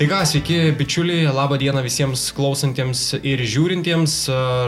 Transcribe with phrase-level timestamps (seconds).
[0.00, 4.14] Tai ką, sveiki, bičiuliai, laba diena visiems klausantiems ir žiūrintiems.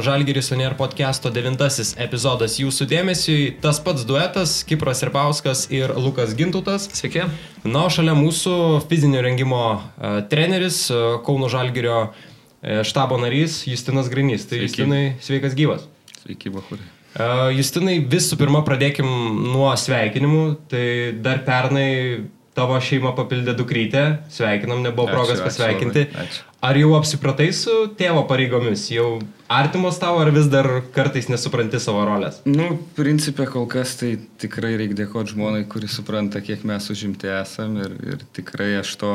[0.05, 3.47] Žalgeris Onier podcast'o devintasis epizodas jūsų dėmesiui.
[3.65, 6.85] Tas pats duetas- Kipras Irpauskas ir Lukas Gintutas.
[6.93, 7.25] Sveiki.
[7.65, 9.81] Na, o šalia mūsų fizinio rengimo
[10.29, 10.93] treneris,
[11.25, 12.13] Kauno Žalgerio
[12.61, 14.45] štabo narys Justinas Grinys.
[14.45, 14.69] Tai Sveiki.
[14.69, 15.89] Justinai, sveikas gyvas.
[16.27, 17.57] Sveiki, Bahūrai.
[17.57, 19.09] Justinai, visų pirma, pradėkim
[19.49, 20.45] nuo sveikinimų.
[20.69, 20.87] Tai
[21.25, 24.03] dar pernai Tavo šeima papildė dukrytę,
[24.33, 26.03] sveikinam, nebuvo progos ačiū, pasveikinti.
[26.11, 26.49] Ačiū, ačiū.
[26.63, 28.85] Ar jau apsipratai su tėvo pareigomis?
[28.93, 29.07] Jau
[29.51, 32.43] artimos tavo, ar vis dar kartais nesupranti savo rolės?
[32.45, 34.13] Nu, principė kol kas tai
[34.43, 39.15] tikrai reikia dėkoti žmonai, kuri supranta, kiek mes užimti esam ir, ir tikrai aš to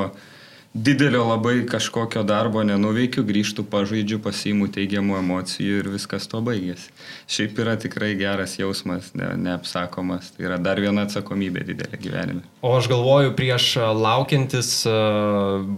[0.73, 6.91] didelio labai kažkokio darbo nenuveikiu, grįžtu, pažaidžiu, pasiimu teigiamų emocijų ir viskas to baigėsi.
[7.31, 10.31] Šiaip yra tikrai geras jausmas, ne, neapsakomas.
[10.35, 12.43] Tai yra dar viena atsakomybė didelė gyvenime.
[12.61, 14.71] O aš galvoju, prieš laukiantis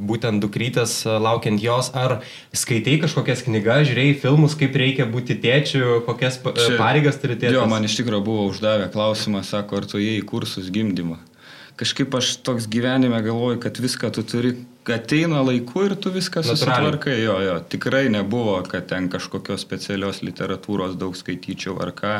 [0.10, 2.20] būtent dukrytės, laukiant jos, ar
[2.56, 7.56] skaitai kažkokias knygas, žiūrėjai filmus, kaip reikia būti tėčiu, kokias Čia, pareigas turi tėtis?
[7.56, 11.20] Jo, man iš tikrųjų buvo uždavę klausimą, sako, ar tu įėjai kursus gimdymo
[11.80, 14.52] kažkaip aš toks gyvenime galvoju, kad viską tu turi,
[14.96, 17.16] ateina laiku ir tu viską susitvarkai.
[17.22, 22.16] Jo, jo, tikrai nebuvo, kad ten kažkokios specialios literatūros daug skaityčiau ar ką.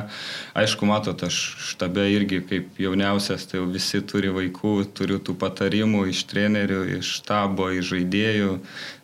[0.60, 1.40] Aišku, matot, aš
[1.72, 7.72] štabe irgi kaip jauniausias, tai visi turi vaikų, turiu tų patarimų iš trenerių, iš štabo,
[7.80, 8.56] iš žaidėjų.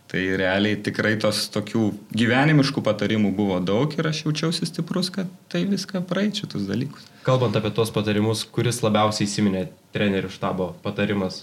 [0.05, 5.63] Tai realiai tikrai tos tokių gyvenimiškų patarimų buvo daug ir aš jaučiausi stiprus, kad tai
[5.65, 7.09] viską praeičiau tus dalykus.
[7.25, 9.65] Kalbant apie tos patarimus, kuris labiausiai įsiminė
[9.97, 11.41] trenerių štabo patarimas?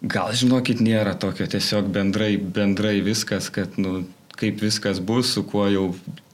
[0.00, 4.06] Gal žinokit, nėra tokio tiesiog bendrai, bendrai viskas, kad nu,
[4.40, 5.90] kaip viskas bus, su kuo jau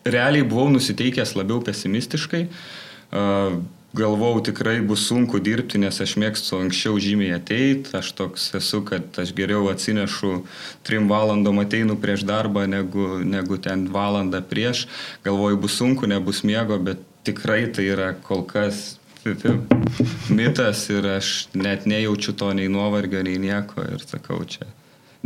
[0.07, 2.47] realiai buvau nusiteikęs labiau pesimistiškai.
[3.07, 3.59] Uh,
[3.97, 9.19] galvau tikrai bus sunku dirbti, nes aš mėgstu anksčiau žymiai ateiti, aš toks esu, kad
[9.23, 10.43] aš geriau atsinešu
[10.87, 14.85] trim valandom ateinu prieš darbą negu, negu ten valandą prieš.
[15.25, 18.99] Galvoju, bus sunku, nebus miego, bet tikrai tai yra kol kas
[20.31, 24.69] mitas ir aš net nejaučiu to nei nuovargio, nei nieko ir sakau čia.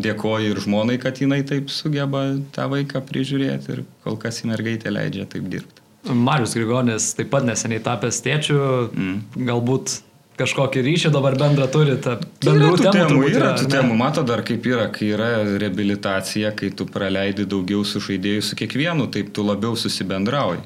[0.00, 2.22] Dėkoju ir žmonai, kad jinai taip sugeba
[2.54, 5.82] tą vaiką prižiūrėti ir kol kas į mergaitę leidžia taip dirbti.
[6.08, 9.18] Marius Grigonis taip pat neseniai tapęs tėčiu, mm.
[9.50, 9.98] galbūt
[10.40, 12.16] kažkokį ryšį dabar bendrą turite.
[12.40, 13.96] Bendrų yra temų, temų yra, tų temų.
[14.00, 15.30] Mato dar kaip yra, kai yra
[15.60, 20.64] reabilitacija, kai tu praleidi daugiau su žaidėjų, su kiekvienu, taip tu labiau susibendrauji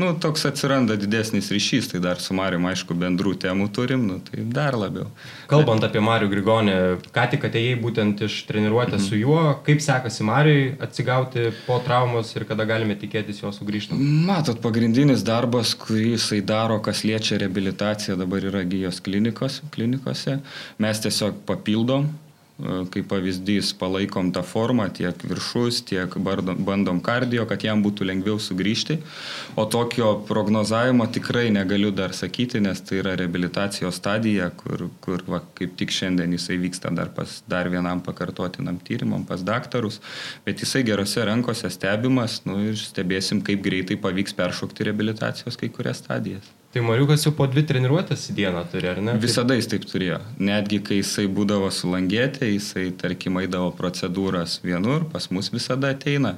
[0.00, 4.42] nu, toks atsiranda didesnis ryšys, tai dar su Mariu, aišku, bendrų temų turim, nu, tai
[4.56, 5.06] dar labiau.
[5.50, 5.90] Kalbant Bet...
[5.90, 6.74] apie Mariu Grigonį,
[7.14, 9.06] ką tik atėjai būtent iš treniruotės mhm.
[9.06, 14.02] su juo, kaip sekasi Mariui atsigauti po traumos ir kada galime tikėtis jo sugrįžtant?
[14.28, 20.40] Matot, pagrindinis darbas, kurį jisai daro, kas liečia reabilitaciją, dabar yra gyjos klinikos, klinikose,
[20.82, 22.10] mes tiesiog papildom
[22.62, 29.00] kaip pavyzdys palaikom tą formą tiek viršus, tiek bandom kardio, kad jam būtų lengviau sugrįžti.
[29.58, 35.42] O tokio prognozavimo tikrai negaliu dar sakyti, nes tai yra reabilitacijos stadija, kur, kur va,
[35.58, 39.98] kaip tik šiandien jisai vyksta dar pas dar vienam pakartotinam tyrimam pas daktarus,
[40.46, 46.04] bet jisai gerose rankose stebimas nu, ir stebėsim, kaip greitai pavyks peršokti reabilitacijos kai kurias
[46.04, 46.54] stadijas.
[46.74, 49.12] Tai Mariukas jau po dvi treniruotės į dieną turi, ar ne?
[49.22, 50.16] Visada jis taip turėjo.
[50.42, 56.32] Netgi kai jisai būdavo sulangėti, jisai tarkim eidavo procedūras vienur, pas mus visada ateina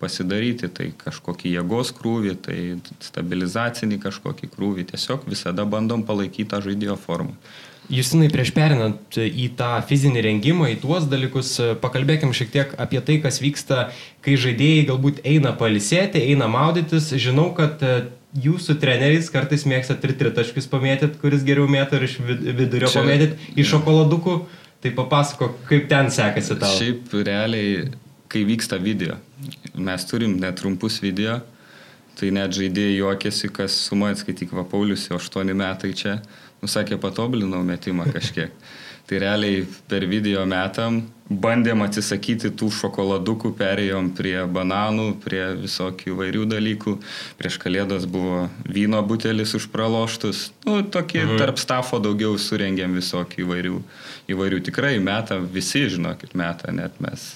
[0.00, 2.58] pasidaryti, tai kažkokį jėgos krūvį, tai
[3.08, 7.32] stabilizacinį kažkokį krūvį, tiesiog visada bandom palaikyti tą žaidėjo formą.
[7.90, 13.16] Justinai, prieš perinant į tą fizinį rengimą, į tuos dalykus, pakalbėkim šiek tiek apie tai,
[13.24, 13.88] kas vyksta,
[14.20, 17.10] kai žaidėjai galbūt eina palisėti, eina maudytis.
[17.16, 17.80] Žinau, kad
[18.38, 23.52] jūsų treneris kartais mėgsta ir tritaškius pamėtyti, kuris geriau mėto ir iš vidurio Čia, pamėtyti,
[23.58, 24.36] iš šokoladukų.
[24.80, 26.70] Tai papasako, kaip ten sekasi tau.
[26.78, 27.90] Šiaip realiai,
[28.32, 29.18] kai vyksta video,
[29.76, 31.34] mes turim netrumpus video,
[32.16, 36.16] tai net žaidėjai juokėsi, kas su manimi skaityk, va Paulius jau 8 metai čia,
[36.64, 38.54] nusakė, patobulinau metimą kažkiek.
[39.10, 46.44] Tai realiai per video metam bandėm atsisakyti tų šokoladukų, perėjom prie bananų, prie visokių įvairių
[46.52, 46.94] dalykų.
[47.40, 50.44] Prieš kalėdas buvo vyno butelis užpraloštus.
[50.62, 51.40] Nu, tokį mhm.
[51.42, 53.80] tarp stafo daugiau surengėm visokių įvairių.
[54.30, 57.32] Įvairių tikrai metą, visi žinokit, metą net mes.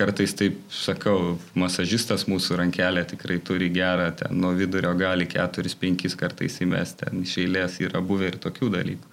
[0.00, 6.56] Kartais taip sakau, masažistas mūsų rankelė tikrai turi gerą, ten nuo vidurio gali 4-5 kartais
[6.64, 9.12] įmesti, ten iš eilės yra buvę ir tokių dalykų.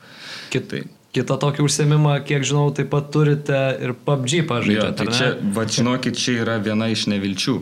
[0.55, 0.85] Kitai.
[1.15, 4.97] Kita tokį užsiemimą, kiek žinau, taip pat turite ir PUBG pažaidžiate.
[4.99, 7.55] Tai čia, va, žinokit, čia yra viena iš nevilčių.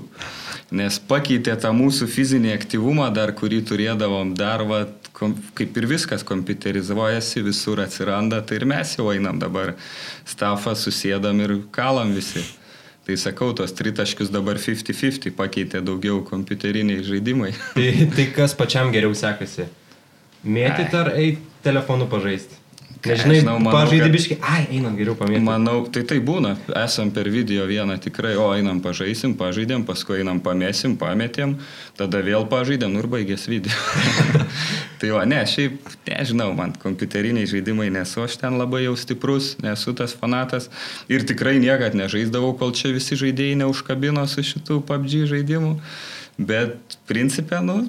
[0.75, 4.81] Nes pakeitė tą mūsų fizinį aktyvumą, dar kurį turėdavom, dar va,
[5.15, 9.75] kom, kaip ir viskas kompiuterizuojasi, visur atsiranda, tai ir mes jau einam dabar
[10.27, 12.43] stafą, susėdam ir kalam visi.
[13.05, 17.53] Tai sakau, tos tritaškius dabar 50-50 pakeitė daugiau kompiuteriniai žaidimai.
[17.77, 19.69] Tai, tai kas pačiam geriau sekasi?
[20.41, 22.64] Mėtyti ar eiti telefonu pažaisti?
[23.05, 25.43] Nežinai, manau, pažaidybiškai, ai, einam geriau pamėgti.
[25.45, 26.55] Manau, tai tai būna.
[26.81, 31.57] Esam per video vieną tikrai, o einam pažaisim, pažaidėm, paskui einam pamėsim, pametėm,
[31.99, 33.73] tada vėl pažaidėm nu ir baigės video.
[35.01, 35.77] tai va, ne, šiaip,
[36.09, 40.71] nežinau, man kompiuteriniai žaidimai nesu, aš ten labai jau stiprus, nesu tas fanatas
[41.11, 45.75] ir tikrai niekad nežaisdavau, kol čia visi žaidėjai neužkabino su šitų PUBG žaidimų,
[46.41, 47.83] bet principė, nu,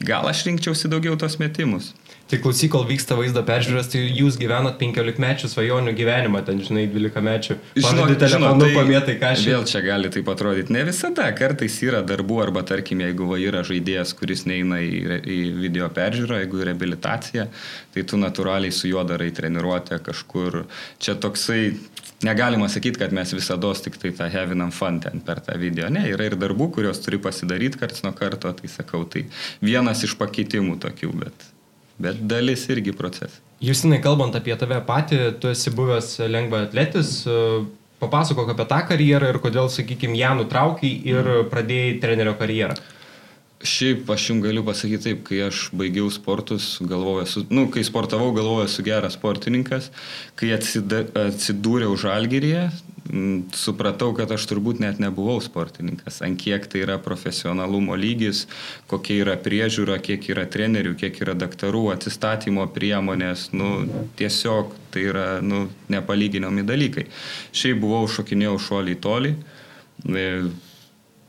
[0.00, 1.92] gal aš rinkčiausi daugiau tos metimus.
[2.26, 6.88] Tai klausyk, kol vyksta vaizdo peržiūros, tai jūs gyvenat 15 mečių svajonių gyvenimą, ten, žinai,
[6.90, 7.54] 12 mečių.
[7.78, 9.52] Žinot, telefonu tai pamėtai kažką.
[9.52, 10.74] Vėl čia gali taip atrodyti.
[10.74, 15.38] Ne visada, kartais yra darbų, arba tarkim, jeigu va, yra žaidėjas, kuris neina į, į
[15.60, 17.46] video peržiūrą, jeigu į reabilitaciją,
[17.94, 20.64] tai tu natūraliai su juo darai treniruotę kažkur.
[20.98, 21.76] Čia toksai
[22.26, 25.94] negalima sakyti, kad mes visada tik tai tą heavinam fun ten per tą video.
[25.94, 29.28] Ne, yra ir darbų, kuriuos turi pasidaryti karts nuo karto, tai sakau, tai
[29.62, 31.52] vienas iš pakeitimų tokių, bet
[32.02, 33.40] bet dalis irgi procesas.
[33.62, 37.22] Justinai, kalbant apie tave patį, tu esi buvęs lengva atletis,
[38.02, 42.76] papasakok apie tą karjerą ir kodėl, sakykime, ją nutraukiai ir pradėjai trenerio karjerą.
[43.66, 48.28] Šiaip aš jums galiu pasakyti taip, kai aš baigiau sportus, galvojau, esu, nu, kai sportavau,
[48.36, 49.88] galvojau, esu geras sportininkas,
[50.36, 52.66] kai atsidūriau žalgyryje,
[53.54, 58.44] supratau, kad aš turbūt net nebuvau sportininkas, ant kiek tai yra profesionalumo lygis,
[58.90, 63.86] kokia yra priežiūra, kiek yra trenerių, kiek yra daktarų, atsistatymo priemonės, nu,
[64.18, 67.06] tiesiog tai yra nu, nepalyginomi dalykai.
[67.56, 69.34] Šiaip buvau šokinėjau šuolį į tolį.
[70.06, 70.26] E,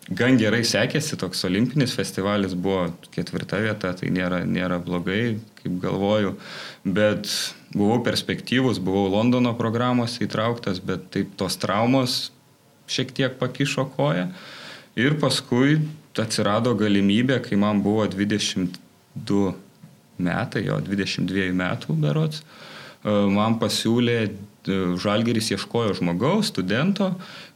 [0.07, 6.37] gan gerai sekėsi, toks olimpinis festivalis buvo ketvirta vieta, tai nėra, nėra blogai, kaip galvoju,
[6.87, 7.29] bet
[7.77, 12.31] buvau perspektyvus, buvau Londono programos įtrauktas, bet taip tos traumos
[12.89, 14.27] šiek tiek pakišo koją.
[14.97, 15.77] Ir paskui
[16.17, 19.53] atsirado galimybė, kai man buvo 22
[20.17, 27.11] metai, jo 22 metų berots, e, man pasiūlė, e, Žalgeris ieškojo žmogaus, studento,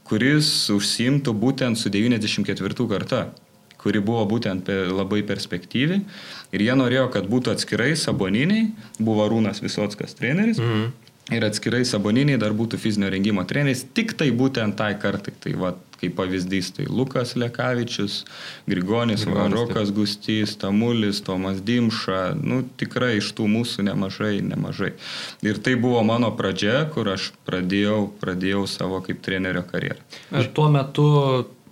[0.05, 3.23] kuris užsimtų būtent su 94 karta,
[3.81, 6.01] kuri buvo būtent labai perspektyvi.
[6.51, 10.61] Ir jie norėjo, kad būtų atskirai saboniniai, buvo Rūnas Visotskas treneris.
[10.61, 10.91] Mhm.
[11.31, 15.31] Ir atskirai saboniniai dar būtų fizinio rengimo treneris, tik tai būtent tai kartai.
[15.39, 15.69] Tai va,
[16.01, 18.23] kaip pavyzdys, tai Lukas Lekavičius,
[18.67, 24.95] Grigonis, Varokas Gustys, Tamulis, Tomas Dimša, nu tikrai iš tų mūsų nemažai, nemažai.
[25.45, 30.01] Ir tai buvo mano pradžia, kur aš pradėjau, pradėjau savo kaip trenerio karjerą.
[30.35, 31.07] Ir tuo metu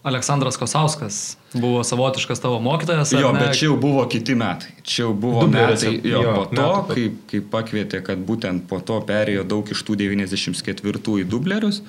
[0.04, 3.12] Aleksandras Kosauskas buvo savotiškas tavo mokytojas.
[3.12, 3.40] Jo, ne?
[3.40, 4.72] bet čia jau buvo kiti metai.
[4.84, 6.12] Čia jau buvo Dubleriuose, metai.
[6.12, 9.84] Jo, jo, po to, metų, kai, kai pakvietė, kad būtent po to perėjo daug iš
[9.84, 11.84] tų 94 į dublerius.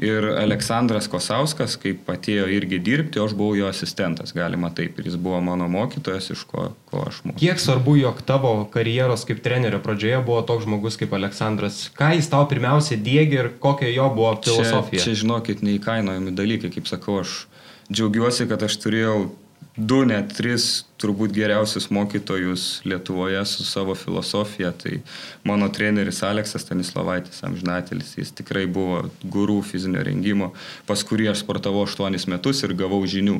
[0.00, 5.18] Ir Aleksandras Kosauskas, kaip atėjo irgi dirbti, aš buvau jo asistentas, galima taip, ir jis
[5.20, 7.42] buvo mano mokytojas, iš ko, ko aš mokiausi.
[7.42, 11.82] Kiek svarbu, jog tavo karjeros kaip trenerio pradžioje buvo toks žmogus kaip Aleksandras?
[11.98, 15.02] Ką jis tau pirmiausia dėgi ir kokia jo buvo filosofija?
[15.02, 17.42] Čia, čia žinokit, neįkainojami dalykai, kaip sakau, aš
[17.90, 19.30] džiaugiuosi, kad aš turėjau
[19.76, 24.72] du, net tris turbūt geriausius mokytojus Lietuvoje su savo filosofija.
[24.76, 24.98] Tai
[25.46, 30.50] mano treneris Aleksas Stanislavaitis, amžinatelis, jis tikrai buvo gurų fizinio rengimo,
[30.88, 33.38] pas kurį aš sportavau 8 metus ir gavau žinių.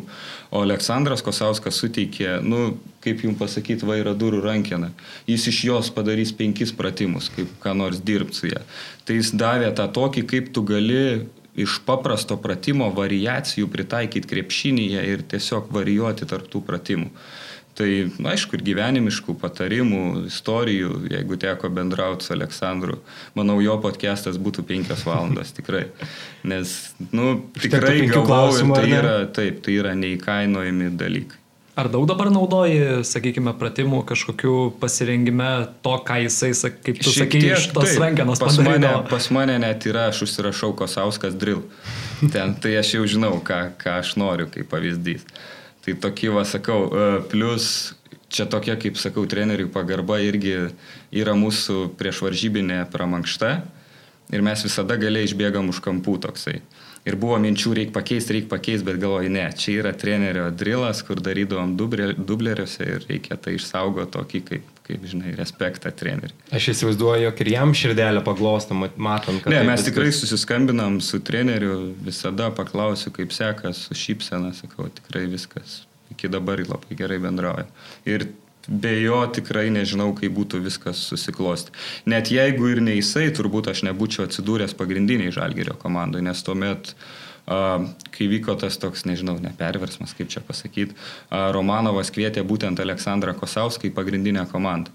[0.50, 4.92] O Aleksandras Kosauskas suteikė, nu, kaip jums pasakyti, vaira durų rankeną.
[5.28, 8.64] Jis iš jos padarys penkis pratimus, kaip ką nors dirbti su ją.
[9.04, 11.04] Tai jis davė tą tokį, kaip tu gali
[11.64, 17.10] iš paprasto pratimo variacijų pritaikyti krepšinėje ir tiesiog varijuoti tarptų pratimų.
[17.80, 17.88] Tai,
[18.32, 22.98] aišku, ir gyvenimiškų patarimų, istorijų, jeigu teko bendrauti su Aleksandru,
[23.38, 25.86] manau, jo podcastas būtų penkias valandas tikrai.
[26.50, 26.74] Nes,
[27.14, 31.39] nu, tikrai galvoju, tai yra, taip, tai yra neįkainojami dalykai.
[31.78, 35.50] Ar daug dabar naudoji, sakykime, pratimų kažkokių pasirengime
[35.84, 36.50] to, ką jisai,
[36.82, 41.38] kaip tu sakei, iš tos rankenos pas mane, pas mane net yra, aš užsirašau Kosauskas
[41.38, 41.62] drill.
[42.34, 45.24] Ten, tai aš jau žinau, ką, ką aš noriu, kaip pavyzdys.
[45.86, 47.70] Tai tokį, va, sakau, e, plus
[48.30, 50.56] čia tokia, kaip sakau, treneriui pagarba irgi
[51.10, 53.54] yra mūsų priešvaržybinė pramankšta
[54.30, 56.60] ir mes visada galiai išbėgam už kampų toksai.
[57.08, 61.22] Ir buvo minčių, reikia pakeisti, reikia pakeisti, bet galvoju, ne, čia yra trenerio drilas, kur
[61.24, 66.36] darydavom dubleriuose ir reikia tai išsaugoti tokį, kaip, kaip žinai, respektą treneriui.
[66.52, 69.52] Aš įsivaizduoju, jog ir jam širdelę paglostam, matom, kad...
[69.54, 75.80] Ne, mes tikrai susiskambinam su treneriu, visada paklausiu, kaip sekas, su šypsena, sakau, tikrai viskas
[76.10, 77.66] iki dabar labai gerai bendrauja.
[78.04, 78.26] Ir
[78.70, 81.74] be jo tikrai nežinau, kaip būtų viskas susiklosti.
[82.10, 86.94] Net jeigu ir ne jisai, turbūt aš nebūčiau atsidūręs pagrindiniai žalgerio komandai, nes tuomet,
[87.46, 90.94] kai vyko tas toks, nežinau, neperversmas, kaip čia pasakyti,
[91.30, 94.94] Romanovas kvietė būtent Aleksandrą Kosauską į pagrindinę komandą.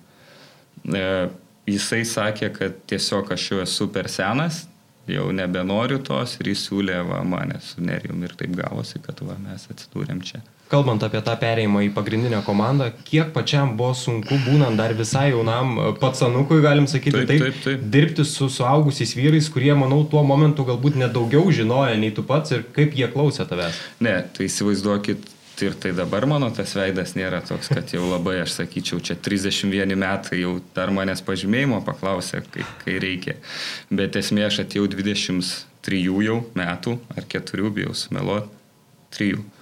[0.86, 1.34] Uh,
[1.70, 4.66] jisai sakė, kad tiesiog aš jau esu per senas,
[5.10, 9.38] jau nebenoriu tos ir jis siūlė va, mane su Nerijum ir taip gavosi, kad va,
[9.42, 10.42] mes atsidūrėm čia.
[10.66, 15.76] Kalbant apie tą perėjimą į pagrindinę komandą, kiek pačiam buvo sunku, būnant dar visai jaunam
[15.78, 17.84] e, patsanukui, galim sakyti, taip, taip, taip, taip.
[17.94, 22.66] dirbti su suaugusiais vyrais, kurie, manau, tuo momentu galbūt nedaugiau žinojo nei tu pats ir
[22.74, 23.78] kaip jie klausė tavęs.
[24.02, 25.30] Ne, tai įsivaizduokit,
[25.62, 29.94] ir tai dabar mano tas veidas nėra toks, kad jau labai, aš sakyčiau, čia 31
[30.02, 33.38] metai jau dar manęs pažymėjimo paklausė, kai, kai reikia.
[33.94, 38.50] Bet esmė, aš atėjau 23 jau metų, ar 4, bijau sumeluoti,
[39.16, 39.55] 3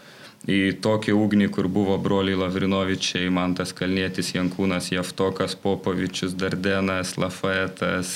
[0.50, 8.12] į tokį ugnį, kur buvo broliai Lavrinovičiai, Mantas Kalnėtis, Jankūnas, Jeftokas, Popovičius, Dardenas, Lafaetas,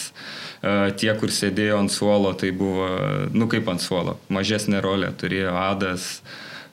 [0.60, 2.90] e, tie, kur sėdėjo ant suolo, tai buvo,
[3.32, 6.10] nu kaip ant suolo, mažesnė rolė turėjo Adas.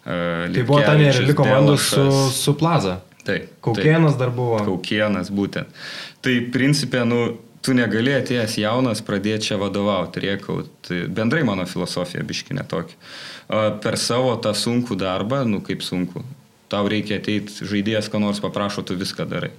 [0.02, 2.98] E, tai buvo ta nereali komanda su, su Plaza.
[3.24, 3.54] Taip.
[3.64, 4.58] Kaukienas taip, dar buvo.
[4.66, 5.70] Kaukienas būtent.
[6.24, 7.20] Tai principė, nu,
[7.64, 10.70] tu negali atėjęs jaunas pradėti čia vadovauti, riekaut.
[10.84, 12.98] Tai bendrai mano filosofija biškinė tokia.
[13.84, 16.22] Per savo tą sunkų darbą, nu kaip sunku,
[16.72, 19.52] tau reikia ateiti, žaidėjas, ką nors paprašo, tu viską darai.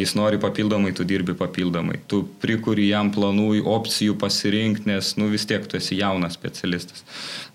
[0.00, 2.00] Jis nori papildomai, tu dirbi papildomai.
[2.08, 7.04] Tu prikuri jam planų, opcijų pasirinkti, nes, nu vis tiek tu esi jaunas specialistas.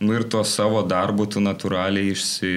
[0.01, 2.55] Nu ir tuo savo darbu tu natūraliai išsi,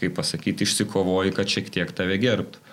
[0.00, 2.65] kaip pasakyti, išsikovoji, kad šiek tiek tave gerbtų.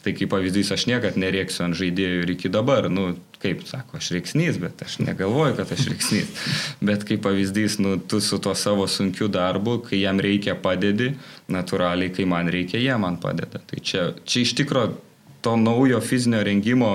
[0.00, 3.10] Tai kaip pavyzdys, aš niekad nerėksiu ant žaidėjų ir iki dabar, nu,
[3.42, 6.30] kaip sako, aš reiksnys, bet aš negalvoju, kad aš reiksnys.
[6.88, 11.12] Bet kaip pavyzdys, nu, tu su tuo savo sunkiu darbu, kai jam reikia padedi,
[11.52, 13.60] natūraliai, kai man reikia, jie man padeda.
[13.60, 14.86] Tai čia, čia iš tikro
[15.44, 16.94] to naujo fizinio rengimo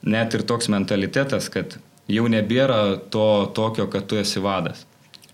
[0.00, 1.76] net ir toks mentalitetas, kad
[2.08, 4.86] jau nebėra to tokio, kad tu esi vadas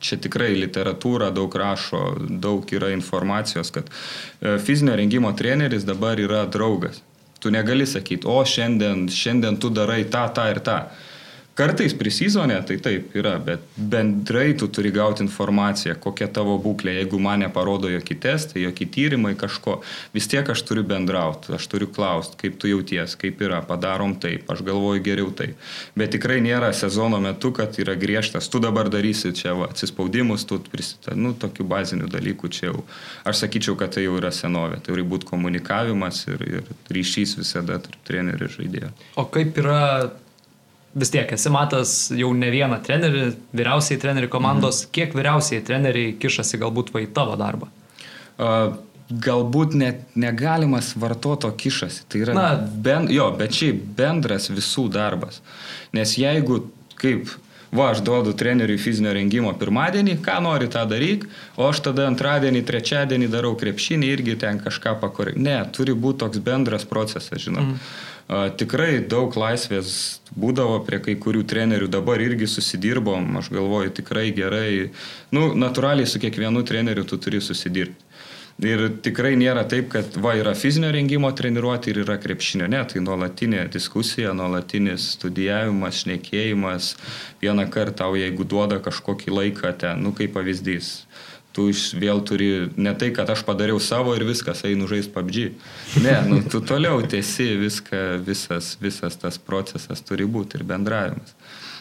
[0.07, 2.03] čia tikrai literatūra daug rašo,
[2.43, 7.03] daug yra informacijos, kad e, fizinio rengimo treneris dabar yra draugas.
[7.41, 10.79] Tu negali sakyti, o šiandien, šiandien tu darai tą, tą ir tą.
[11.57, 16.99] Kartais prisizonė, tai taip yra, bet bendrai tu turi gauti informaciją, kokia tavo būklė.
[16.99, 19.79] Jeigu mane parodo jokie testai, jokie tyrimai kažko,
[20.13, 24.45] vis tiek aš turiu bendrauti, aš turiu klausti, kaip tu jauties, kaip yra, padarom taip,
[24.53, 25.57] aš galvoju geriau taip.
[25.97, 30.61] Bet tikrai nėra sezono metu, kad yra griežtas, tu dabar darysi čia va, atsispaudimus, tu
[30.61, 32.85] prisita, nu, tokių bazinių dalykų čia jau.
[33.25, 37.81] Aš sakyčiau, kad tai jau yra senovė, tai turi būti komunikavimas ir, ir ryšys visada
[37.81, 38.95] tarp trenerių ir žaidėjo.
[39.17, 39.83] O kaip yra
[40.97, 44.93] vis tiek esi matęs jau ne vieną trenerį, vyriausiai trenerių komandos, mhm.
[44.97, 47.69] kiek vyriausiai treneriai kišasi galbūt va į tavo darbą?
[48.37, 48.77] Uh,
[49.11, 52.07] galbūt net negalimas vartoto kišasi.
[52.11, 55.41] Tai yra, Na, ben, jo, bet šiaip bendras visų darbas.
[55.95, 56.65] Nes jeigu,
[56.99, 57.31] kaip,
[57.71, 62.65] va, aš duodu treneriui fizinio rengimo pirmadienį, ką nori tą daryk, o aš tada antradienį,
[62.67, 65.45] trečiadienį darau krepšinį irgi ten kažką pakoreguoju.
[65.47, 67.77] Ne, turi būti toks bendras procesas, žinot.
[67.77, 67.81] Mm.
[68.27, 69.91] Tikrai daug laisvės
[70.35, 74.91] būdavo prie kai kurių trenerių, dabar irgi susidirbom, aš galvoju tikrai gerai.
[75.31, 78.03] Nu, natūraliai su kiekvienu treneriu tu turi susidirbti.
[78.65, 82.65] Ir tikrai nėra taip, kad va yra fizinio rengimo treniruoti ir yra krepšinio.
[82.73, 86.95] Ne, tai nuolatinė diskusija, nuolatinis studijavimas, šnekėjimas.
[87.43, 91.05] Vieną kartą tau, jeigu duoda kažkokį laiką ten, nu kaip pavyzdys,
[91.57, 95.39] tu vėl turi ne tai, kad aš padariau savo ir viskas, einu žaisti PUBG.
[96.05, 101.33] Ne, nu, tu toliau tiesi viską, visas, visas tas procesas turi būti ir bendravimas.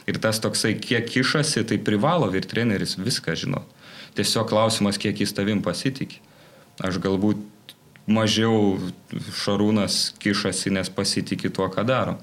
[0.07, 3.67] Ir tas toksai, kiek kišasi, tai privalo ir treneris viską žinot.
[4.15, 6.21] Tiesiog klausimas, kiek jis tavim pasitikė.
[6.85, 7.41] Aš galbūt
[8.07, 8.77] mažiau
[9.43, 12.15] šarūnas kišasi, nes pasitikė tuo, ką daro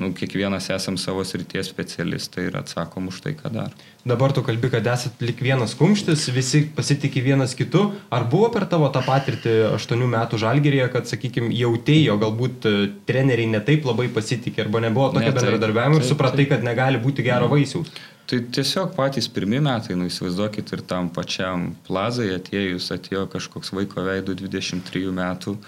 [0.00, 3.88] nu, kiekvienas esam savo srities specialistai ir atsakom už tai, ką daro.
[4.00, 7.82] Dabar tu kalbi, kad esat lik vienas kumštis, visi pasitikė vienas kitu.
[8.08, 12.72] Ar buvo per tavo tą patirtį 8 metų žalgerėje, kad, sakykime, jautėjo, galbūt e,
[13.08, 17.50] treneriai netaip labai pasitikė arba nebuvo tokio ne, bendradarbiavimo ir supratai, kad negali būti gero
[17.52, 17.92] vaisiaus?
[18.30, 24.06] Tai tiesiog patys pirmie metai, nu įsivaizduokit ir tam pačiam plazai atėjus, atėjo kažkoks vaiko
[24.06, 25.58] veidų 23 metų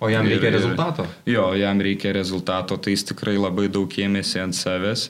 [0.00, 1.06] O jam reikia ir, rezultato?
[1.26, 5.08] Jo, jam reikia rezultato, tai jis tikrai labai daug ėmėsi ant savęs.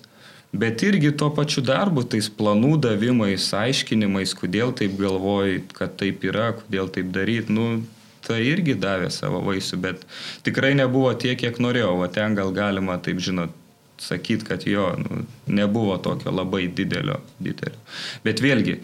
[0.53, 6.55] Bet irgi tuo pačiu darbu, tais planų davimais, aiškinimais, kodėl taip galvoji, kad taip yra,
[6.57, 7.83] kodėl taip daryti, nu,
[8.25, 10.07] tai irgi davė savo vaisių, bet
[10.49, 13.53] tikrai nebuvo tiek, kiek norėjau, o ten gal galima, taip žinot,
[14.01, 17.77] sakyti, kad jo nu, nebuvo tokio labai didelio, didelio.
[18.25, 18.79] Bet vėlgi,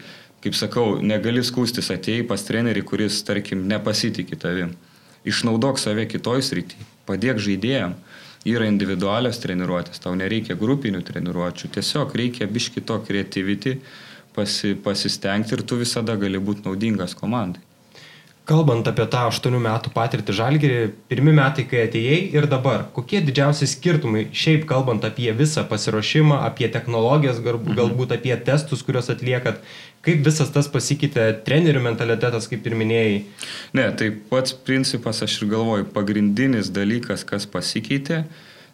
[0.45, 4.75] kaip sakau, negali skūstis atėjai pas trenerį, kuris, tarkim, nepasitikė tavim.
[5.25, 6.77] Išnaudok save kitoj srity,
[7.09, 7.95] padėk žaidėjim.
[8.45, 13.79] Yra individualios treniruotės, tau nereikia grupinių treniruočių, tiesiog reikia biški to creativity,
[14.35, 17.63] pasi, pasistengti ir tu visada gali būti naudingas komandai.
[18.45, 23.65] Kalbant apie tą 8 metų patirtį žalgerį, pirmi metai, kai atėjai ir dabar, kokie didžiausi
[23.65, 27.73] skirtumai, šiaip kalbant apie visą pasiruošimą, apie technologijas, Mhm.
[27.73, 29.57] galbūt apie testus, kuriuos atliekat,
[30.05, 33.21] kaip visas tas pasikeitė, trenerių mentalitetas, kaip ir minėjai.
[33.77, 38.23] Ne, tai pats principas, aš ir galvoju, pagrindinis dalykas, kas pasikeitė,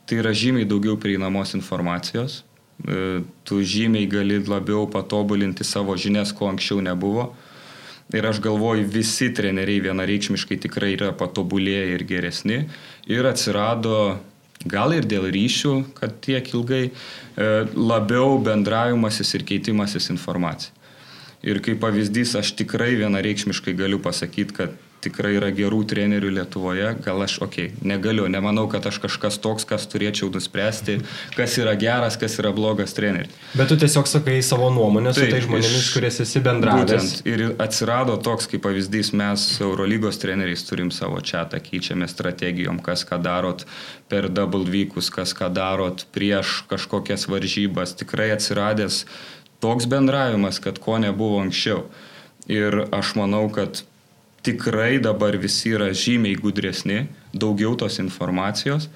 [0.05, 2.41] tai yra žymiai daugiau prieinamos informacijos.
[2.83, 7.31] E, Tu žymiai gali labiau patobulinti savo žinias, ko anksčiau nebuvo.
[8.11, 12.57] Ir aš galvoju, visi treneriai vienareikšmiškai tikrai yra patobulėję ir geresni.
[13.07, 14.19] Ir atsirado,
[14.67, 20.80] gal ir dėl ryšių, kad tiek ilgai, e, labiau bendravimasis ir keitimasis informacija.
[21.41, 26.91] Ir kaip pavyzdys, aš tikrai vienareikšmiškai galiu pasakyti, kad tikrai yra gerų trenerių Lietuvoje.
[27.01, 30.99] Gal aš, okei, okay, negaliu, nemanau, kad aš kažkas toks, kas turėčiau nuspręsti,
[31.33, 33.33] kas yra geras, kas yra blogas treneris.
[33.57, 36.85] Bet tu tiesiog sakai savo nuomonę su Taip, tai žmonėmis, kuriais esi bendravęs.
[36.85, 37.33] Būtent.
[37.33, 43.17] Ir atsirado toks, kaip pavyzdys, mes Eurolygos treneriais turim savo čia, keičiame strategijom, kas ką
[43.25, 43.65] darot
[44.11, 47.97] per double vykus, kas ką darot prieš kažkokias varžybas.
[47.97, 49.05] Tikrai atsiradęs
[49.61, 51.85] toks bendravimas, kad ko nebuvo anksčiau.
[52.49, 53.83] Ir aš manau, kad
[54.41, 58.89] tikrai dabar visi yra žymiai gudresni, daugiau tos informacijos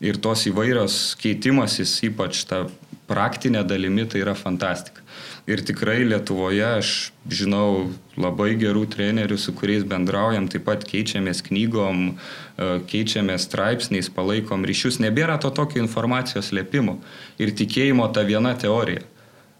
[0.00, 2.66] ir tos įvairios keitimasis, ypač ta
[3.10, 5.02] praktinė dalimi, tai yra fantastika.
[5.50, 6.90] Ir tikrai Lietuvoje aš
[7.26, 14.64] žinau labai gerų trenerių, su kuriais bendraujam, taip pat keičiamės knygom, e, keičiamės straipsniais, palaikom
[14.68, 15.00] ryšius.
[15.02, 17.00] Nebėra to tokio informacijos lėpimo
[17.40, 19.02] ir tikėjimo ta viena teorija.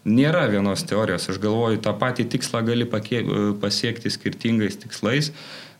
[0.01, 1.27] Nėra vienos teorijos.
[1.29, 3.21] Aš galvoju, tą patį tikslą gali pakie,
[3.61, 5.29] pasiekti skirtingais tikslais,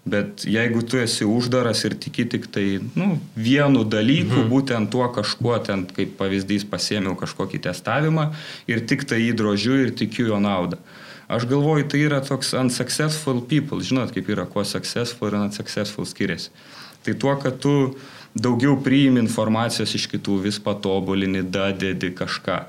[0.05, 2.65] bet jeigu tu esi uždaras ir tiki tik tai
[2.97, 4.49] nu, vienu dalyku, mhm.
[4.51, 8.29] būtent tuo kažkuo ten, kaip pavyzdys, pasėmiau kažkokį testavimą
[8.69, 10.77] ir tik tai jį drožiu ir tikiu jo naudą.
[11.31, 13.79] Aš galvoju, tai yra toks unsuccessful people.
[13.79, 16.51] Žinot, kaip yra, kuo successful ir unsuccessful skiriasi.
[17.05, 17.95] Tai tuo, kad tu
[18.35, 22.59] daugiau priimi informacijos iš kitų, vis patobulini, dadedi kažką.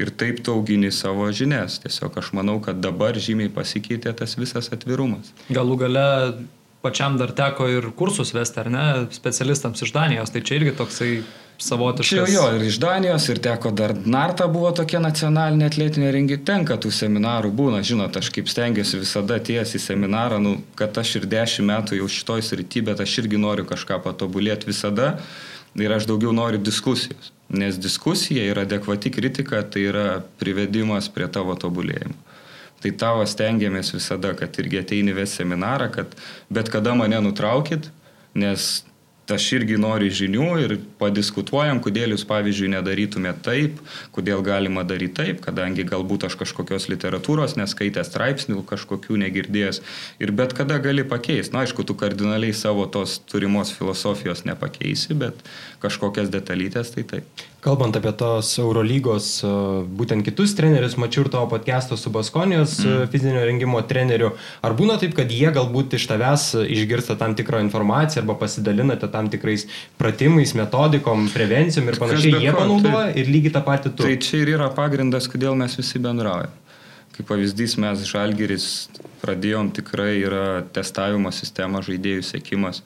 [0.00, 1.78] Ir taip tu augini savo žinias.
[1.82, 5.32] Tiesiog aš manau, kad dabar žymiai pasikeitė tas visas atvirumas.
[5.52, 6.08] Galų gale
[6.82, 11.10] pačiam dar teko ir kursus vesti, ar ne, specialistams iš Danijos, tai čia irgi toksai
[11.62, 12.28] savotiškas.
[12.28, 16.76] Čia jo, ir iš Danijos, ir teko dar Narta buvo tokia nacionalinė atletinė rengi, tenka
[16.80, 21.28] tų seminarų būna, žinot, aš kaip stengiuosi visada ties į seminarą, nu, kad aš ir
[21.30, 25.14] dešimt metų jau šitoj srity, bet aš irgi noriu kažką patobulėti visada
[25.78, 30.06] ir aš daugiau noriu diskusijos, nes diskusija ir adekvati kritika tai yra
[30.42, 32.18] privedimas prie tavo tobulėjimo.
[32.82, 36.16] Tai tavo stengiamės visada, kad irgi ateini ves seminarą, kad
[36.50, 37.92] bet kada mane nutraukit,
[38.34, 38.82] nes
[39.30, 43.78] aš irgi noriu žinių ir padiskutuojam, kodėl jūs, pavyzdžiui, nedarytumėte taip,
[44.14, 49.82] kodėl galima daryti taip, kadangi galbūt aš kažkokios literatūros neskaitęs straipsnių, kažkokių negirdėjęs
[50.22, 51.54] ir bet kada gali pakeisti.
[51.54, 55.38] Na, aišku, tu kardinaliai savo tos turimos filosofijos nepakeisi, bet
[55.82, 57.42] kažkokias detalytės tai taip.
[57.62, 59.26] Kalbant apie tos Eurolygos,
[59.98, 63.10] būtent kitus trenerius, mačiau ir tavo podcast'o su Baskonijos mm.
[63.12, 64.32] fizinio rengimo treneriu.
[64.66, 69.30] Ar būna taip, kad jie galbūt iš tavęs išgirsta tam tikrą informaciją arba pasidalinate tam
[69.30, 69.68] tikrais
[70.00, 74.08] pratimais, metodikom, prevencijom ir panašiai, jie panaudoja tai, ir lygiai tą patį tu.
[74.08, 76.58] Tai čia ir yra pagrindas, kodėl mes visi bendraujame.
[77.12, 78.66] Kaip pavyzdys, mes Žalgeris
[79.20, 82.80] pradėjom tikrai yra testavimo sistema, žaidėjų sėkimas.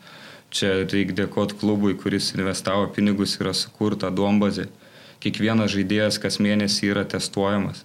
[0.54, 4.68] Čia reikia dėkoti klubui, kuris investavo pinigus, yra sukurta duombazė.
[5.24, 7.82] Kiekvienas žaidėjas kas mėnesį yra testuojamas.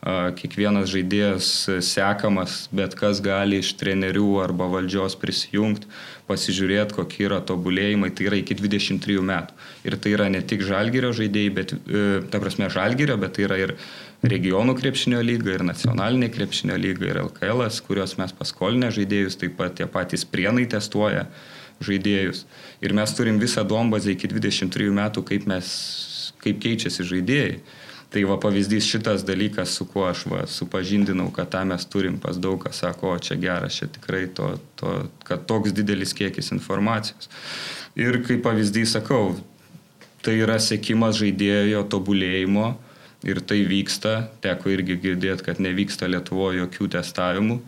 [0.00, 1.46] Kiekvienas žaidėjas
[1.84, 5.90] sekamas, bet kas gali iš trenerių arba valdžios prisijungti,
[6.24, 8.08] pasižiūrėti, kokie yra tobulėjimai.
[8.16, 9.58] Tai yra iki 23 metų.
[9.84, 11.76] Ir tai yra ne tik žalgerio žaidėjai, bet,
[12.32, 13.76] ta prasme, žalgerio, bet tai yra ir
[14.24, 19.76] regionų krepšinio lyga, ir nacionalinė krepšinio lyga, ir LKL, kurios mes paskolinę žaidėjus, taip pat
[19.76, 21.28] tie patys prienai testuoja
[21.84, 22.44] žaidėjus.
[22.84, 25.70] Ir mes turim visą duombazę iki 23 metų, kaip, mes,
[26.42, 27.60] kaip keičiasi žaidėjai.
[28.10, 32.34] Tai va pavyzdys šitas dalykas, su kuo aš va, supažindinau, kad tą mes turim pas
[32.42, 34.94] daug, kas sako, o čia geras, čia tikrai to, to,
[35.28, 37.30] kad toks didelis kiekis informacijos.
[37.94, 39.36] Ir kaip pavyzdys sakau,
[40.26, 42.72] tai yra sėkimas žaidėjo tobulėjimo
[43.30, 47.60] ir tai vyksta, teko irgi girdėti, kad nevyksta Lietuvoje jokių testavimų.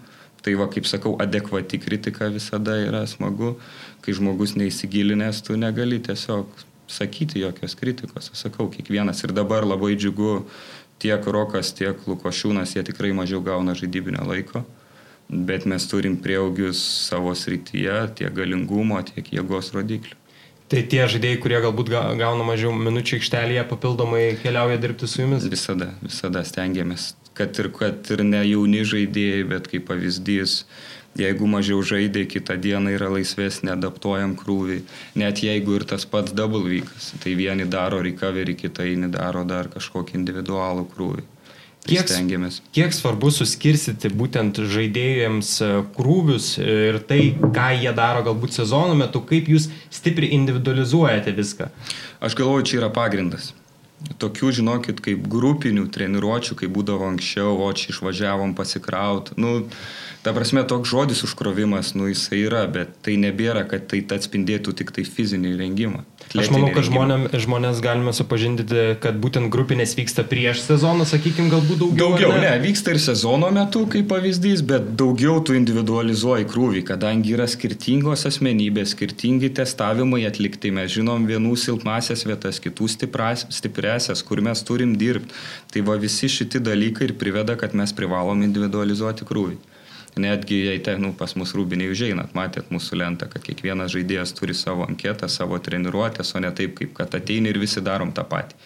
[0.42, 3.54] Tai va, kaip sakau, adekvati kritika visada yra smagu,
[4.02, 6.50] kai žmogus neįsigilinęs, tu negali tiesiog
[6.92, 8.30] sakyti jokios kritikos.
[8.32, 10.42] Aš sakau, kiekvienas ir dabar labai džiugu,
[11.02, 14.64] tiek Rokas, tiek Lukošiūnas, jie tikrai mažiau gauna žaidybinio laiko,
[15.28, 20.18] bet mes turim prieaugius savo srityje, tiek galingumo, tiek jėgos rodiklių.
[20.72, 25.44] Tai tie žaidėjai, kurie galbūt gauna mažiau minučių aikštelėje, papildomai keliauja dirbti su jumis?
[25.52, 30.62] Visada, visada stengiamės, kad ir, kad ir ne jauni žaidėjai, bet kaip pavyzdys,
[31.18, 34.80] jeigu mažiau žaidė, kitą dieną yra laisvesnė, adaptuojam krūvį,
[35.20, 40.18] net jeigu ir tas pats double vykas, tai vieni daro recovery, kitai daro dar kažkokį
[40.20, 41.28] individualų krūvį.
[41.82, 42.60] Tai kiek, stengiamės.
[42.70, 49.24] Kiek svarbu suskirstyti būtent žaidėjams e, krūvius ir tai, ką jie daro galbūt sezono metu,
[49.26, 51.72] kaip jūs stipriai individualizuojate viską?
[52.22, 53.50] Aš galvoju, čia yra pagrindas.
[54.22, 59.32] Tokių, žinokit, kaip grupinių treniruočių, kaip būdavo anksčiau, o čia išvažiavom pasikraut.
[59.38, 59.60] Nu,
[60.22, 64.92] Ta prasme, toks žodis užkrovimas, nu jisai yra, bet tai nebėra, kad tai atspindėtų tik
[64.94, 66.04] tai fizinį rengimą.
[66.32, 71.82] Aš manau, kad žmonėm, žmonės galime supažindinti, kad būtent grupinės vyksta prieš sezoną, sakykime, galbūt
[71.82, 72.12] daugiau.
[72.14, 72.46] Daugiau, ne?
[72.46, 78.24] ne, vyksta ir sezono metu, kaip pavyzdys, bet daugiau tu individualizuoji krūvį, kadangi yra skirtingos
[78.30, 84.96] asmenybės, skirtingi testavimai atlikti, mes žinom vienų silpnasias vietas, kitų stipras, stipresias, kur mes turim
[84.96, 85.36] dirbti.
[85.72, 89.60] Tai va visi šitie dalykai ir priveda, kad mes privalom individualizuoti krūvį.
[90.16, 94.52] Netgi jei ten nu, pas mus rūbiniai užeinat, matėt mūsų lentą, kad kiekvienas žaidėjas turi
[94.52, 98.58] savo anketą, savo treniruotės, o ne taip, kaip kad ateini ir visi darom tą patį.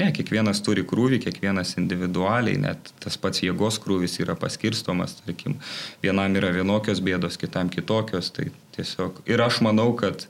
[0.00, 5.58] Ne, kiekvienas turi krūvį, kiekvienas individualiai, net tas pats jėgos krūvis yra paskirstomas, tarkim,
[6.02, 8.32] vienam yra vienokios bėdos, kitam kitokios.
[8.34, 10.24] Tai tiesiog ir aš manau, kad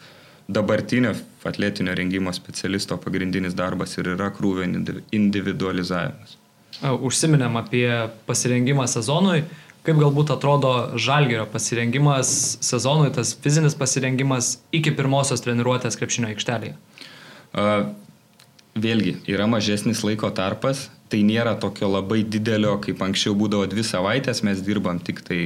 [0.49, 4.67] dabartinio atletinio rengimo specialisto pagrindinis darbas ir yra krūvio
[5.15, 6.41] individualizavimas.
[6.83, 7.87] Užsiminėm apie
[8.27, 9.45] pasirengimą sezonui.
[9.85, 12.29] Kaip galbūt atrodo žalgerio pasirengimas
[12.65, 16.79] sezonui, tas fizinis pasirengimas iki pirmosios treniruotės krepšinio aikštelėje?
[17.53, 17.91] Uh,
[18.81, 24.41] vėlgi, yra mažesnis laiko tarpas, tai nėra tokio labai didelio, kaip anksčiau būdavo dvi savaitės,
[24.47, 25.41] mes dirbam tik tai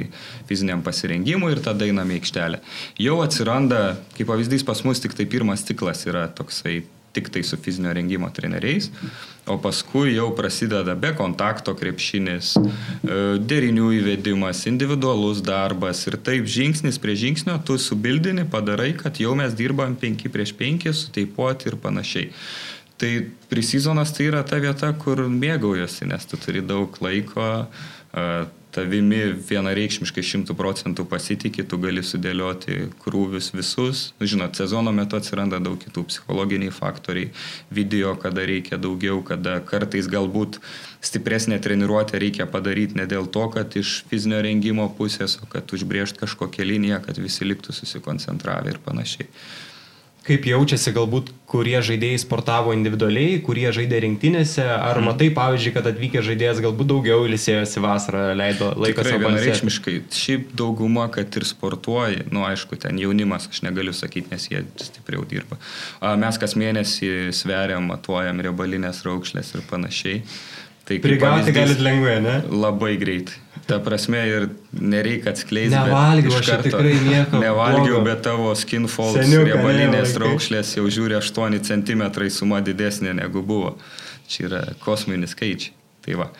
[0.47, 2.63] fiziniam pasirengimui ir tada einame į aikštelę.
[3.03, 3.83] Jau atsiranda,
[4.15, 8.31] kaip pavyzdys pas mus tik tai pirmas ciklas yra toksai tik tai su fizinio rengimo
[8.35, 8.91] treneriais,
[9.47, 17.01] o paskui jau prasideda be kontakto krepšinis, e, derinių įvedimas, individualus darbas ir taip žingsnis
[17.01, 22.31] prie žingsnio tu subildini, padarai, kad jau mes dirbam 5 prieš 5, suteipuoti ir panašiai.
[22.99, 23.13] Tai
[23.49, 27.69] prisizonas tai yra ta vieta, kur mėgaujasi, nes tu turi daug laiko,
[28.13, 28.29] e,
[28.75, 34.03] tavimi vienareikšmiškai šimtų procentų pasitikė, tu gali sudėlioti krūvius visus.
[34.21, 37.31] Nu, žinot, sezono metu atsiranda daug kitų psichologiniai faktoriai,
[37.75, 40.61] video, kada reikia daugiau, kada kartais galbūt
[41.05, 46.21] stipresnė treniruotė reikia padaryti ne dėl to, kad iš fizinio rengimo pusės, o kad užbriežt
[46.21, 49.31] kažkokią liniją, kad visi liktų susikoncentravę ir panašiai
[50.29, 55.09] kaip jaučiasi galbūt, kurie žaidėjai sportavo individualiai, kurie žaidė rinktinėse, ar mm.
[55.09, 59.97] matai, pavyzdžiui, kad atvykęs žaidėjas galbūt daugiau ilsėjosi vasarą, leido laiką savo vienareikšmiškai.
[60.19, 65.25] Šiaip dauguma, kad ir sportuoja, nu aišku, ten jaunimas, aš negaliu sakyti, nes jie stipriau
[65.29, 65.59] dirba.
[66.21, 70.23] Mes kas mėnesį sveriam, matuojam riebalinės raukšlės ir panašiai.
[70.89, 72.39] Tai Prigauti galit lengvai, ne?
[72.49, 73.48] Labai greitai.
[73.69, 75.77] Ta prasme ir nereikia atskleisti.
[75.77, 77.41] Nevalgiau, aš tikrai nieko.
[77.45, 83.75] Nevalgiau, bet tavo skin folds riebalinės raukšlės jau žiūri 8 cm suma didesnė negu buvo.
[84.29, 85.77] Čia yra kosminis skaičiai.
[86.07, 86.31] Tai va.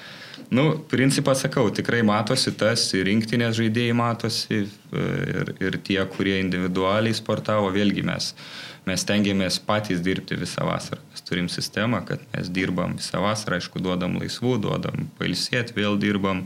[0.49, 4.63] Nu, principą sakau, tikrai matosi tas, ir rinktinės žaidėjai matosi,
[4.97, 8.31] ir, ir tie, kurie individualiai sportavo, vėlgi mes
[8.89, 11.01] mes tengiamės patys dirbti visą vasarą.
[11.13, 16.45] Mes turim sistemą, kad mes dirbam visą vasarą, aišku, duodam laisvų, duodam pailsėti, vėl dirbam,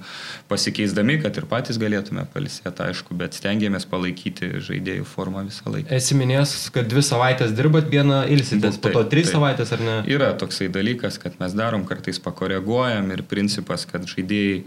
[0.51, 5.91] pasikeisdami, kad ir patys galėtume pailsėti, aišku, bet stengiamės palaikyti žaidėjų formą visą laiką.
[5.97, 9.39] Esi minėjęs, kad dvi savaitės dirbat, vieną ilsitės, po to tris taip.
[9.39, 9.99] savaitės ar ne?
[10.11, 14.65] Yra toksai dalykas, kad mes darom, kartais pakoreguojam ir principas, kad žaidėjai,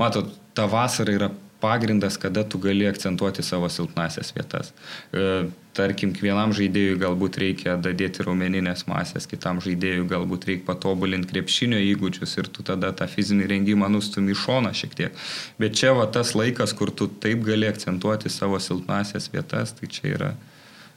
[0.00, 4.72] matot, ta vasara yra pagrindas, kada tu gali akcentuoti savo silpnasias vietas.
[5.12, 11.80] E, tarkim, vienam žaidėjui galbūt reikia dadėti raumeninės masės, kitam žaidėjui galbūt reikia patobulinti krepšinio
[11.92, 15.24] įgūdžius ir tu tada tą fizinį rengimą nustumi į šoną šiek tiek.
[15.58, 20.14] Bet čia va tas laikas, kur tu taip gali akcentuoti savo silpnasias vietas, tai čia
[20.14, 20.32] yra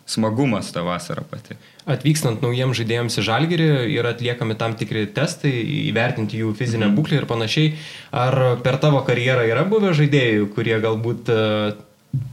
[0.10, 1.56] smagumas tą vasarą pati.
[1.90, 5.54] Atvykstant naujiems žaidėjams į Žalgirį yra atliekami tam tikri testai,
[5.90, 6.98] įvertinti jų fizinę mhm.
[6.98, 7.72] būklę ir panašiai.
[8.12, 11.40] Ar per tavo karjerą yra buvę žaidėjų, kurie galbūt e,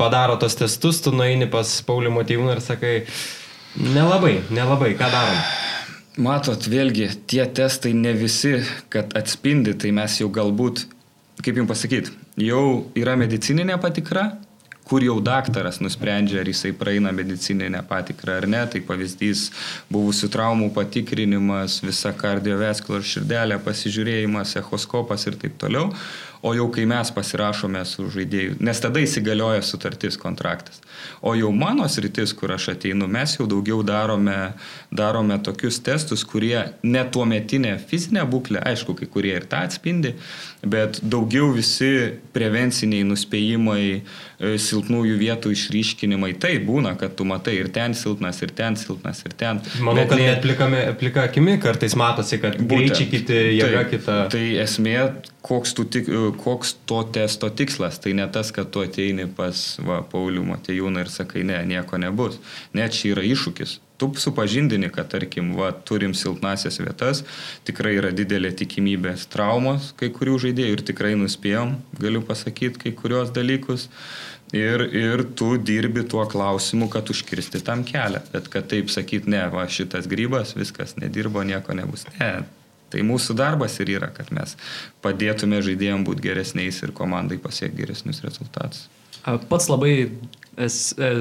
[0.00, 2.94] padaro tos testus, tu nueini pas Paulį Motyvūną ir sakai,
[3.78, 5.40] nelabai, nelabai, ką darom?
[6.18, 8.56] Matot, vėlgi, tie testai ne visi,
[8.90, 10.88] kad atspindi, tai mes jau galbūt,
[11.46, 12.10] kaip jums pasakyti,
[12.42, 12.62] jau
[12.98, 14.32] yra medicininė patikra,
[14.88, 18.62] kur jau daktaras nusprendžia, ar jisai praeina medicininę patikrą ar ne.
[18.72, 19.48] Tai pavyzdys
[19.92, 25.92] buvusių traumų patikrinimas, visa kardiovaskular širdelė, pasižiūrėjimas, echoskopas ir taip toliau
[26.42, 30.80] o jau kai mes pasirašome su žaidėju, nes tada įsigalioja sutartis kontraktas.
[31.22, 34.36] O jau mano sritis, kur aš ateinu, mes jau daugiau darome,
[34.94, 40.14] darome tokius testus, kurie ne tuo metinė fizinė būklė, aišku, kai kurie ir tą atspindi,
[40.62, 41.90] bet daugiau visi
[42.34, 48.54] prevenciniai nuspėjimai, e, silpnųjų vietų išryškinimai, tai būna, kad tu matai ir ten silpnas, ir
[48.58, 49.62] ten silpnas, ir ten.
[49.78, 50.22] Manau, bet kad
[50.70, 54.20] net plika akimi kartais matosi, kad greičiai kiti, jėga tai, kita.
[54.34, 54.96] Tai esmė,
[55.42, 56.08] koks, tik,
[56.42, 57.98] koks to testo tikslas.
[58.02, 62.40] Tai ne tas, kad tu ateini pas va, Paulių Matejūną ir sakai, ne, nieko nebus.
[62.76, 63.78] Net čia yra iššūkis.
[63.98, 67.24] Tu supažindini, kad, tarkim, va, turim silpnasias vietas,
[67.66, 73.34] tikrai yra didelė tikimybė traumos kai kurių žaidėjų ir tikrai nuspėjom, galiu pasakyti, kai kurios
[73.34, 73.88] dalykus.
[74.54, 78.22] Ir, ir tu dirbi tuo klausimu, kad užkirsti tam kelią.
[78.32, 82.06] Bet kad taip sakyt, ne, va šitas grybas, viskas nedirbo, nieko nebus.
[82.16, 82.46] Ne,
[82.92, 84.54] Tai mūsų darbas ir yra, kad mes
[85.04, 88.86] padėtume žaidėjams būti geresniais ir komandai pasiekti geresnius rezultatus.
[89.50, 90.68] Pats labai e,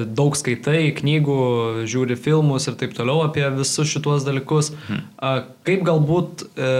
[0.06, 1.40] daug skaitai, knygų,
[1.90, 4.72] žiūri filmus ir taip toliau apie visus šituos dalykus.
[4.86, 5.04] Hmm.
[5.68, 6.70] Kaip galbūt, e,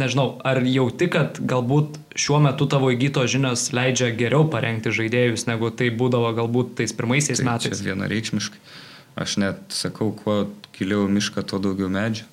[0.00, 5.70] nežinau, ar jauti, kad galbūt šiuo metu tavo įgyto žinios leidžia geriau parengti žaidėjus, negu
[5.70, 7.84] tai būdavo galbūt tais pirmaisiais tai metais?
[7.86, 8.58] Vienareikšmiškai.
[9.20, 10.42] Aš net sakau, kuo
[10.74, 12.26] giliau mišką, tuo daugiau medžių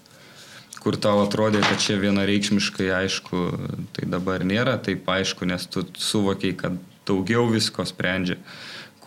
[0.84, 3.44] kur tau atrodė, kad čia vienareikšmiškai aišku,
[3.98, 8.40] tai dabar nėra taip aišku, nes tu suvokiai, kad daugiau visko sprendžia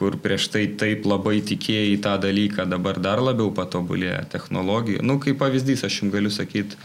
[0.01, 5.03] kur prieš tai taip labai tikėjai tą dalyką, dabar dar labiau patobulėja technologija.
[5.05, 6.79] Nu, kaip pavyzdys, aš jums galiu sakyti,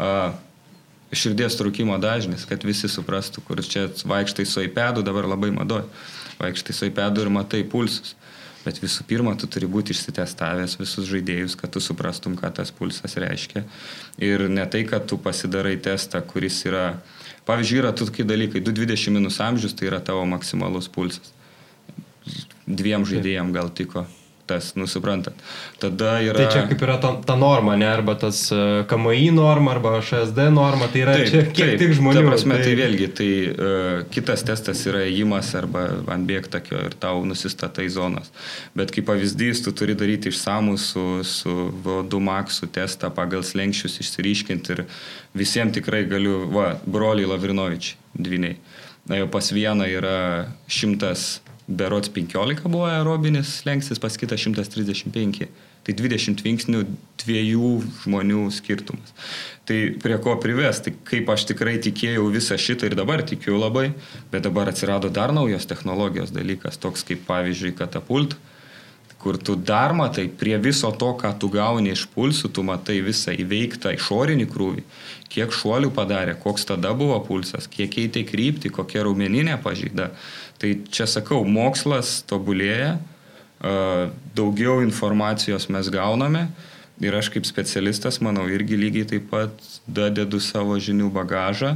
[0.00, 0.32] uh,
[1.12, 5.84] širdies trukimo dažnis, kad visi suprastų, kur čia vaikštai su iPadu, dabar labai madoj,
[6.40, 8.16] vaikštai su iPadu ir matai pulsus.
[8.62, 13.18] Bet visų pirma, tu turi būti išsitestavęs visus žaidėjus, kad tu suprastum, ką tas pulsas
[13.18, 13.64] reiškia.
[14.22, 16.86] Ir ne tai, kad tu pasidarai testą, kuris yra...
[17.42, 21.34] Pavyzdžiui, yra tokie dalykai, 220 minus amžius tai yra tavo maksimalus pulsas.
[22.70, 24.06] Dviem žaidėjim gal tiko
[24.46, 25.34] tas, nusiprantat.
[25.78, 26.36] Tada yra...
[26.40, 30.48] Tai čia kaip yra ta, ta norma, ne, arba tas e, KMI norma, arba HSD
[30.54, 32.18] norma, tai yra taip, čia kiek taip, tik žmonių.
[32.18, 36.96] Ta prasme, tai, tai vėlgi, tai uh, kitas testas yra įimas arba ant bėgtakio ir
[37.02, 38.32] tau nusistatai zonas.
[38.78, 44.76] Bet kaip pavyzdys, tu turi daryti išsamų su, su VO2 maksu testą pagal slengščius išsiryškinti
[44.76, 44.86] ir
[45.38, 48.58] visiems tikrai galiu, va, broliai Lavrinovičiai, dviniai.
[49.10, 50.18] Na jau pas vieną yra
[50.70, 55.48] šimtas berots 15 buvo aerobinis lengstis, pas kitą 135.
[55.82, 56.84] Tai 20 vingsnių
[57.18, 57.70] dviejų
[58.04, 59.14] žmonių skirtumas.
[59.66, 63.88] Tai prie ko prives, tai kaip aš tikrai tikėjau visą šitą ir dabar tikiu labai,
[64.30, 68.38] bet dabar atsirado dar naujos technologijos dalykas, toks kaip pavyzdžiui katapult,
[69.22, 73.30] kur tu dar matai prie viso to, ką tu gauni iš pulsų, tu matai visą
[73.30, 74.82] įveiktą išorinį krūvį,
[75.30, 80.10] kiek šuolių padarė, koks tada buvo pulsas, kiek keitė kryptį, kokia raumeninė pažyda.
[80.62, 82.94] Tai čia sakau, mokslas tobulėja,
[84.38, 86.46] daugiau informacijos mes gauname
[87.02, 91.74] ir aš kaip specialistas, manau, irgi lygiai taip pat dadedu savo žinių bagažą,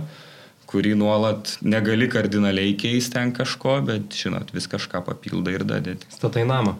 [0.70, 6.07] kurį nuolat negali kardinaliai keisti ten kažko, bet, žinot, vis kažką papildai ir dadėti.
[6.14, 6.77] Statai namą.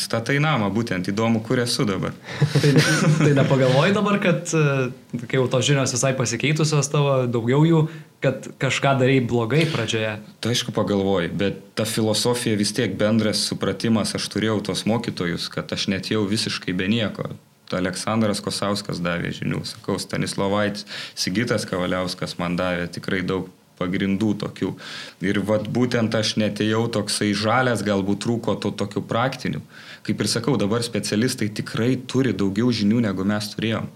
[0.00, 2.12] Statai namą, būtent įdomu, kur esu dabar.
[2.52, 2.72] tai,
[3.20, 7.86] tai nepagalvoji dabar, kad e, kai jau tos žinios visai pasikeitusios tavo, daugiau jų,
[8.22, 10.16] kad kažką darai blogai pradžioje?
[10.40, 15.72] Tai aišku pagalvoji, bet ta filosofija vis tiek bendras supratimas, aš turėjau tos mokytojus, kad
[15.74, 17.32] aš net jau visiškai be nieko.
[17.72, 20.84] Aleksandras Kosauskas davė žinių, sakau, Stanislavaitis,
[21.16, 23.48] Sigitas Kavaliauskas man davė tikrai daug
[23.80, 24.74] pagrindų tokių.
[25.24, 29.62] Ir vat, būtent aš netėjau toksai žalės, galbūt trūko to tokių praktinių.
[30.06, 33.88] Kaip ir sakau, dabar specialistai tikrai turi daugiau žinių, negu mes turėjom.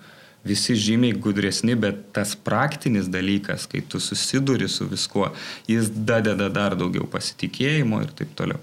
[0.46, 5.32] Visi žymiai gudresni, bet tas praktinis dalykas, kai tu susiduri su viskuo,
[5.70, 8.62] jis dadeda dar daugiau pasitikėjimo ir taip toliau.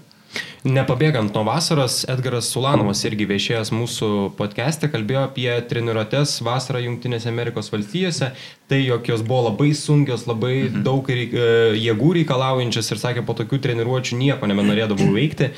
[0.64, 7.68] Nepabėgant nuo vasaros, Edgaras Sulanovas irgi viešėjęs mūsų podcast'e kalbėjo apie treniruotės vasarą Junktinėse Amerikos
[7.72, 8.30] valstijose,
[8.70, 10.84] tai jog jos buvo labai sunkios, labai mhm.
[10.86, 11.50] daug reik, e,
[11.84, 15.52] jėgų reikalaujančias ir sakė, po tokių treniruočių nieko nebenorėdavau veikti.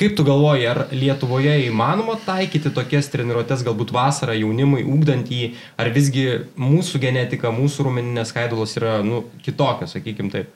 [0.00, 5.90] Kaip tu galvoji, ar Lietuvoje įmanoma taikyti tokias treniruotės galbūt vasarą jaunimui, ūkdant jį, ar
[5.92, 6.24] visgi
[6.56, 10.48] mūsų genetika, mūsų rumeninės skaidulos yra nu, kitokios, sakykim taip?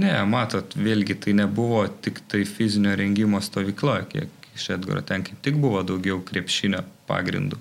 [0.00, 5.42] Ne, matot, vėlgi tai nebuvo tik tai fizinio rengimo stovykla, kiek iš Edgaro ten kaip
[5.44, 7.58] tik buvo daugiau krepšinio pagrindu.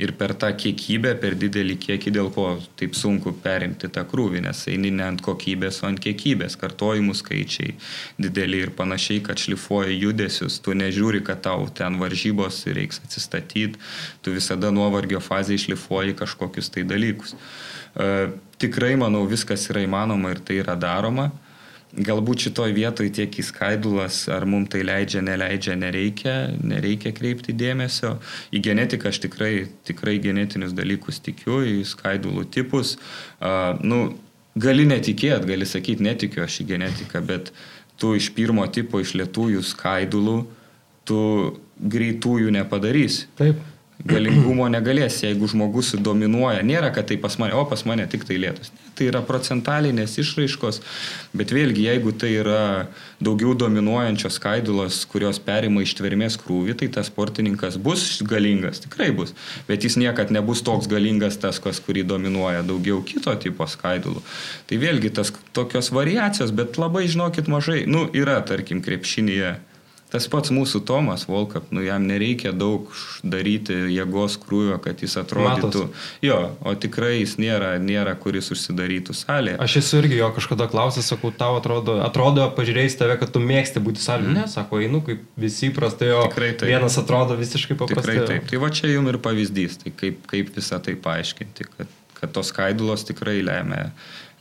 [0.00, 2.46] Ir per tą kiekybę, per didelį kiekį, dėl ko
[2.80, 7.74] taip sunku perimti tą krūvį, nes eini ne ant kokybės, o ant kiekybės, kartojimų skaičiai
[8.20, 13.80] dideli ir panašiai, kad šlifuoji judesius, tu nežiūri, kad tau ten varžybos reiks atsistatyti,
[14.22, 17.36] tu visada nuovargio fazėje šlifuoji kažkokius tai dalykus.
[17.96, 18.30] E,
[18.62, 21.30] tikrai, manau, viskas yra įmanoma ir tai yra daroma.
[21.90, 28.14] Galbūt šitoj vietoj tiek į skaidulas, ar mums tai leidžia, neleidžia, nereikia, nereikia kreipti dėmesio.
[28.54, 29.52] Į genetiką aš tikrai,
[29.88, 32.94] tikrai genetinius dalykus tikiu, į skaidulų tipus.
[33.40, 34.00] Uh, nu,
[34.54, 37.50] gali netikėt, gali sakyti, netikiu aš į genetiką, bet
[37.98, 40.38] tu iš pirmo tipo, iš lietųjų skaidulų,
[41.10, 41.20] tu
[41.80, 43.26] greitųjų nepadarysi.
[43.40, 43.58] Taip
[44.06, 46.62] galingumo negalės, jeigu žmogus dominuoja.
[46.66, 48.72] Nėra, kad tai pas mane, o pas mane tik tai lėtas.
[48.72, 50.80] Ne, tai yra procentalinės išraiškos,
[51.36, 52.62] bet vėlgi, jeigu tai yra
[53.20, 59.34] daugiau dominuojančios skaidulos, kurios perima ištvermės krūvį, tai tas sportininkas bus galingas, tikrai bus,
[59.68, 64.24] bet jis niekad nebus toks galingas tas, kas kurį dominuoja daugiau kito tipo skaidulų.
[64.68, 69.58] Tai vėlgi tas tokios variacijos, bet labai žinokit mažai, nu yra, tarkim, krepšinėje
[70.10, 72.88] Tas pats mūsų Tomas Volkap, nu jam nereikia daug
[73.22, 75.84] daryti jėgos krūvio, kad jis atrodytų.
[75.86, 76.08] Matos.
[76.24, 79.60] Jo, o tikrai jis nėra, nėra kuris užsidarytų salėje.
[79.62, 83.84] Aš esu irgi jo kažkada klausęs, sakau, tau atrodo, atrodo pažiūrėjus tave, kad tu mėgsti
[83.86, 84.32] būti salėje.
[84.32, 84.40] Mm.
[84.40, 86.26] Ne, sako, einu kaip visi įprastai, o
[86.66, 88.18] vienas atrodo visiškai paprastai.
[88.18, 88.50] Tikrai taip.
[88.50, 92.50] Tai va čia jums ir pavyzdys, tai kaip, kaip visą tai paaiškinti, kad, kad tos
[92.50, 93.92] skaidulos tikrai lemia,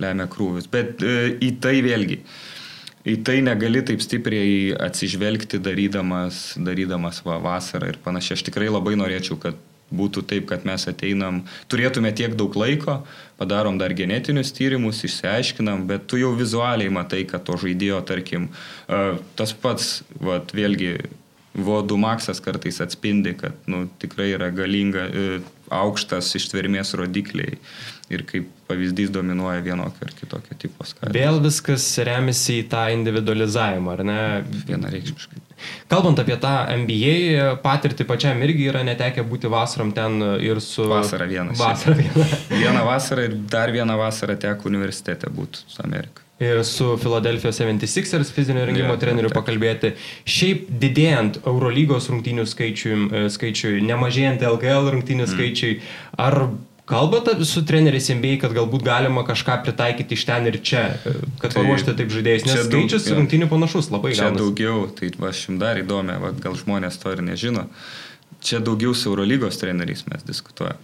[0.02, 0.66] lemia krūvis.
[0.74, 2.24] Bet e, į tai vėlgi.
[2.24, 2.49] E,
[3.08, 8.40] į tai negali taip stipriai atsižvelgti darydamas, darydamas va, vasarą ir panašiai.
[8.40, 9.60] Aš tikrai labai norėčiau, kad
[9.90, 13.00] būtų taip, kad mes ateinam, turėtume tiek daug laiko,
[13.40, 18.52] padarom dar genetinius tyrimus, išsiaiškinam, bet tu jau vizualiai matai, kad to žaidėjo, tarkim,
[19.40, 21.00] tas pats, va, vėlgi,
[21.60, 25.40] Vodų Maksas kartais atspindi, kad nu, tikrai yra galinga, e,
[25.74, 27.58] aukštas ištvermės rodikliai
[28.10, 31.14] ir kaip pavyzdys dominuoja vienokio ar kitokio tipo skaičius.
[31.16, 34.20] Vėl viskas remiasi į tą individualizavimą, ar ne?
[34.70, 35.44] Vienareikšmiškai.
[35.92, 40.88] Kalbant apie tą MBA patirtį, pačiam irgi yra netekę būti vasarom ten ir su...
[40.90, 41.58] Vasara viena.
[41.60, 42.30] Vasara viena.
[42.64, 48.32] Vieną vasarą ir dar vieną vasarą teko universitete būti su Amerika ir su Philadelphia 76ers
[48.32, 49.92] fizinio rengimo yeah, treneriu pakalbėti.
[50.24, 55.34] Šiaip didėjant Eurolygos rungtynių skaičiui, skaičiui nemažėjant LGL rungtynių mm.
[55.34, 55.74] skaičiui,
[56.16, 56.40] ar
[56.90, 60.84] Kalbate su treneriais MBA, kad galbūt galima kažką pritaikyti iš ten ir čia,
[61.38, 64.42] kad tai, paruošti taip žaidėjus, nes skaičius daug, rungtynių panašus labai čia gaunasi.
[64.42, 67.68] daugiau, tai va, aš jums dar įdomu, va, gal žmonės to ir nežino.
[68.42, 70.82] Čia daugiau su Eurolygos treneriais mes diskutuojame.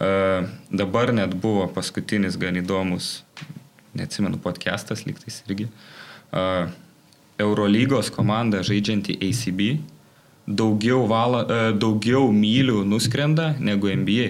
[0.00, 3.08] Uh, dabar net buvo paskutinis gan įdomus,
[3.98, 5.66] neatsimenu, podcastas lygtais irgi.
[6.30, 6.70] Uh,
[7.42, 9.66] Eurolygos komanda žaidžianti ACB
[10.46, 14.28] daugiau, vala, uh, daugiau mylių nuskrenda negu NBA.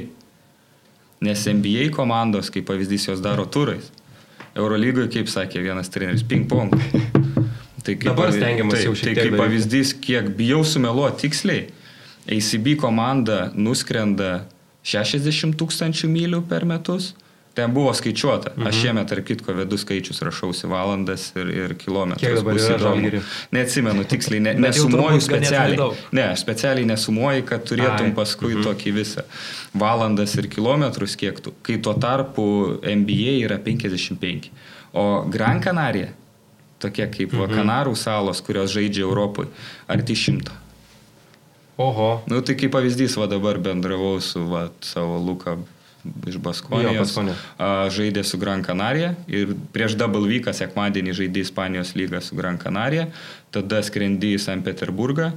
[1.21, 3.91] Nes NBA komandos, kaip pavyzdys, jos daro turais.
[4.57, 6.73] Eurolygoje, kaip sakė vienas treneris, ping-pong.
[7.81, 9.19] Tai kaip, Dabar stengiamas jau šiek tiek.
[9.19, 11.67] Tai kaip pavyzdys, kiek bijau sumeluoti tiksliai,
[12.31, 14.47] ACB komanda nuskrenda
[14.87, 17.13] 60 tūkstančių mylių per metus,
[17.61, 18.51] Ten buvo skaičiuota.
[18.57, 18.67] Mhm.
[18.67, 22.23] Aš šiemet, tarp kitko, vedu skaičius, rašausi valandas ir, ir kilometrus.
[22.25, 23.19] Kiek dabar yra žalgirių?
[23.53, 25.89] Neatsimenu tiksliai, ne, nesumuoju specialiai.
[26.17, 28.15] Ne, aš specialiai nesumuoju, kad turėtum Ai.
[28.17, 28.65] paskui mhm.
[28.65, 29.27] tokį visą.
[29.77, 31.53] Valandas ir kilometrus kiek tu.
[31.67, 32.47] Kai tuo tarpu
[32.81, 34.49] NBA yra 55.
[34.97, 36.15] O Gran Canaria,
[36.81, 37.59] tokie kaip mhm.
[37.59, 39.53] Kanarų salos, kurios žaidžia Europoje,
[39.85, 40.57] arti šimto.
[41.81, 42.09] Oho.
[42.33, 45.59] Nu, tai kaip pavyzdys, va dabar bendravau su va, savo Luka
[46.29, 47.15] iš Baskonijos.
[47.17, 47.37] Jo,
[47.93, 53.09] žaidė su Gran Canaria ir prieš Double Week sekmadienį žaidė Ispanijos lygą su Gran Canaria,
[53.55, 54.61] tada skrendi į St.
[54.67, 55.33] Peterburgą,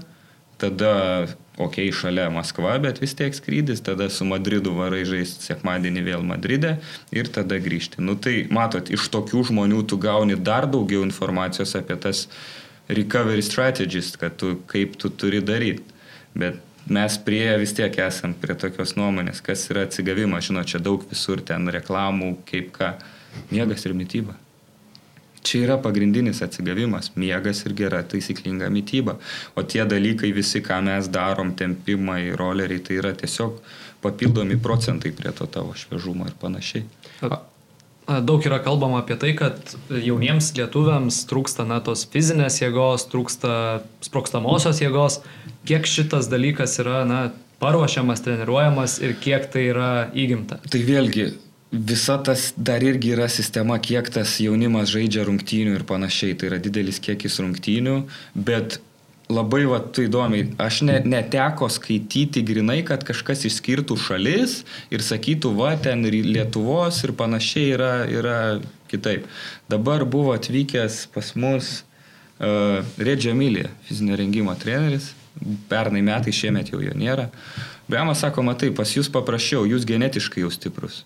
[0.62, 0.94] tada,
[1.58, 6.26] okei, okay, šalia Maskva, bet vis tiek skrydis, tada su Madridu varai žaisti sekmadienį vėl
[6.28, 6.78] Madride
[7.16, 8.04] ir tada grįžti.
[8.04, 12.28] Nu tai matot, iš tokių žmonių tu gauni dar daugiau informacijos apie tas
[12.88, 15.84] recovery strategies, kad tu, kaip tu turi daryti.
[16.34, 21.04] Bet mes prie vis tiek esam prie tokios nuomonės, kas yra atsigavimas, žinot, čia daug
[21.10, 22.94] visur ten reklamų, kaip ką,
[23.52, 24.36] miegas ir mytyba.
[25.44, 29.18] Čia yra pagrindinis atsigavimas- miegas ir gera taisyklinga mytyba.
[29.56, 33.60] O tie dalykai visi, ką mes darom, tempimai, roleriai, tai yra tiesiog
[34.02, 36.84] papildomi procentai prie to tavo šviežumo ir panašiai.
[38.08, 43.54] Daug yra kalbama apie tai, kad jauniems lietuviams trūksta na, tos fizinės jėgos, trūksta
[44.04, 45.22] sprokstamosios jėgos.
[45.68, 47.22] Kiek šitas dalykas yra na,
[47.64, 50.60] paruošiamas, treniruojamas ir kiek tai yra įgimta?
[50.68, 51.30] Tai vėlgi,
[51.74, 56.36] visa tas dar irgi yra sistema, kiek tas jaunimas žaidžia rungtynių ir panašiai.
[56.38, 58.02] Tai yra didelis kiekis rungtynių,
[58.36, 58.82] bet
[59.32, 64.62] labai va, tu įdomiai, aš ne, neteko skaityti grinai, kad kažkas išskirtų šalis
[64.94, 68.38] ir sakytų, va, ten ir Lietuvos ir panašiai yra, yra
[68.92, 69.28] kitaip.
[69.72, 75.14] Dabar buvo atvykęs pas mus uh, Redžia Milė, fizinio rengimo treneris,
[75.72, 77.30] pernai metai, šiemet jau jo nėra.
[77.90, 81.04] Beamas sako, matai, pas jūs paprašiau, jūs genetiškai jau stiprus.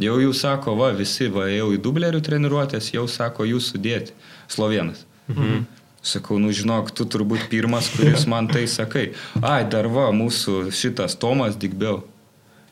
[0.00, 4.14] Jau jūs sako, va, visi, va, jau į dublerių treniruotės, jau sako, jūs sudėti.
[4.50, 5.04] Slovenas.
[5.28, 5.66] Mhm.
[6.02, 9.10] Sakau, nu žinok, tu turbūt pirmas, kuris man tai sakai.
[9.44, 12.00] Ai, dar va, mūsų šitas Tomas Digbeu.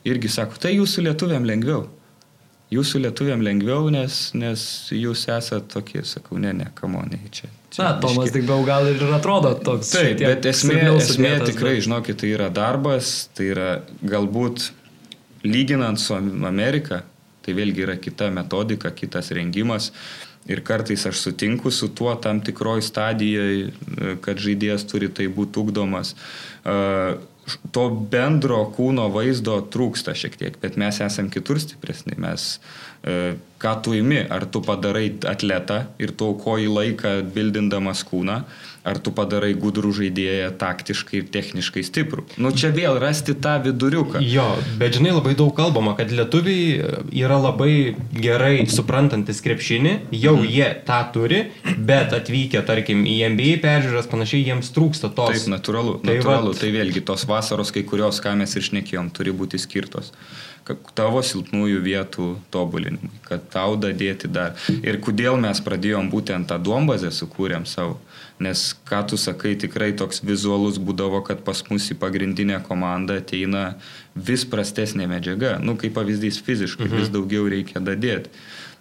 [0.09, 1.85] Irgi sako, tai jūsų lietuviam lengviau.
[2.73, 4.63] Jūsų lietuviam lengviau, nes, nes
[4.93, 7.49] jūs esate tokie, sakau, ne, ne, kamonai čia.
[7.73, 9.93] čia Na, Tomas Digbeu gal ir atrodo toks.
[9.93, 11.85] Taip, bet esmė, esmė tikrai, bet...
[11.85, 13.71] žinokit, tai yra darbas, tai yra
[14.01, 14.71] galbūt
[15.45, 17.03] lyginant su Amerika,
[17.45, 19.93] tai vėlgi yra kita metodika, kitas rengimas.
[20.49, 23.73] Ir kartais aš sutinku su tuo tam tikroj stadijoje,
[24.25, 26.15] kad žaidėjas turi tai būti ugdomas.
[27.73, 32.17] To bendro kūno vaizdo trūksta šiek tiek, bet mes esam kitur stipresni.
[32.21, 32.47] Mes,
[33.61, 38.43] ką tu imi, ar tu padarai atletą ir tu aukoji laiką bildindamas kūną,
[38.87, 42.25] ar tu padarai gudrų žaidėją taktiškai ir techniškai stiprų.
[42.41, 44.23] Nu čia vėl rasti tą viduriuką.
[44.25, 44.47] Jo,
[44.81, 50.51] bet žinai, labai daug kalbama, kad lietuviai yra labai gerai suprantantis krepšinį, jau mm.
[50.55, 51.43] jie tą turi,
[51.79, 55.35] bet atvykę, tarkim, į NBA peržiūras panašiai, jiems trūksta tos.
[55.37, 55.99] Taip, natūralu.
[56.03, 56.63] Tai, natūralu, vat...
[56.63, 60.15] tai vėlgi tos vasaros kai kurios, ką mes išnekėjom, turi būti skirtos
[60.97, 64.57] tavo silpnųjų vietų tobulinimui, kad tau dadėti dar.
[64.83, 67.99] Ir kodėl mes pradėjom būtent tą duombazę sukūrėm savo.
[68.39, 73.73] Nes ką tu sakai, tikrai toks vizualus būdavo, kad pas mus į pagrindinę komandą ateina
[74.15, 75.57] vis prastesnė medžiaga.
[75.59, 77.03] Nu, kaip pavyzdys fiziškai, mhm.
[77.03, 78.31] vis daugiau reikia dadėti.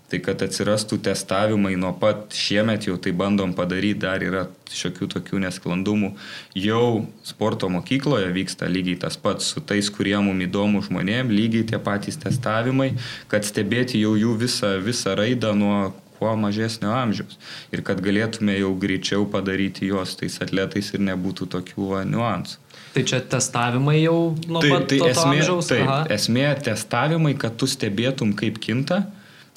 [0.08, 5.41] Tai kad atsirastų testavimai nuo pat šiemet jau tai bandom padaryti, dar yra šiokių tokių
[5.43, 6.14] nesklandumų.
[6.55, 11.80] Jau sporto mokykloje vyksta lygiai tas pats su tais, kurie mums įdomu žmonėm, lygiai tie
[11.84, 12.93] patys testavimai,
[13.28, 17.38] kad stebėti jau jų visą, visą raidą nuo kuo mažesnio amžiaus.
[17.74, 22.63] Ir kad galėtume jau greičiau padaryti juos tais atletais ir nebūtų tokių va, niuansų.
[22.97, 25.70] Tai čia testavimai jau nuo tai, pat tai to esmė, amžiaus?
[25.70, 25.99] Taip, Aha.
[26.15, 29.03] esmė testavimai, kad tu stebėtum, kaip kinta,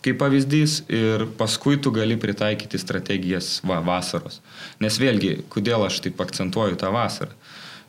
[0.04, 4.40] kaip pavyzdys, ir paskui tu gali pritaikyti strategijas va, vasaros.
[4.80, 7.32] Nes vėlgi, kodėl aš taip akcentuoju tą vasarą?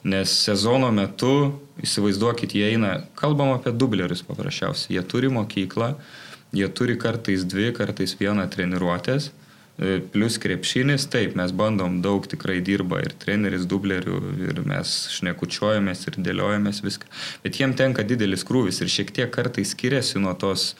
[0.07, 5.93] Nes sezono metu, įsivaizduokit, jie eina, kalbam apie dublerius paprasčiausiai, jie turi mokyklą,
[6.51, 9.29] Jie turi kartais dvi, kartais vieną treniruotės,
[9.79, 14.17] e, plus krepšinis, taip, mes bandom, daug tikrai dirba ir treneris dublerių,
[14.49, 17.07] ir mes šnekučiuojamės ir dėliojamės viską.
[17.45, 20.73] Bet jiem tenka didelis krūvis ir šiek tiek kartais skiriasi nuo tos,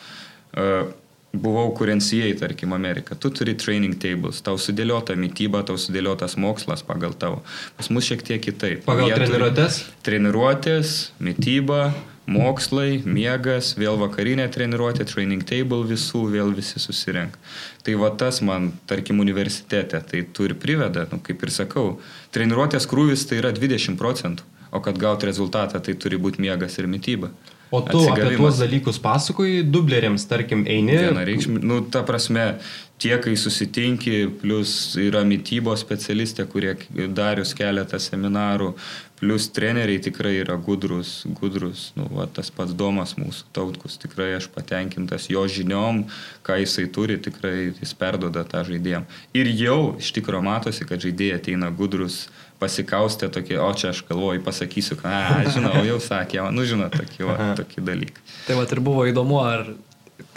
[0.58, 0.92] uh,
[1.32, 3.16] buvau kurencijai, tarkim, Amerika.
[3.16, 7.40] Tu turi training tables, tau sudėliota mytyba, tau sudėliotas mokslas pagal tavo.
[7.78, 8.84] Pas mus šiek tiek kitaip.
[8.84, 9.80] Pagal treniruotės?
[10.04, 11.94] Treniruotės, mytyba,
[12.30, 17.40] mokslai, miegas, vėl vakarinė treniruotė, training table visų, vėl visi susirenka.
[17.86, 21.88] Tai va tas man, tarkim, universitete, tai turi priveda, nu, kaip ir sakau,
[22.36, 26.90] treniruotės krūvis tai yra 20 procentų, o kad gauti rezultatą, tai turi būti miegas ir
[26.92, 27.32] mytyba.
[27.72, 30.98] O tu apie tuos dalykus pasakoji dubleriams, tarkim, eini.
[31.06, 32.58] Vienareikšmiai, nu, ta prasme,
[33.00, 36.76] tie, kai susitinki, plus yra mytybos specialistė, kurie
[37.16, 38.74] darius keletą seminarų,
[39.22, 44.48] plus treneriai tikrai yra gudrus, gudrus, nu, va, tas pats domas mūsų tautkus, tikrai aš
[44.50, 46.08] patenkintas jo žiniom,
[46.42, 49.06] ką jisai turi, tikrai jis perdoda tą žaidėjim.
[49.38, 52.24] Ir jau iš tikrųjų matosi, kad žaidėjai ateina gudrus
[52.62, 55.14] pasikaustė tokie, o čia aš galvoju, pasakysiu, ką,
[55.54, 58.26] žinau, jau sakė, nu žinot, tokie, va, tokie dalykai.
[58.50, 59.70] Tai va ir buvo įdomu, ar,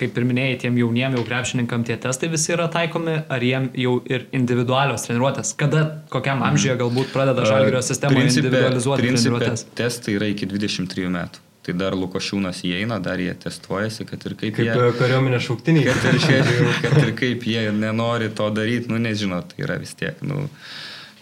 [0.01, 3.97] kaip ir minėjai, tiem jauniem jau krepšininkam tie testai visi yra taikomi, ar jiem jau
[4.11, 6.53] ir individualios treniruotės, kada, kokiam mhm.
[6.53, 9.67] amžiuje galbūt pradeda žalgerio sistema individualizuoti principė, treniruotės?
[9.79, 11.45] Testai yra iki 23 metų.
[11.65, 14.89] Tai dar Lukošiūnas įeina, dar jie testuojasi, kad ir kaip, kaip jie...
[14.99, 15.87] kariuomenė šauktiniai.
[15.89, 20.21] Kad ir, kad ir kaip jie nenori to daryti, nu nežinot, tai yra vis tiek,
[20.29, 20.45] nu...
[20.45, 20.75] Uh,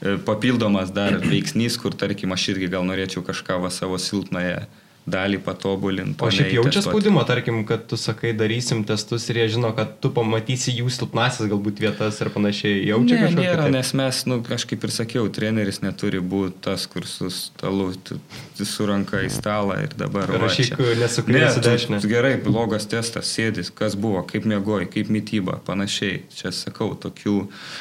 [0.02, 4.64] E, papildomas dar veiksnys, kur tarkim aš irgi gal norėčiau kažką va savo silpnąją
[5.02, 6.22] dalį patobulinti.
[6.22, 10.12] O šiaip jaučia spaudimą, tarkim, kad tu sakai, darysim testus ir jie žino, kad tu
[10.14, 12.84] pamatysi jų silpnasis galbūt vietas ir panašiai.
[12.86, 13.40] Jaučia ne, kažką?
[13.40, 13.74] Nėra, taip?
[13.74, 18.20] nes mes, nu, kažkaip ir sakiau, treneris neturi būti tas, kur su stalu, tu,
[18.58, 20.30] tu su ranka į stalą ir dabar...
[20.44, 22.02] Rašyk, nesuklėsi dešinę.
[22.06, 26.22] Gerai, blogas testas, sėdis, kas buvo, kaip mėgoji, kaip mytyba, panašiai.
[26.36, 27.40] Čia sakau, tokių,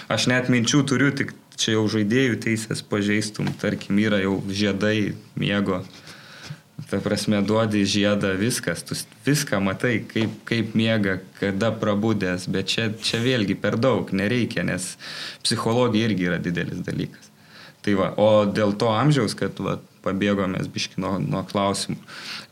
[0.10, 5.84] aš net minčių turiu, tik čia jau žaidėjų teisės pažeistum, tarkim, yra jau žiedai miego.
[6.92, 12.90] Ta prasme, duodi žiedą, viskas, tu viską matai, kaip, kaip miega, kada prabudęs, bet čia,
[13.00, 14.98] čia vėlgi per daug nereikia, nes
[15.46, 17.32] psichologija irgi yra didelis dalykas.
[17.82, 21.98] Tai va, o dėl to amžiaus, kad va, pabėgomės biški nuo, klausimų.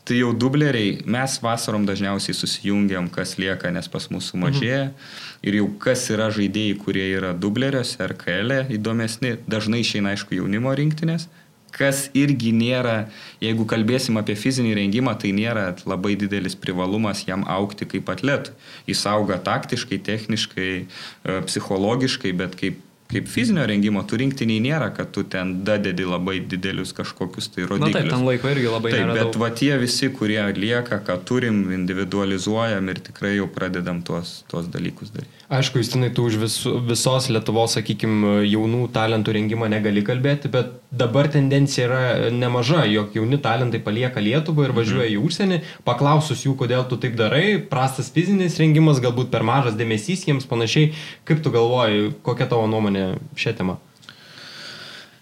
[0.08, 4.86] Tai jau dubleriai, mes vasarom dažniausiai susijungiam, kas lieka, nes pas mūsų sumažėja.
[4.88, 5.12] Mhm.
[5.50, 10.74] Ir jau kas yra žaidėjai, kurie yra dubleriuose, RKL, e, įdomesni, dažnai išeina aišku jaunimo
[10.76, 11.28] rinktinės.
[11.74, 13.10] Kas irgi nėra,
[13.42, 18.54] jeigu kalbėsim apie fizinį rengimą, tai nėra labai didelis privalumas jam aukti kaip atletui.
[18.90, 25.10] Jis auga taktiškai, techniškai, e, psichologiškai, bet kaip kaip fizinio rengimo, tu rinktiniai nėra, kad
[25.14, 27.94] tu ten dadedi labai didelius kažkokius tai rodiklius.
[27.96, 29.16] Na taip, ten laiko irgi labai taip, nėra.
[29.18, 29.40] Bet daug.
[29.42, 35.10] va tie visi, kurie lieka, ką turim, individualizuojam ir tikrai jau pradedam tuos, tuos dalykus
[35.16, 35.39] daryti.
[35.50, 41.26] Aišku, Justinai, tu už vis, visos Lietuvos, sakykime, jaunų talentų rengimą negali kalbėti, bet dabar
[41.26, 45.18] tendencija yra nemaža, jog jauni talentai palieka Lietuvą ir važiuoja mhm.
[45.18, 45.60] į užsienį.
[45.82, 50.94] Paklausus jų, kodėl tu taip darai, prastas fizinis rengimas, galbūt per mažas dėmesys jiems panašiai.
[51.26, 53.80] Kaip tu galvoji, kokia tavo nuomonė šią temą?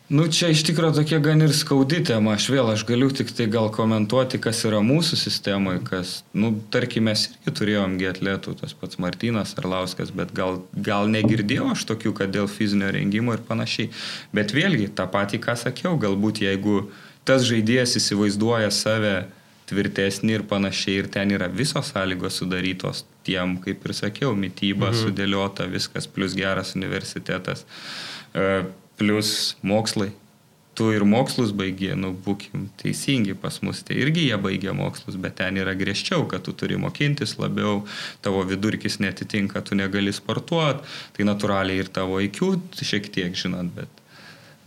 [0.08, 2.32] Nu, čia iš tikrųjų tokia gan ir skaudi tema.
[2.38, 7.10] Aš vėl, aš galiu tik tai gal komentuoti, kas yra mūsų sistemoje, kas, nu, tarkim,
[7.10, 12.32] mes irgi turėjom gėtlėtų, tas pats Martinas Arlauskas, bet gal, gal negirdėjau aš tokių, kad
[12.32, 13.90] dėl fizinio rengimo ir panašiai.
[14.32, 16.86] Bet vėlgi, tą patį, ką sakiau, galbūt jeigu
[17.28, 19.14] tas žaidėjas įsivaizduoja save
[19.68, 25.00] tvirtesnį ir panašiai, ir ten yra visos sąlygos sudarytos tiem, kaip ir sakiau, mytyba mhm.
[25.04, 27.68] sudėliota, viskas, plus geras universitetas.
[28.32, 28.64] Uh,
[28.98, 30.10] plus mokslai.
[30.78, 35.34] Tu ir mokslus baigė, nu, būkim teisingi pas mus, tai irgi jie baigė mokslus, bet
[35.40, 37.80] ten yra griežčiau, kad tu turi mokintis labiau,
[38.22, 40.86] tavo vidurkis netitinka, tu negali sportuoti,
[41.16, 44.04] tai natūraliai ir tavo IQ šiek tiek, žinot, bet,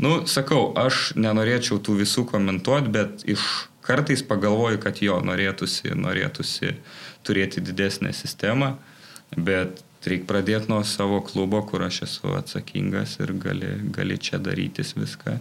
[0.04, 3.46] nu, sakau, aš nenorėčiau tų visų komentuoti, bet iš
[3.88, 6.76] kartais pagalvoju, kad jo norėtųsi, norėtųsi
[7.24, 8.76] turėti didesnę sistemą,
[9.38, 9.80] bet
[10.10, 15.38] reikia pradėti nuo savo klubo, kur aš esu atsakingas ir gali, gali čia darytis viską.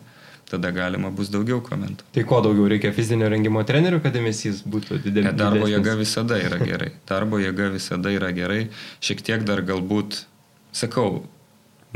[0.50, 2.08] Tada galima bus daugiau komentų.
[2.16, 5.36] Tai ko daugiau reikia fizinio rengimo trenerių, kad dėmesys būtų didelis?
[5.38, 5.76] Darbo didesnis.
[5.76, 6.88] jėga visada yra gerai.
[7.06, 8.64] Darbo jėga visada yra gerai.
[8.98, 10.24] Šiek tiek dar galbūt,
[10.74, 11.22] sakau,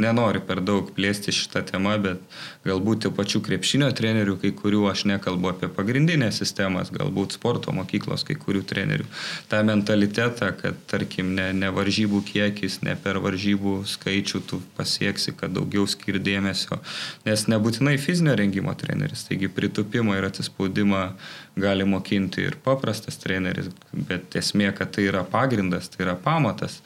[0.00, 2.22] nenoriu per daug plėsti šitą temą, bet
[2.66, 8.26] galbūt tų pačių krepšinio trenerių, kai kurių aš nekalbu apie pagrindinės sistemas, galbūt sporto mokyklos
[8.26, 9.06] kai kurių trenerių.
[9.50, 15.54] Ta mentalitetą, kad tarkim ne, ne varžybų kiekis, ne per varžybų skaičių tu pasieksi, kad
[15.54, 16.80] daugiau skir dėmesio,
[17.28, 21.06] nes nebūtinai fizinio rengimo treneris, taigi pritupimą ir atsispaudimą
[21.60, 26.80] gali mokinti ir paprastas treneris, bet esmė, kad tai yra pagrindas, tai yra pamatas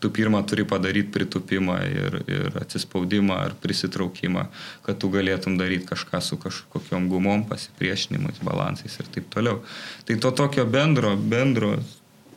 [0.00, 4.46] tu pirmą turi padaryti pritupimą ir, ir atsispaudimą ar prisitraukimą,
[4.86, 9.62] kad tu galėtum daryti kažką su kažkokiam gumom, pasipriešinimais, balansais ir taip toliau.
[10.06, 11.76] Tai to tokio bendro, bendro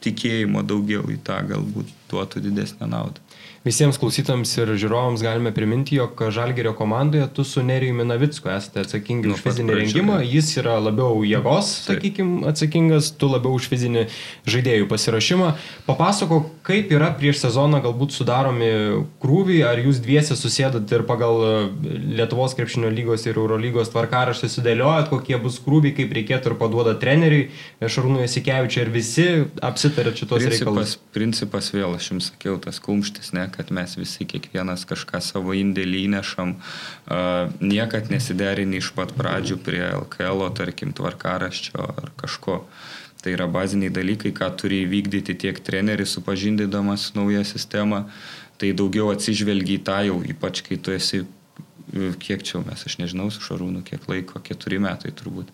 [0.02, 3.22] tikėjimo daugiau į tą galbūt duotų didesnę naudą.
[3.62, 9.30] Visiems klausytams ir žiūrovams galime priminti, jog Žalgerio komandoje tu su Nerijumi Navicku esate atsakingi
[9.30, 14.08] nu, už fizinį rengimą, jis yra labiau jėgos, sakykime, atsakingas, tu labiau už fizinį
[14.50, 15.52] žaidėjų pasirašymą.
[15.86, 18.72] Papasako, kaip yra prieš sezoną galbūt sudaromi
[19.22, 21.54] krūviai, ar jūs dviesi susėdat ir pagal e,
[22.18, 27.52] Lietuvos krepšinio lygos ir Eurolygos tvarkaraštį sudėliojat, kokie bus krūviai, kaip reikėtų ir paduoda treneriui
[27.86, 29.30] Šarūnui Jasikevičiui ir visi
[29.62, 30.98] apsitarė šitos reikalus.
[31.14, 36.06] Principas vėl, aš jums sakiau, tas kumštis, ne, kad mes visi kiekvienas kažką savo indėlį
[36.08, 36.56] įnešam,
[37.62, 42.62] niekad nesiderini iš pat pradžių prie LKL, tarkim, tvarkaraščio ar kažko.
[43.22, 48.08] Tai yra baziniai dalykai, ką turi įvykdyti tiek treneris supažindinamas naują sistemą,
[48.58, 51.22] tai daugiau atsižvelgi į tą jau, ypač kai tu esi
[51.92, 55.50] kiek čia mes, aš nežinau, su Šarūnu, kiek laiko, keturi metai turbūt.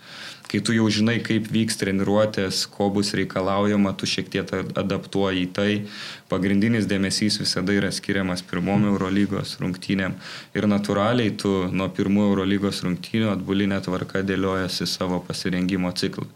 [0.48, 5.50] Kai tu jau žinai, kaip vyks treniruotės, ko bus reikalaujama, tu šiek tiek adaptuoji į
[5.58, 5.72] tai.
[6.28, 10.18] Pagrindinis dėmesys visada yra skiriamas pirmom Eurolygos rungtynėm.
[10.58, 16.28] Ir natūraliai tu nuo pirmų Eurolygos rungtynių atbulinė tvarka dėliojasi savo pasirengimo ciklą.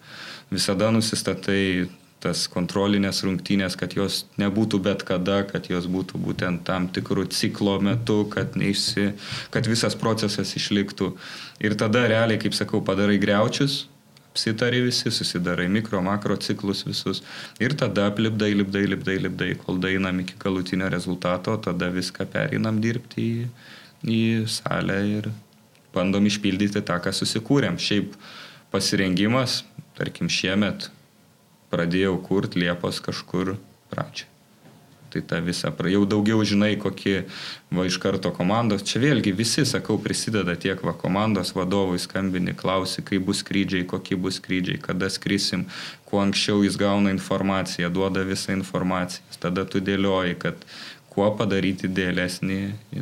[0.52, 1.90] Visada nusistatai
[2.22, 7.80] tas kontrolinės rungtynės, kad jos nebūtų bet kada, kad jos būtų būtent tam tikrų ciklo
[7.84, 9.12] metu, kad, neišsi,
[9.54, 11.16] kad visas procesas išliktų.
[11.66, 13.88] Ir tada realiai, kaip sakau, padarai greučius,
[14.32, 17.22] apsitari visi, susidarai mikro, makro ciklus visus
[17.60, 23.28] ir tada lipdai, lipdai, lipdai, lipdai, kol dainam iki galutinio rezultato, tada viską perinam dirbti
[23.28, 23.46] į,
[24.08, 25.32] į salę ir
[25.94, 27.76] bandom išpildyti tą, ką susikūrėm.
[27.76, 28.16] Šiaip
[28.72, 29.62] pasirengimas,
[30.00, 30.88] tarkim, šiemet
[31.72, 33.58] pradėjau kurt Liepos kažkur
[33.92, 34.31] pradžią.
[35.12, 37.26] Tai ta visa, jau daugiau žinai, kokie
[37.76, 43.04] va iš karto komandos, čia vėlgi visi, sakau, prisideda tiek va komandos vadovui skambini, klausi,
[43.04, 45.68] kaip bus skrydžiai, kokie bus skrydžiai, kada skrisim,
[46.08, 50.64] kuo anksčiau jis gauna informaciją, duoda visą informaciją, tada tu dėlioji, kad
[51.12, 52.62] kuo padaryti dėlesnį,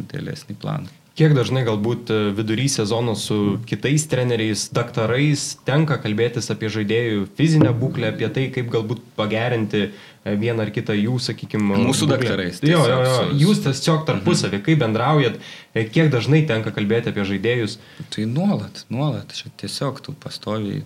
[0.10, 0.90] dėlesnį planą.
[1.20, 7.74] Kiek dažnai galbūt e, vidury sezono su kitais treneriais, daktarais tenka kalbėtis apie žaidėjų fizinę
[7.76, 9.90] būklę, apie tai, kaip galbūt pagerinti
[10.26, 12.18] vieną ar kitą jų, sakykime, Mūsų būklę.
[12.18, 13.28] daktarais, Jo, jo, jo.
[13.40, 15.40] Jūs tiesiog tarpusavį, kaip bendraujat,
[15.74, 17.78] e, kiek dažnai tenka kalbėti apie žaidėjus.
[18.10, 20.84] Tai nuolat, nuolat, čia tiesiog tu pastoviai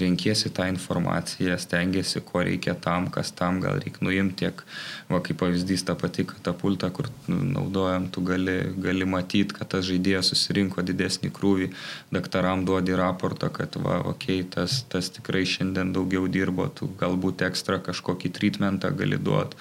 [0.00, 4.62] renkiesi tą informaciją, stengiasi, ko reikia tam, kas tam gal reikia nuimti, tiek,
[5.10, 10.32] va kaip pavyzdys ta pati katapulta, kur naudojam, tu gali, gali matyti, kad tas žaidėjas
[10.32, 11.70] susirinko didesnį krūvį,
[12.14, 17.46] daktaram duodi raportą, kad va, okei, okay, tas, tas tikrai šiandien daugiau dirbo, tu galbūt
[17.46, 19.58] ekstra kažkokį treatmentą gali duoti,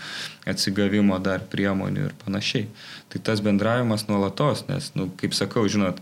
[0.49, 2.69] atsigavimo dar priemonių ir panašiai.
[3.13, 6.01] Tai tas bendravimas nuolatos, nes, nu, kaip sakau, žinot,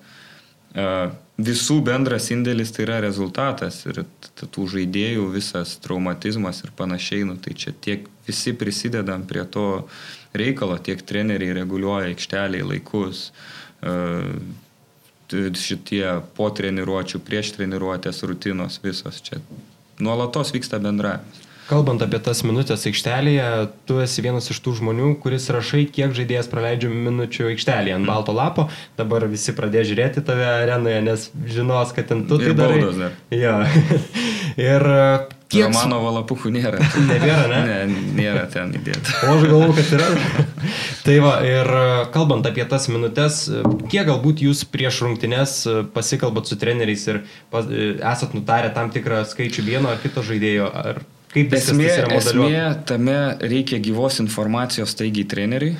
[0.74, 4.04] visų bendras indėlis tai yra rezultatas ir
[4.42, 9.88] tų žaidėjų visas traumatizmas ir panašiai, nu, tai čia tiek visi prisidedam prie to
[10.34, 13.32] reikalo, tiek treneriai reguliuoja aikšteliai laikus,
[15.30, 16.06] t- šitie
[16.38, 19.42] po treniruočių, prieš treniruotės rutinos visos čia
[20.02, 21.53] nuolatos vyksta bendravimas.
[21.70, 23.46] Kalbant apie tas minutės aikštelėje,
[23.88, 28.36] tu esi vienas iš tų žmonių, kuris rašai, kiek žaidėjas praleidžia minučių aikštelėje ant balto
[28.36, 28.68] lapo.
[29.00, 32.82] Dabar visi pradėjo žiūrėti tave arenoje, nes žinos, kad ten tu tai darai.
[33.00, 33.16] dar.
[33.32, 33.56] Jo.
[34.60, 35.06] Ir e,
[35.50, 35.72] kiek...
[35.74, 36.82] Mano valapukų nėra.
[37.10, 37.62] Nebėra, ne?
[37.70, 39.16] Ne, nėra ten įdėta.
[39.24, 40.10] O aš galvoju, kad yra.
[41.08, 45.56] tai va, ir e, kalbant apie tas minutės, e, kiek galbūt jūs prieš rungtynes
[45.96, 47.72] pasikalbat su treneriais ir pas,
[48.14, 51.04] esat nutarę tam tikrą skaičių vieno ar kito žaidėjo, ar
[51.34, 55.74] kaip Esmė, esmė tame reikia gyvos informacijos taigiai treneriui.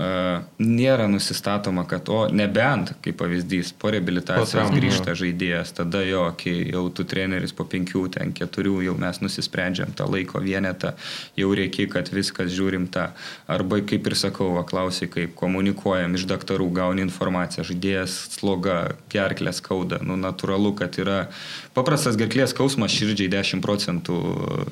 [0.00, 6.84] Nėra nusistatoma, kad, o nebent, kaip pavyzdys, po reabilitacijos grįžta žaidėjas, tada jo, kai jau
[6.94, 10.94] tu treneris po penkių, ten keturių, jau mes nusisprendžiam tą laiko vienetą,
[11.36, 13.10] jau reikia, kad viskas žiūrim tą.
[13.50, 19.60] Arba, kaip ir sakau, va, klausai, kaip komunikuojam iš daktarų, gauni informaciją, žaidėjas sloga, gerklės
[19.60, 21.24] skauda, nu natūralu, kad yra
[21.76, 24.18] paprastas gerklės skausmas širdžiai 10 procentų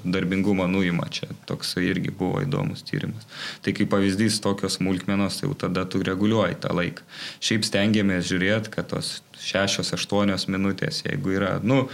[0.03, 3.27] darbingumo nuima, čia toks irgi buvo įdomus tyrimas.
[3.65, 7.07] Tai kaip pavyzdys tokios smulkmenos, tai jau tada tu reguliuoji tą laiką.
[7.45, 11.85] Šiaip stengiamės žiūrėti, kad tos 6-8 minutės, jeigu yra, nu,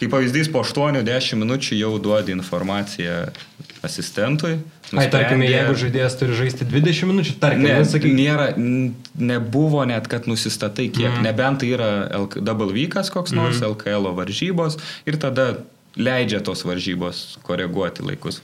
[0.00, 3.24] kaip pavyzdys, po 8-10 minučių jau duodi informaciją
[3.84, 4.58] asistentui.
[5.00, 8.46] Ai, tarkime, nusprendė- jeigu žaidėjas turi žaisti 20 minučių, tarkime, Ne, nu, sakyk, nėra,
[9.18, 11.10] nebuvo net, kad nusistatai kiek.
[11.10, 11.22] Mm.
[11.26, 11.90] Nebent tai yra
[12.20, 13.74] LK double vykas koks nors, mm.
[13.74, 15.58] LKL varžybos ir tada
[15.96, 18.42] leidžia tos varžybos koreguoti laikus.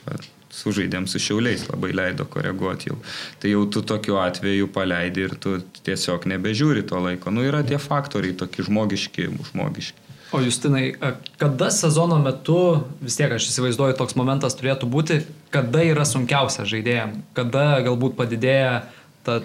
[0.50, 2.96] Sužaidėm su šiauliais, labai leido koreguoti jau.
[3.38, 7.30] Tai jau tu tokiu atveju paleidi ir tu tiesiog nebežiūri to laiko.
[7.30, 9.99] Nu yra tie faktoriai tokie žmogiški, žmogiški.
[10.30, 10.94] O Justinai,
[11.40, 15.16] kada sezono metu, vis tiek aš įsivaizduoju, toks momentas turėtų būti,
[15.50, 18.84] kada yra sunkiausia žaidėjim, kada galbūt padidėja
[19.26, 19.40] ta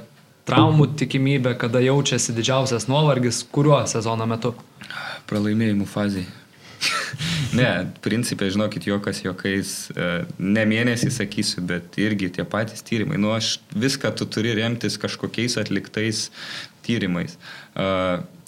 [0.46, 4.54] traumų tikimybė, kada jaučiasi didžiausias nuovargis, kuriuo sezono metu.
[5.26, 6.28] Pralaimėjimų fazai.
[7.60, 7.70] ne,
[8.06, 13.18] principė, žinokit, jokas jokais, e, ne mėnesį sakysiu, bet irgi tie patys tyrimai.
[13.22, 16.28] Nu, aš viską tu turi remtis kažkokiais atliktais
[16.86, 17.40] tyrimais.
[17.74, 17.90] E,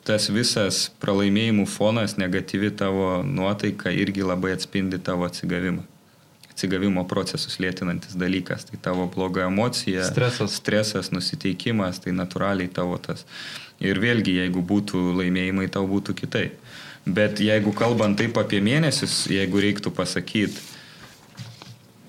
[0.07, 5.83] Tas visas pralaimėjimų fonas, negatyvi tavo nuotaika irgi labai atspindi tavo atsigavimą.
[6.47, 8.63] Atsigavimo procesus lėtinantis dalykas.
[8.69, 10.55] Tai tavo bloga emocija, Stresas.
[10.61, 13.25] stresas, nusiteikimas, tai natūraliai tavo tas.
[13.83, 16.55] Ir vėlgi, jeigu būtų laimėjimai, tau būtų kitaip.
[17.05, 20.63] Bet jeigu kalbant taip apie mėnesius, jeigu reiktų pasakyti,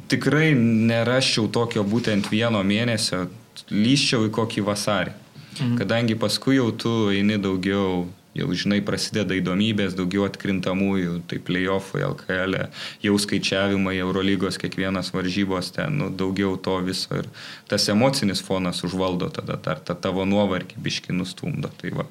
[0.09, 3.26] tikrai neraščiau tokio būtent vieno mėnesio,
[3.70, 5.14] lyščiau į kokį vasarį.
[5.61, 5.76] Mhm.
[5.80, 8.06] Kadangi paskui jau tu eini daugiau,
[8.38, 12.66] jau žinai, prasideda įdomybės, daugiau atkrintamųjų, tai playoffai, LKL, e,
[13.02, 17.30] jau skaičiavimai, Eurolygos kiekvienas varžybos ten, nu, daugiau to viso ir
[17.70, 21.72] tas emocinis fonas užvaldo tada, dar tą tavo nuovargį biški nustumdo.
[21.80, 22.06] Tai va.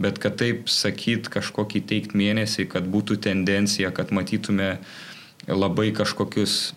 [0.00, 4.78] Bet kad taip sakyt kažkokį teikt mėnesį, kad būtų tendencija, kad matytume
[5.48, 6.72] labai kažkokius,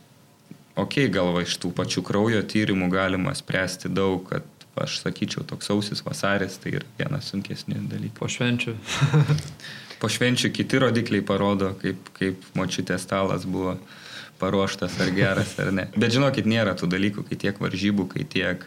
[0.75, 4.47] okei, okay, galva iš tų pačių kraujo tyrimų galima spręsti daug, kad
[4.81, 8.17] aš sakyčiau, toks sausis vasaris tai yra vienas sunkesnių dalykų.
[8.19, 8.75] Po švenčių.
[10.03, 13.77] Po švenčių kiti rodikliai parodo, kaip, kaip močiutės stalas buvo
[14.41, 15.85] paruoštas, ar geras, ar ne.
[15.95, 18.65] Bet žinokit, nėra tų dalykų, kai tiek varžybų, kai tiek,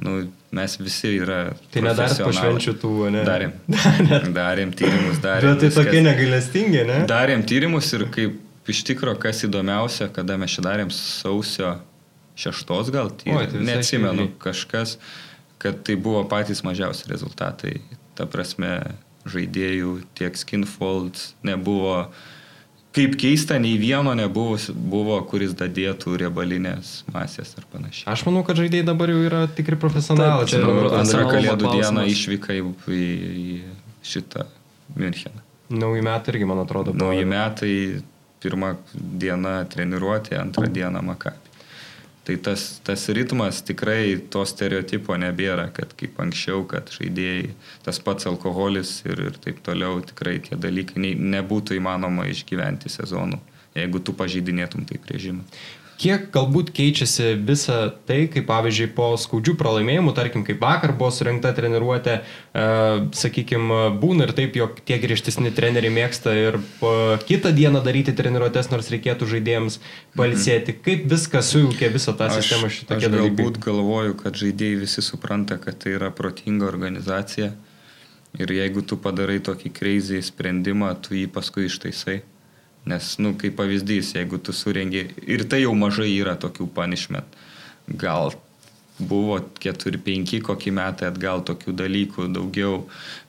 [0.00, 0.22] nu,
[0.56, 1.40] mes visi yra.
[1.74, 3.26] tai nedarėt po švenčių tų, ne?
[3.28, 3.52] Darėm.
[4.40, 5.52] Darėm tyrimus, darėm.
[5.52, 5.84] Bet tai viskas.
[5.84, 6.98] tokie negailestingi, ne?
[7.10, 11.76] Darėm tyrimus ir kaip iš tikro, kas įdomiausia, kada mes čia darėm sausio
[12.40, 14.96] šeštos gal, tai neatsimenu kažkas,
[15.60, 17.78] kad tai buvo patys mažiausi rezultatai.
[18.18, 18.96] Ta prasme,
[19.28, 22.08] žaidėjų tiek skinfolds nebuvo
[22.96, 28.08] kaip keista, nei vieno nebuvo, buvo, kuris dadėtų riebalinės masės ar panašiai.
[28.10, 30.48] Aš manau, kad žaidėjai dabar jau yra tikri profesionalai.
[30.50, 30.62] Čia
[30.98, 33.04] Antrą kalėdų dieną išvyka į, į,
[33.44, 34.48] į šitą
[34.96, 35.44] Müncheną.
[35.70, 37.04] Nauji metai irgi, man atrodo, buvo.
[37.04, 37.74] Nauji metai,
[38.42, 41.49] pirmą dieną treniruotė, antrą dieną makabi.
[42.24, 47.48] Tai tas, tas ritmas tikrai to stereotipo nebėra, kad kaip anksčiau, kad žaidėjai,
[47.86, 53.40] tas pats alkoholis ir, ir taip toliau, tikrai tie dalykai nebūtų įmanoma išgyventi sezonų,
[53.78, 55.46] jeigu tu pažydinėtum taip režimą.
[56.00, 61.52] Kiek galbūt keičiasi visa tai, kaip pavyzdžiui po skaudžių pralaimėjimų, tarkim, kaip vakar buvo surinkta
[61.52, 62.64] treniruotė, e,
[63.20, 66.94] sakykime, būna ir taip, jog tie griežtesni treneriai mėgsta ir po
[67.28, 69.76] kitą dieną daryti treniruotės, nors reikėtų žaidėjams
[70.16, 70.78] palsėti.
[70.88, 73.36] Kaip viskas sujaukia visą tą sistemą aš šitokie dalykai?
[73.36, 77.52] galbūt galvoju, kad žaidėjai visi supranta, kad tai yra protinga organizacija
[78.38, 82.22] ir jeigu tu padarai tokį crazy sprendimą, tu jį paskui ištaisai.
[82.88, 87.36] Nes, nu, kaip pavyzdys, jeigu tu surengi, ir tai jau mažai yra tokių punishment,
[88.00, 88.32] gal
[89.00, 92.82] buvo 4-5 kokį metą atgal tokių dalykų daugiau,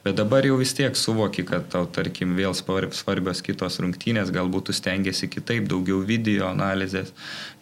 [0.06, 4.70] bet dabar jau vis tiek suvoki, kad tau, tarkim, vėl svar- svarbios kitos rungtynės, galbūt
[4.70, 7.14] tu stengiasi kitaip, daugiau video analizės,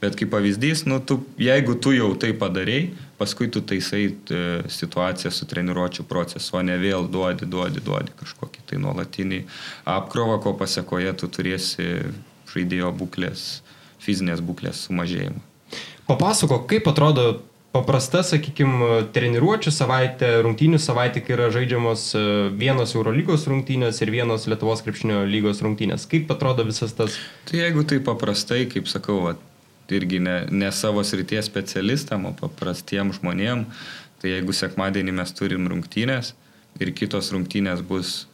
[0.02, 2.90] bet kaip pavyzdys, nu, tu, jeigu tu jau tai padarėjai,
[3.20, 4.40] paskui tu taisai e,
[4.72, 9.44] situaciją su treniruočio procesu, o ne vėl duodi, duodi, duodi kažkokį tai nuolatinį
[9.98, 11.90] apkrovą, ko pasiekoje tu turėsi
[12.54, 13.46] žaidėjo būklės,
[14.02, 15.44] fizinės būklės sumažėjimą.
[16.10, 17.28] Papasako, kaip atrodo
[17.76, 22.24] paprasta, sakykime, treniruočio savaitė, rungtynių savaitė, kai yra žaidžiamos e,
[22.58, 26.08] vienos Eurolygos rungtynės ir vienos Lietuvos krepšinio lygos rungtynės.
[26.10, 27.20] Kaip atrodo visas tas...
[27.50, 29.36] Tai jeigu tai paprastai, kaip sakau, va,
[29.96, 33.66] irgi ne, ne savo srities specialistam, o paprastiem žmonėm,
[34.20, 36.34] tai jeigu sekmadienį mes turim rungtynės
[36.80, 38.26] ir kitos rungtynės bus,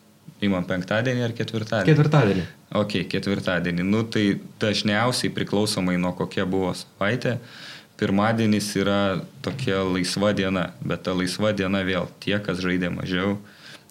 [0.43, 1.91] įmam penktadienį ar ketvirtadienį.
[1.91, 2.45] Ketvirtadienį.
[2.75, 3.85] Ok, ketvirtadienį.
[3.87, 7.37] Nu, tai dažniausiai priklausomai nuo kokia buvo savaitė,
[7.99, 8.99] pirmadienis yra
[9.45, 13.37] tokia laisva diena, bet ta laisva diena vėl tie, kas žaidė mažiau,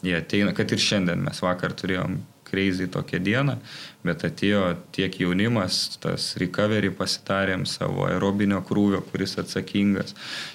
[0.05, 3.57] jie ateina, kad ir šiandien mes vakar turėjom crazy tokią dieną,
[4.05, 4.63] bet atėjo
[4.95, 10.13] tiek jaunimas, tas recovery pasitarėm savo aerobinio krūvio, kuris atsakingas,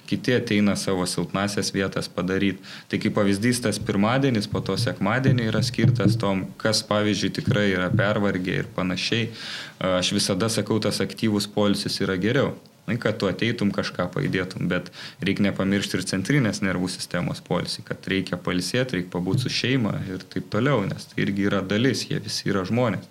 [0.09, 2.61] kiti ateina savo silpnasias vietas padaryti.
[2.89, 7.89] Tai kaip pavyzdys, tas pirmadienis, po to sekmadienį yra skirtas tom, kas pavyzdžiui tikrai yra
[7.93, 9.31] pervargę ir panašiai.
[9.97, 12.53] Aš visada sakau, tas aktyvus polisis yra geriau.
[12.89, 14.87] Na, kad tu ateitum kažką paėdėtum, bet
[15.21, 20.23] reikia nepamiršti ir centrinės nervų sistemos polisį, kad reikia palisėti, reikia pabūti su šeima ir
[20.33, 23.05] taip toliau, nes tai irgi yra dalis, jie visi yra žmonės.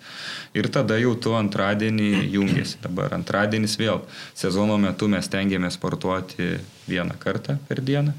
[0.59, 2.81] Ir tada jau tu antradienį jungiasi.
[2.83, 4.03] Dabar antradienis vėl.
[4.35, 6.57] Sezono metu mes tengiamės sportuoti
[6.89, 8.11] vieną kartą per dieną,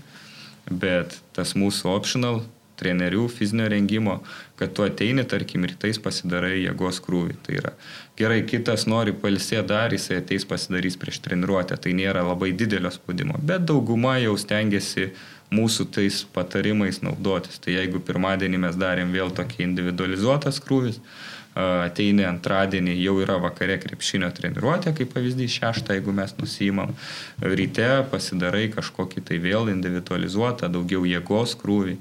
[0.71, 2.41] bet tas mūsų optional
[2.81, 4.21] trenerių fizinio rengimo,
[4.57, 7.37] kad tu ateini, tarkim, rytais pasidarai jėgos krūvį.
[7.45, 7.75] Tai yra
[8.21, 13.41] gerai, kitas nori palsėti dar, jisai ateis pasidarys prieš treniruotę, tai nėra labai didelio spaudimo,
[13.41, 15.11] bet dauguma jau stengiasi
[15.55, 17.59] mūsų tais patarimais naudotis.
[17.63, 21.01] Tai jeigu pirmadienį mes darėm vėl tokį individualizuotas krūvis,
[21.59, 26.95] ateini antradienį, jau yra vakare krepšinio treniruotė, kaip pavyzdys šeštą, jeigu mes nusijimam,
[27.43, 31.97] ryte pasidarai kažkokį tai vėl individualizuotą, daugiau jėgos krūvį,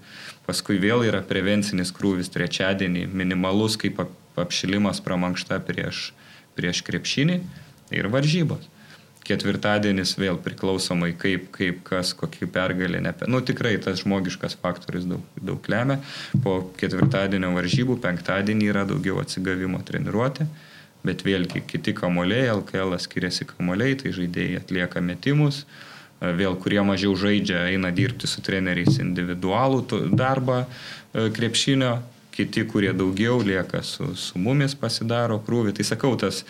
[0.45, 4.03] paskui vėl yra prevencinis krūvis trečiadienį, minimalus kaip
[4.43, 6.09] apšilimas pramankšta prieš,
[6.57, 7.39] prieš krepšinį
[7.95, 8.67] ir varžybos
[9.29, 13.01] ketvirtadienis vėl priklausomai kaip, kaip kas, kokį pergalį.
[13.05, 13.27] Nepe...
[13.29, 15.99] Nu, tikrai tas žmogiškas faktorius daug, daug lemia.
[16.43, 20.47] Po ketvirtadienio varžybų penktadienį yra daugiau atsigavimo treniruotė,
[21.05, 25.63] bet vėlgi kiti kamuoliai, LKL skiriasi kamuoliai, tai žaidėjai atlieka metimus,
[26.19, 29.85] vėl kurie mažiau žaidžia, eina dirbti su treneriais individualų
[30.19, 30.65] darbą
[31.13, 31.99] krepšinio,
[32.39, 35.75] kiti, kurie daugiau lieka su, su mumis pasidaro krūvį.
[35.77, 36.43] Tai sakau, tas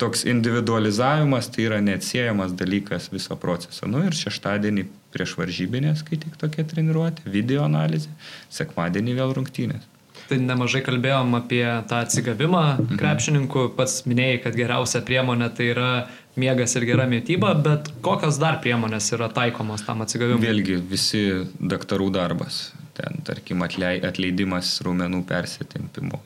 [0.00, 3.88] toks individualizavimas tai yra neatsiejamas dalykas viso proceso.
[3.90, 8.12] Nu ir šeštadienį prieš varžybinės, kai tik tokia treniruotė, video analizė,
[8.54, 9.88] sekmadienį vėl rungtynės.
[10.30, 12.98] Tai nemažai kalbėjom apie tą atsigavimą mhm.
[13.00, 15.90] krepšininkų, pats minėjai, kad geriausia priemonė tai yra
[16.38, 20.44] miegas ir gera mytyba, bet kokios dar priemonės yra taikomos tam atsigavimui?
[20.44, 21.24] Vėlgi visi
[21.58, 26.22] daktarų darbas, ten tarkim atleidimas raumenų persitempimo,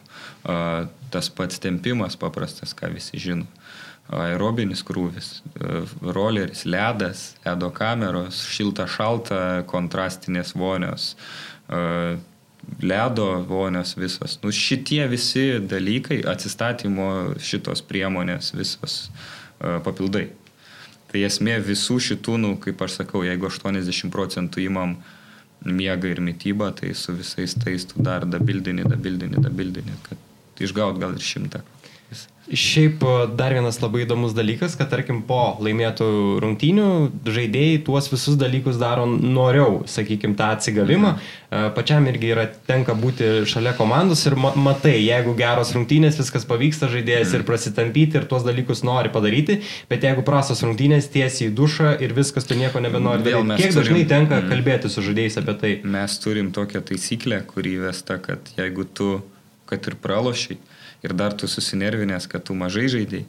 [1.14, 3.48] tas pats tempimas paprastas, ką visi žino
[4.12, 5.38] aerobinis krūvis,
[6.02, 11.14] roleris, ledas, ledo kameros, šilta šalta, kontrastinės vonios,
[12.84, 14.36] ledo vonios visos.
[14.42, 17.08] Nu, šitie visi dalykai, atsistatymo
[17.40, 19.08] šitos priemonės visos
[19.84, 20.28] papildai.
[21.10, 24.96] Tai esmė visų šitų, nu, kaip aš sakau, jeigu 80 procentų įmam
[25.64, 31.14] miegą ir mytybą, tai su visais tais tu dar dabildini, dabildini, dabildini, kad išgaut gal
[31.14, 31.62] ir šimtą.
[32.52, 36.08] Šiaip e, dar vienas labai įdomus dalykas, kad tarkim po laimėtų
[36.44, 36.88] rungtynių
[37.24, 41.14] žaidėjai tuos visus dalykus daro noriau, sakykime, tą atsigavimą.
[41.14, 41.40] Mhm.
[41.76, 46.88] Pačiam irgi yra tenka būti šalia komandos ir ma matai, jeigu geros rungtynės, viskas pavyksta
[46.90, 47.38] žaidėjas mhm.
[47.38, 52.12] ir prasitampyti ir tuos dalykus nori padaryti, bet jeigu prastos rungtynės tiesiai į dušą ir
[52.16, 53.56] viskas, tu nieko nebenori daryti.
[53.62, 54.50] Kiek turim, dažnai tenka mhm.
[54.52, 55.72] kalbėti su žaidėjais apie tai?
[55.96, 59.14] Mes turim tokią taisyklę, kuri įvesta, kad jeigu tu,
[59.70, 60.58] kad ir pralošiai,
[61.04, 63.26] ir dar tu susinervinęs, kad tu mažai žaidėjai,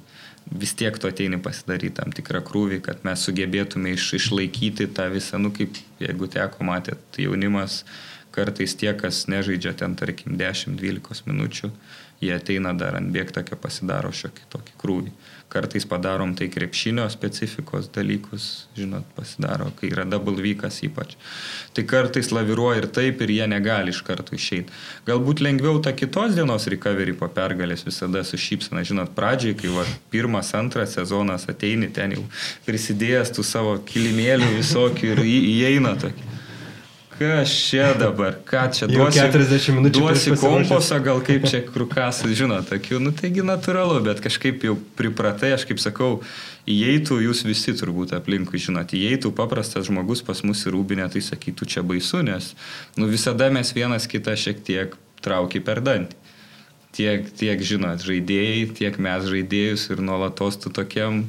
[0.61, 5.39] vis tiek tu ateini pasidaryti tam tikrą krūvį, kad mes sugebėtume iš, išlaikyti tą visą,
[5.41, 7.83] nu kaip jeigu teko matėt, jaunimas
[8.35, 11.71] kartais tie, kas nežaidžia ten, tarkim, 10-12 minučių,
[12.23, 15.15] jie ateina dar ant bėgtakio pasidaro šiokį tokį krūvį.
[15.55, 21.15] Kartais padarom tai krepšinio specifikos dalykus, žinot, pasidaro, kai yra double vykas ypač.
[21.75, 24.75] Tai kartais laviruoja ir taip, ir jie negali iš karto išeiti.
[25.07, 29.87] Galbūt lengviau tą kitos dienos recovery po pergalės visada su šypsena, žinot, pradžiai, kai va,
[30.11, 32.27] pirmas, antras sezonas ateini ten jau
[32.67, 36.34] prisidėjęs tų savo kilimėlių visokių ir įeina tokį
[37.19, 39.21] kas čia dabar, ką čia duosi.
[39.21, 39.99] 40 minučių.
[39.99, 45.53] Duosi komposą, gal kaip čia krukas, žinot, tokių, nu taigi natūralu, bet kažkaip jau pripratai,
[45.55, 46.09] aš kaip sakau,
[46.69, 51.69] įeitų jūs visi turbūt aplinkui, žinot, įeitų paprastas žmogus pas mus į rūbinę, tai sakytų
[51.75, 52.53] čia baisu, nes,
[52.99, 56.21] nu visada mes vienas kitą šiek tiek trauki per dantį.
[56.95, 61.25] Tiek, tiek, žinot, žaidėjai, tiek mes žaidėjus ir nuolatos tu tokiam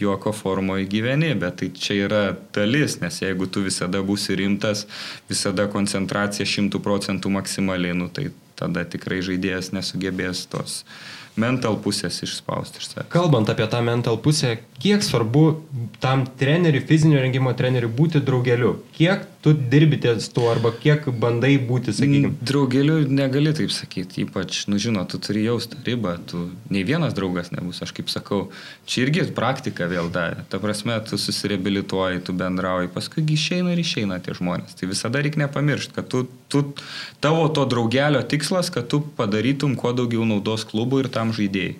[0.00, 2.22] juoko formoje gyveni, bet tai čia yra
[2.54, 4.84] dalis, nes jeigu tu visada būsi rimtas,
[5.30, 10.82] visada koncentracija šimtų procentų maksimaliai, nu, tai tada tikrai žaidėjas nesugebės tos
[11.40, 13.10] mental pusės išspausti iš savęs.
[13.12, 15.44] Kalbant apie tą mental pusę, kiek svarbu
[16.02, 18.76] tam treneriui, fizinio rengimo treneriui būti draugeliu?
[18.96, 22.32] Kiek tu dirbi ties tuo arba kiek bandai būti, sakykime?
[22.50, 27.52] Draugeliu negali taip sakyti, ypač, nu žinot, tu turi jausti ribą, tu nei vienas draugas
[27.54, 28.40] nebus, aš kaip sakau,
[28.88, 30.42] čia irgi praktika vėl davė.
[30.50, 34.74] Ta prasme, tu susireabilituoji, tu bendrauji, paskui išeina ir išeina tie žmonės.
[34.80, 36.62] Tai visada reikia nepamiršti, kad tu, tu,
[37.20, 41.76] tavo to draugelio tikslas, kad tu padarytum kuo daugiau naudos klubui ir tam žaidėjai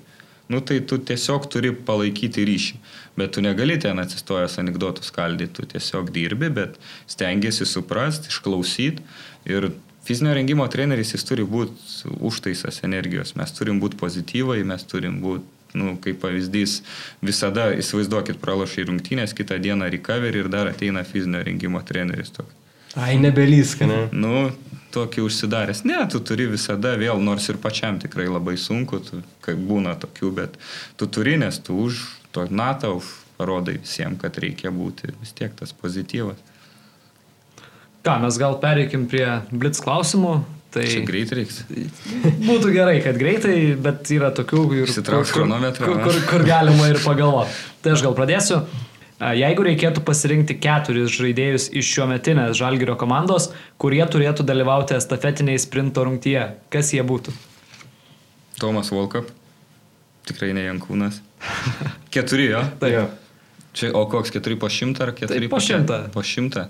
[0.46, 2.78] nu tai tu tiesiog turi palaikyti ryšį.
[3.18, 6.78] Bet tu negali ten atsistojęs anegdotus skaldyti, tu tiesiog dirbi, bet
[7.10, 9.02] stengiasi suprasti, išklausyti.
[9.50, 9.70] Ir
[10.06, 13.34] fizinio rengimo treneris jis turi būti užtaisas energijos.
[13.38, 16.78] Mes turim būti pozityvai, mes turim būti nu, kaip pavyzdys,
[17.20, 22.30] visada įsivaizduokit, pralašai rungtynės, kitą dieną recovery ir dar ateina fizinio rengimo treneris.
[22.38, 22.65] Toks.
[22.96, 24.00] Ai, nebelyska, ne?
[24.16, 24.48] Nu,
[24.96, 25.84] tokį užsidaręs.
[25.88, 30.32] Ne, tu turi visada vėl, nors ir pačiam tikrai labai sunku, tu, kai būna tokių,
[30.40, 30.56] bet
[30.96, 32.00] tu turi, nes tu už
[32.32, 32.96] to natą
[33.36, 36.40] parodai visiems, kad reikia būti vis tiek tas pozityvas.
[38.06, 40.38] Ką, mes gal pereikim prie blitz klausimų.
[40.76, 41.62] Tai Čia greit reiks.
[42.42, 45.46] Būtų gerai, kad greitai, bet yra tokių ir kur, kur,
[45.78, 47.54] kur, kur, kur galima ir pagalvoti.
[47.80, 48.60] Tai aš gal pradėsiu.
[49.16, 53.48] Jeigu reikėtų pasirinkti keturis žaidėjus iš šio metinės Žalgirio komandos,
[53.80, 57.32] kurie turėtų dalyvauti estafetiniai sprinto rungtyje, kas jie būtų?
[58.60, 59.30] Tomas Volkap,
[60.28, 61.22] tikrai ne Jankūnas.
[62.12, 62.60] Keturi jo?
[62.82, 63.14] Taip.
[63.76, 65.98] Čia, o koks keturi po šimtą ar keturi tai po šimtą?
[66.12, 66.62] Po šimtą.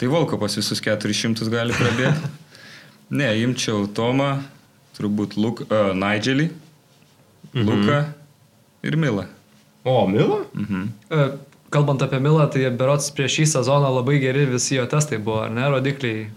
[0.00, 2.30] Tai Volkapas visus keturis šimtus gali prabėgti.
[3.20, 4.30] ne, imčiau Tomą,
[4.96, 6.50] turbūt Luk, uh, Nigelį,
[7.52, 7.66] mhm.
[7.68, 7.98] Luką
[8.88, 9.26] ir Milą.
[9.84, 10.42] O, Milą?
[10.56, 10.88] Mhm.
[11.12, 15.42] Uh, kalbant apie Milą, tai berots prieš šį sezoną labai geri visi jo testai buvo,
[15.48, 16.28] ar ne, rodikliai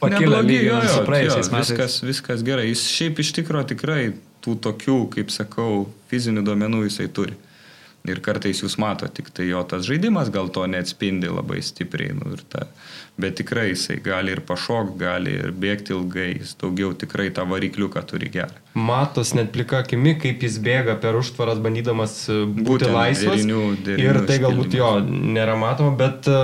[0.00, 1.72] pakilę lygiai su praėjusiais metais.
[1.72, 2.68] Viskas, viskas gerai.
[2.72, 4.02] Jis šiaip iš tikrųjų tikrai
[4.44, 7.36] tų tokių, kaip sakau, fizinių duomenų jisai turi.
[8.04, 12.12] Ir kartais jūs mato tik tai jo tas žaidimas, gal to neatspindi labai stipriai.
[12.18, 12.66] Nu, ta,
[13.16, 18.02] bet tikrai jisai gali ir pašokti, gali ir bėgti ilgai, jis daugiau tikrai tą varikliuką
[18.10, 18.60] turi gerą.
[18.76, 23.38] Matos net plika akimi, kaip jis bėga per užtvaras, bandydamas e, būti Būtent laisvas.
[23.40, 26.42] Derinių, derinių ir tai galbūt jo nėra matoma, bet e,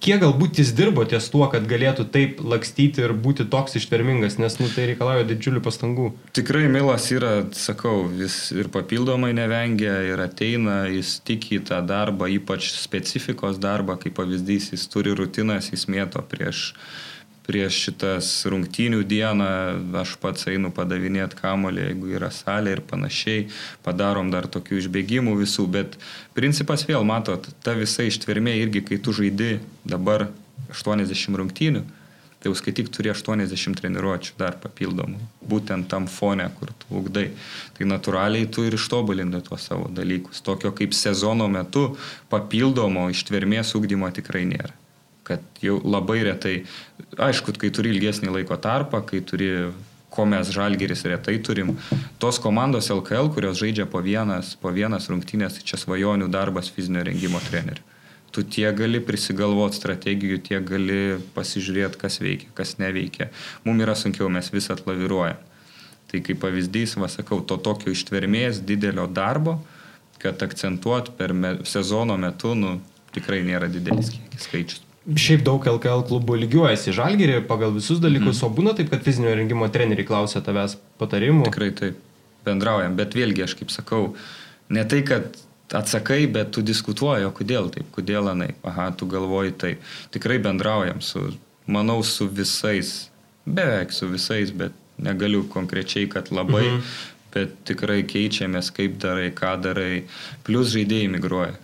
[0.00, 4.56] kiek galbūt jis dirbo ties tuo, kad galėtų taip lakstyti ir būti toks ištvermingas, nes
[4.60, 6.08] nu, tai reikalauja didžiulių pastangų.
[6.36, 12.72] Tikrai Milas yra, sakau, vis ir papildomai nevengia ir ateina, jis tiki tą darbą, ypač
[12.80, 16.70] specifikos darbą, kaip pavyzdys, jis turi rutinas, jis mėto prieš
[17.46, 19.50] prieš šitas rungtynių dieną
[20.02, 23.46] aš pats einu padavinėti kamolį, jeigu yra salė ir panašiai,
[23.86, 25.96] padarom dar tokių išbėgimų visų, bet
[26.36, 30.28] principas vėl, matot, ta visa ištvermė irgi, kai tu žaidi dabar
[30.70, 31.82] 80 rungtynių,
[32.40, 35.20] tai jau skaityk turi 80 treniruočių dar papildomų,
[35.50, 37.26] būtent tam fone, kur tu ugdai.
[37.76, 40.40] Tai natūraliai tu ir ištobulini tuos savo dalykus.
[40.46, 41.90] Tokio kaip sezono metu
[42.32, 44.79] papildomo ištvermės ugdymo tikrai nėra
[45.26, 46.56] kad jau labai retai,
[47.20, 49.50] aišku, kai turi ilgesnį laiko tarpą, kai turi
[50.10, 51.76] ko mes žalgeris retai turim.
[52.18, 57.40] Tos komandos LKL, kurios žaidžia po vienas, po vienas rungtynės, čia svajonių darbas fizinio rengimo
[57.46, 57.86] trenerių.
[58.30, 60.98] Tu tiek gali prisigalvoti strategijų, tiek gali
[61.34, 63.30] pasižiūrėti, kas veikia, kas neveikia.
[63.64, 65.38] Mums yra sunkiau, mes vis atlaviruojam.
[66.10, 69.60] Tai kaip pavyzdys, va sakau, to tokio ištvermės, didelio darbo,
[70.22, 72.78] kad akcentuot per me, sezono metu, nu,
[73.14, 74.89] tikrai nėra didelis kiekis skaičius.
[75.00, 78.44] Šiaip daug LKL klubų lygiuojasi žalgerį pagal visus dalykus, mm.
[78.44, 81.46] o būna taip, kad fizinio rengimo treneriai klausia tavęs patarimų.
[81.48, 82.02] Tikrai taip,
[82.44, 84.10] bendraujam, bet vėlgi aš kaip sakau,
[84.68, 85.38] ne tai, kad
[85.72, 89.72] atsakai, bet tu diskutuoji, o kodėl taip, kodėl anai, aha, tu galvoji tai.
[90.12, 91.30] Tikrai bendraujam su,
[91.70, 93.08] manau, su visais,
[93.48, 96.92] beveik su visais, bet negaliu konkrečiai, kad labai, mhm.
[97.32, 100.04] bet tikrai keičiamės, kaip darai, ką darai,
[100.44, 101.56] plus žaidėjai migruoja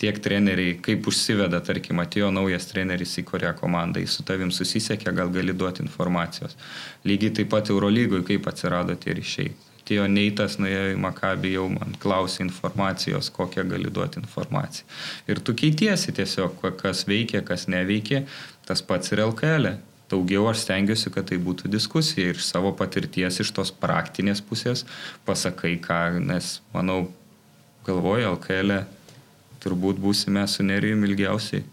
[0.00, 5.12] tiek treneriai, kaip užsiveda, tarkim, atėjo naujas treneris į kurią komandą, jis su tavim susisiekė,
[5.16, 6.56] gal gali duoti informacijos.
[7.04, 9.52] Lygiai taip pat Eurolygoj, kaip atsirado tie ryšiai.
[9.80, 14.86] Atėjo Neitas, nuėjo į Makabį, jau man klausė informacijos, kokią gali duoti informaciją.
[15.28, 18.24] Ir tu keitiesi tiesiog, kas veikia, kas neveikia,
[18.68, 19.74] tas pats ir LKL.
[19.74, 19.78] E.
[20.10, 24.82] Daugiau aš stengiuosi, kad tai būtų diskusija ir savo patirties, iš tos praktinės pusės
[25.26, 27.04] pasakai, ką, nes manau,
[27.86, 28.80] galvoju, LKL e
[29.60, 31.64] turbūt būsime su nerijum ilgiausiai.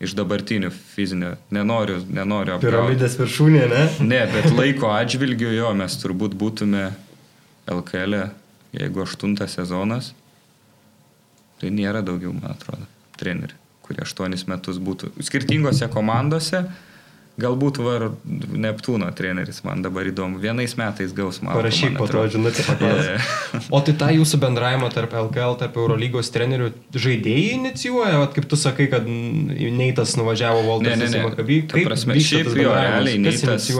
[0.00, 1.34] Iš dabartinių fizinio.
[1.52, 2.70] Nenoriu, nenoriu apgauti.
[2.70, 3.82] Piramidės viršūnė, ne?
[4.00, 6.86] Ne, bet laiko atžvilgiu jo mes turbūt būtume
[7.68, 8.30] LKL, e,
[8.80, 10.14] jeigu aštuntas sezonas,
[11.60, 12.88] tai nėra daugiau, man atrodo,
[13.20, 16.64] trenerių, kurie aštuonis metus būtų skirtingose komandose.
[17.40, 21.54] Galbūt var Neptūno treneris, man dabar įdomu, vienais metais gaus man.
[21.56, 23.20] Parašyk po to žinutę paklausyti.
[23.76, 28.58] o tai tą jūsų bendravimą tarp LKL, tarp Eurolygos trenerių žaidėjai inicijuoja, Vat kaip tu
[28.60, 31.22] sakai, kad Neitas nuvažiavo Valdas ne, ne, ne.
[31.28, 31.60] Makabį.
[31.70, 33.70] Kaip prasme, šiaip jo, realiai Neitas,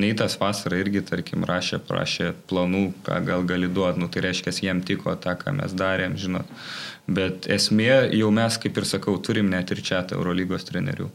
[0.00, 4.80] Neitas vasarą irgi, tarkim, rašė, prašė planų, ką gal gali duoti, nu, tai reiškia, jiem
[4.86, 6.50] tiko tą, ką mes darėm, žinot.
[7.04, 11.10] Bet esmė, jau mes, kaip ir sakau, turim net ir čia Eurolygos trenerių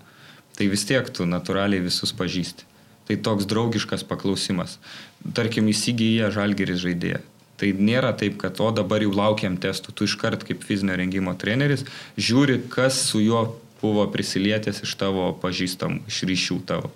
[0.60, 2.68] tai vis tiek tu natūraliai visus pažįsti.
[3.08, 4.76] Tai toks draugiškas paklausimas.
[5.34, 7.24] Tarkim, įsigyja žalgeris žaidėją.
[7.60, 11.88] Tai nėra taip, kad o dabar jau laukiam testų, tu iškart kaip fizinio rengimo treneris
[12.20, 13.42] žiūri, kas su juo
[13.80, 16.92] buvo prisilietęs iš tavo pažįstamų, iš ryšių tavo.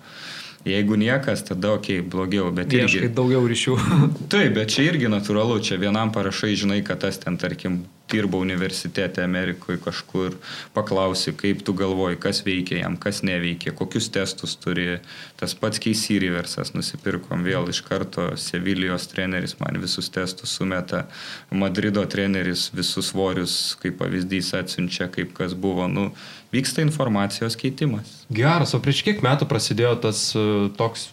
[0.64, 3.00] Jeigu niekas, tada ok, blogiau, bet irgi...
[3.00, 3.74] Ieškai daugiau ryšių.
[4.32, 9.22] Taip, bet čia irgi natūralu, čia vienam parašai, žinai, kad tas ten, tarkim, dirba universitete
[9.24, 10.36] Amerikoje kažkur,
[10.74, 14.98] paklausi, kaip tu galvoji, kas veikia jam, kas neveikia, kokius testus turi.
[15.40, 21.06] Tas pats Keisy Riversas nusipirkom vėl iš karto, Sevilijos treneris man visus testus sumeta,
[21.50, 25.88] Madrido treneris visus svorius, kaip pavyzdys, atsiunčia, kaip kas buvo.
[25.88, 26.10] Nu,
[26.54, 28.20] vyksta informacijos keitimas.
[28.32, 31.08] Geras, o prieš kiek metų prasidėjo tas uh, toks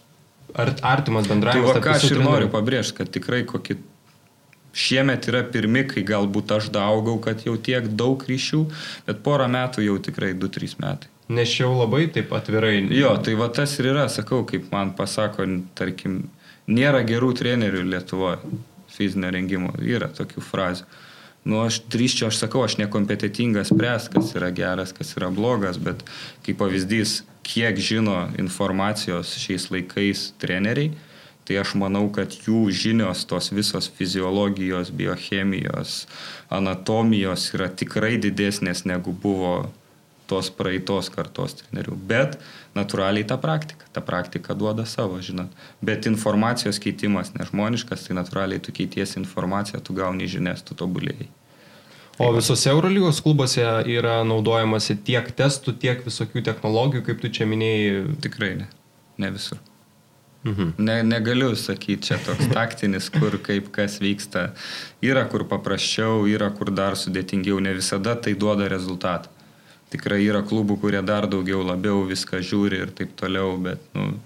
[0.54, 1.72] artimas bendravimas?
[1.72, 3.78] Tai va, ką aš ir noriu pabrėžti, kad tikrai kokį
[4.72, 8.62] Šiemet yra pirmi, kai galbūt aš daugau, kad jau tiek daug ryšių,
[9.08, 11.10] bet porą metų jau tikrai 2-3 metai.
[11.32, 12.80] Nes jau labai taip atvirai.
[12.92, 15.46] Jo, tai va tas ir yra, sakau, kaip man pasako,
[15.78, 16.24] tarkim,
[16.68, 18.40] nėra gerų trenerių Lietuvoje
[18.92, 20.88] fizinio rengimo, yra tokių frazių.
[21.48, 26.04] Nu, aš drįščiau, aš sakau, aš nekompetitingas spręs, kas yra geras, kas yra blogas, bet
[26.46, 30.92] kaip pavyzdys, kiek žino informacijos šiais laikais treneriai,
[31.42, 36.04] Tai aš manau, kad jų žinios, tos visos fiziologijos, biochemijos,
[36.54, 39.56] anatomijos yra tikrai didesnės negu buvo
[40.30, 41.96] tos praeitos kartos trenerių.
[42.08, 42.38] Bet
[42.78, 45.52] natūraliai ta praktika, ta praktika duoda savo, žinot.
[45.84, 51.28] Bet informacijos keitimas nežmoniškas, tai natūraliai tu keitiesi informaciją, tu gauni žinias, tu tobulėjai.
[52.22, 58.02] O visose Eurolygos klubuose yra naudojamasi tiek testų, tiek visokių technologijų, kaip tu čia minėjai?
[58.22, 58.70] Tikrai ne.
[59.20, 59.60] Ne visur.
[60.44, 60.72] Mhm.
[60.78, 64.50] Ne, negaliu sakyti, čia toks taktinis, kur kaip kas vyksta.
[65.02, 69.30] Yra kur paprasčiau, yra kur dar sudėtingiau, ne visada tai duoda rezultatą.
[69.92, 74.16] Tikrai yra klubų, kurie dar daugiau labiau viską žiūri ir taip toliau, bet nu,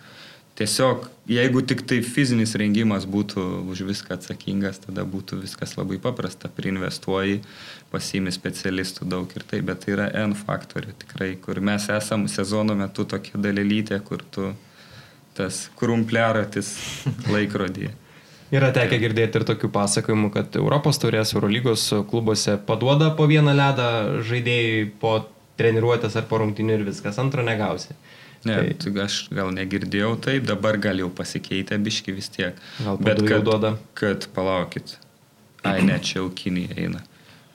[0.56, 3.44] tiesiog jeigu tik tai fizinis rengimas būtų
[3.74, 6.48] už viską atsakingas, tada būtų viskas labai paprasta.
[6.48, 7.42] Priinvestuoji,
[7.92, 12.78] pasiimi specialistų daug ir tai, bet tai yra N faktorių tikrai, kur mes esam sezono
[12.78, 14.54] metu tokia dalelytė, kur tu
[15.36, 16.74] tas krumpliaratis
[17.34, 17.92] laikrodyje.
[18.54, 23.88] Yra tekę girdėti ir tokių pasakojimų, kad Europos taurės Eurolygos klubuose paduoda po vieną ledą
[24.26, 25.16] žaidėjai po
[25.58, 27.96] treniruotės ar po rungtinių ir viskas, antro negausi.
[28.46, 32.60] Ne, tai aš gal negirdėjau taip, dabar gal jau pasikeitė biški vis tiek.
[32.78, 33.72] Gal Bet kad, duoda.
[33.98, 34.94] kad palaukit.
[35.66, 37.02] Ai, ne, čia jau Kinija eina.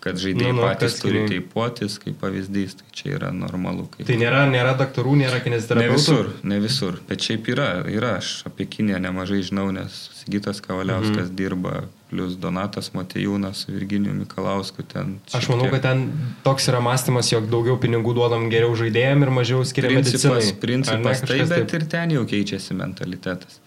[0.01, 3.85] Kad žaidėjai Nu, nu, patys kas turi teipuotis kaip pavyzdys, tai čia yra normalu.
[3.93, 4.05] Kaip...
[4.09, 5.97] Tai nėra, nėra daktarų, nėra Ne kineziterapeutų.
[5.99, 11.27] visur, ne visur, bet šiaip yra, yra, aš apie Kiniją nemažai žinau, nes Sigitas Kavaliauskas
[11.29, 11.35] mm.
[11.37, 15.19] dirba, plus Donatas Matejūnas su Virginiju Mikalausku ten.
[15.37, 16.07] Aš manau, kad ten
[16.45, 20.61] toks yra mąstymas, jog daugiau pinigų duodam geriau žaidėjim ir mažiau skiriam principas, medicinai.
[20.65, 23.61] principas ne, tai, kažkas bet ir ten jau keičiasi mentalitetas.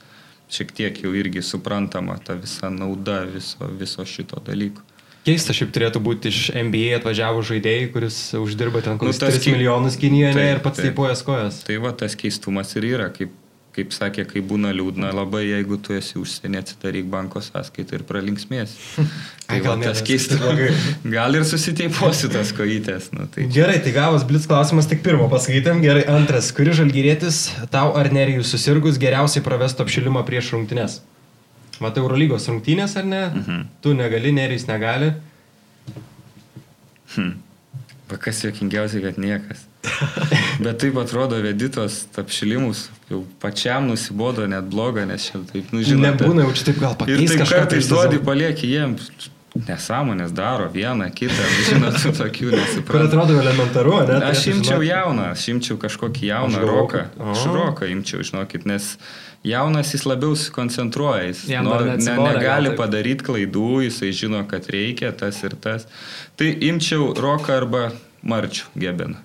[0.55, 4.85] Šiek tiek jau irgi suprantama ta visa nauda viso, viso šito dalyko.
[5.25, 9.55] Keista šiaip turėtų būti iš NBA atvažiavo žaidėjai, kuris uždirba ten kokius tas 3 ki-
[9.57, 10.91] milijonus Kinijoje ne, Taip, ir pats taip.
[10.91, 11.63] taipuojas kojas.
[11.65, 13.33] Tai va tas keistumas ir yra, kaip,
[13.75, 18.75] kaip sakė, kai būna liūdna labai, jeigu tu esi užsienį, atsidaryk banko sąskaitą ir pralinksmės.
[19.49, 20.05] Tai Ai, gal va tas
[20.41, 20.69] blogai.
[21.17, 23.09] Gal ir susiteipuosi tas kojytės.
[23.17, 25.81] Nu, tai Gerai, tai gavos blitz klausimas tik pirmo paskaitėm.
[25.85, 26.53] Gerai, antras.
[26.57, 31.01] Kuri žalgyrėtis tau ar nerijus susirgus geriausiai pravestų apšilimą prieš rungtynes?
[31.83, 33.23] Matai Eurolygos rungtynės ar ne?
[33.35, 33.63] Mhm.
[33.83, 35.13] Tu negali, nerijus negali.
[38.11, 39.65] Va kas jokingiausia, kad niekas.
[40.65, 46.13] Bet taip atrodo, veditos apšilimus jau pačiam nusibodo net bloga, nes čia taip, nu žinai.
[46.13, 47.61] Nebūna jau čia taip gal Ir pakeisti taip kažką.
[47.65, 48.97] kartais duodi palieki jiem.
[49.55, 53.07] Nesąmonės daro vieną, kitą, žinot, tokių Kur nesuprantu.
[53.07, 54.17] atrodo elementaru, ne?
[54.27, 54.89] Aš Turėtų imčiau žinoti.
[54.89, 56.89] jauną, aš imčiau kažkokį jauną Aš roką.
[57.05, 57.31] kad- Aha.
[57.37, 58.89] Aš roką imčiau, žinokit, nes
[59.47, 62.79] jaunas jis labiau susikoncentruoja, jis Jam nor, ne, gal negali taip.
[62.83, 65.87] padaryti klaidų, jisai žino, kad reikia tas ir tas.
[66.37, 67.85] Tai imčiau roką arba
[68.27, 69.23] marčių gebeną.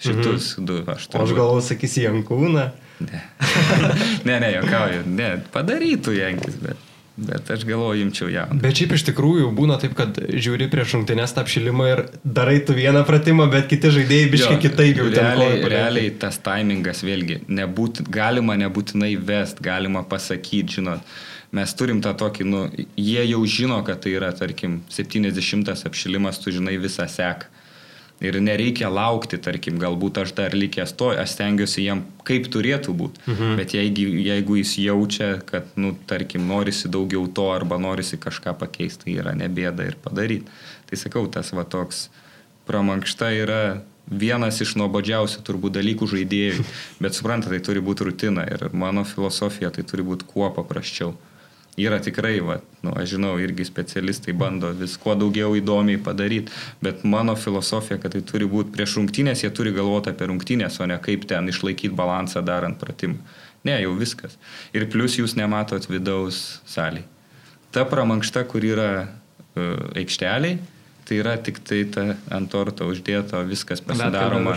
[0.00, 0.64] Šitus mhm.
[0.68, 1.36] du aš O aš turiu.
[1.42, 2.70] galvoju, sakysi Jankūną.
[3.04, 3.20] Ne.
[4.28, 6.76] ne, ne, jokauju, ne, padarytų Jankis, bet,
[7.16, 8.60] bet aš galvoju, imčiau jauną.
[8.60, 12.76] Bet šiaip iš tikrųjų būna taip, kad žiūri prieš rungtynės tą apšilimą ir darai tu
[12.76, 18.58] vieną pratimą, bet kiti žaidėjai biškai kitaip jau realiai, realiai tas taimingas vėlgi, nebūt, galima
[18.60, 21.16] nebūtinai vest, galima pasakyti, žinot,
[21.56, 22.64] mes turim tą tokį, nu,
[23.00, 27.55] jie jau žino, kad tai yra, tarkim, 70 apšilimas, tu žinai visą seką.
[28.24, 33.20] Ir nereikia laukti, tarkim, galbūt aš dar likęs to, aš stengiuosi jam kaip turėtų būti.
[33.28, 33.56] Mhm.
[33.60, 39.04] Bet jeigu, jeigu jis jaučia, kad, nu, tarkim, norisi daugiau to arba norisi kažką pakeisti,
[39.10, 40.48] tai yra nebėda ir padaryti.
[40.88, 42.06] Tai sakau, tas va toks
[42.66, 43.60] pramankšta yra
[44.06, 46.64] vienas iš nuobodžiausių turbūt dalykų žaidėjui.
[47.02, 51.14] Bet supranta, tai turi būti rutina ir mano filosofija tai turi būti kuo paprasčiau.
[51.76, 57.02] Yra tikrai, va, nu, aš žinau, irgi specialistai bando vis kuo daugiau įdomiai padaryti, bet
[57.04, 60.96] mano filosofija, kad tai turi būti prieš rungtynės, jie turi galvoti apie rungtynės, o ne
[61.04, 63.20] kaip ten išlaikyti balansą darant pratimą.
[63.66, 64.38] Ne, jau viskas.
[64.72, 67.02] Ir plus jūs nematot vidaus salį.
[67.74, 70.56] Ta pramankšta, kur yra uh, aikšteliai,
[71.06, 74.56] tai yra tik tai ta ant torto uždėto, viskas pasidaroma.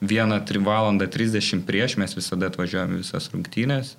[0.00, 3.94] Vieną 3 valandą 30 prieš mes visada atvažiuojame visas rungtynės.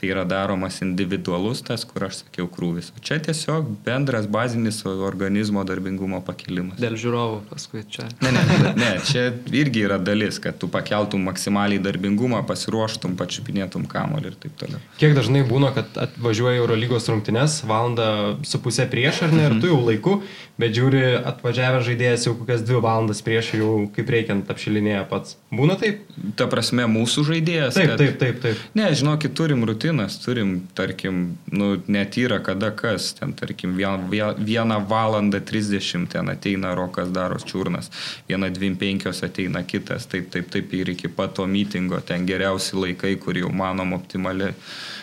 [0.00, 2.86] Tai yra daromas individualus tas, kur aš sakiau krūvis.
[2.96, 6.78] O čia tiesiog bendras bazinis organizmo darbingumo pakilimas.
[6.80, 8.06] Dėl žiūrovų paskui čia.
[8.24, 14.32] Ne, ne, ne, čia irgi yra dalis, kad tu pakeltum maksimaliai darbingumą, pasiruoštum, pačiupinėtum kamolį
[14.32, 14.80] ir taip toliau.
[15.02, 18.08] Kiek dažnai būna, kad atvažiuoja Eurolygos rungtynes, valandą
[18.48, 20.16] su pusė prieš ar ne, ir tu jau laiku,
[20.60, 21.00] bet žiūri,
[21.30, 25.36] atvažiavęs žaidėjas jau kokias dvi valandas prieš jau kaip reikiant apšilinėja pats.
[25.54, 26.02] Būna taip?
[26.38, 27.74] Ta prasme, mūsų žaidėjas.
[27.78, 28.60] Taip, kad- taip, taip, taip.
[28.78, 34.80] Ne, žinokit, turim rutinas, turim, tarkim, nu, netyra kada kas, ten, tarkim, vien, vien, vieną
[34.90, 37.90] valandą 30 ten ateina Rokas Daros Čiurnas,
[38.28, 43.16] vieną 25 ateina kitas, taip, taip, taip ir iki pat to mitingo, ten geriausi laikai,
[43.20, 44.52] kur jau manom optimali,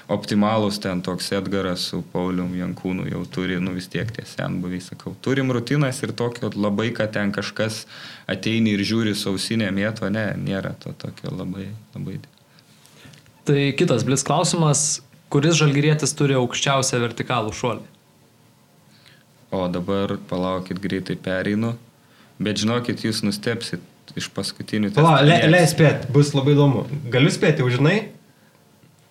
[0.07, 5.15] optimalus, ten toks Edgaras su Paulium Jankūnu jau turi, nu vis tiek tie senbuviai, sakau.
[5.21, 7.83] Turim rutinas ir tokio labai, kad ten kažkas
[8.29, 12.21] ateina ir žiūri sausinę mėto, ne, nėra to tokio labai, labai.
[13.47, 14.87] Tai kitas blitz klausimas,
[15.31, 17.85] kuris žalgyrietis turi aukščiausią vertikalų šuolį?
[19.51, 21.75] O dabar palaukit, greitai pereinu.
[22.39, 23.83] Bet žinokit, jūs nustepsit
[24.17, 26.83] iš paskutinių Pala, le, leis spėti, bus labai įdomu.
[27.11, 27.97] Galiu spėti, jau žinai?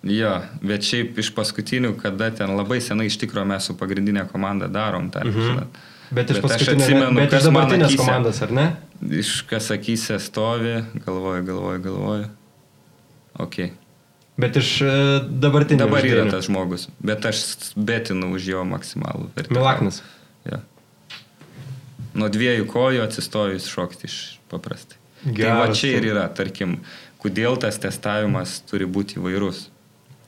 [0.03, 4.67] Jo, bet šiaip iš paskutinių, kada ten labai senai iš tikrųjų mes su pagrindinė komanda
[4.71, 5.23] darom tą.
[5.25, 5.47] Mhm.
[5.47, 5.79] Žinot.
[6.11, 8.67] Bet iš Bet aš paskutinio, atsimenu, bet iš kas man dabartinės akyse- komandos, ar ne?
[9.19, 10.75] Iš kas akise stovi,
[11.05, 12.29] galvoju, galvoju, galvoju.
[13.43, 13.57] Ok.
[14.37, 14.93] Bet iš e,
[15.27, 15.83] dabartinio.
[15.85, 16.31] Dabar yra žaidėjų.
[16.31, 17.41] tas žmogus, bet aš
[17.75, 19.31] betinu už jo maksimalų.
[19.35, 19.57] vertikalų.
[19.59, 20.01] Milaknis.
[20.45, 20.61] Jo.
[22.17, 24.17] Nuo dviejų kojų atsistojus šokti iš
[24.49, 24.95] paprastai.
[25.23, 26.77] Tai va Geras čia ir yra, tarkim,
[27.19, 29.67] kodėl tas testavimas turi būti įvairus.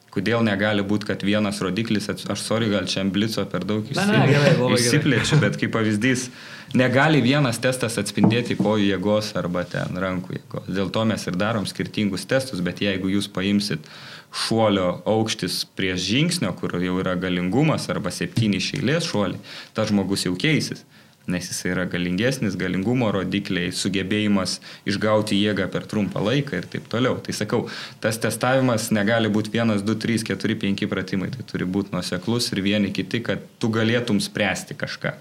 [0.10, 5.38] Kodėl negali būti, kad vienas rodiklis, aš sorry, gal čia ant blico per daug išsiplėčiu,
[5.44, 6.30] bet kaip pavyzdys,
[6.74, 10.70] negali vienas testas atspindėti kojų jėgos arba ten rankų jėgos.
[10.80, 13.86] Dėl to mes ir darom skirtingus testus, bet jeigu jūs paimsit
[14.34, 19.42] šuolio aukštis prieš žingsnio, kur jau yra galingumas arba septyni iš eilės šuoliai,
[19.78, 20.86] tas žmogus jau keisis.
[21.30, 24.58] Nes jis yra galingesnis, galingumo rodikliai, sugebėjimas
[24.90, 27.20] išgauti jėgą per trumpą laiką ir taip toliau.
[27.24, 27.62] Tai sakau,
[28.04, 32.64] tas testavimas negali būti 1, 2, 3, 4, 5 pratimai, tai turi būti nuoseklus ir
[32.66, 35.16] vieni kiti, kad tu galėtum spręsti kažką.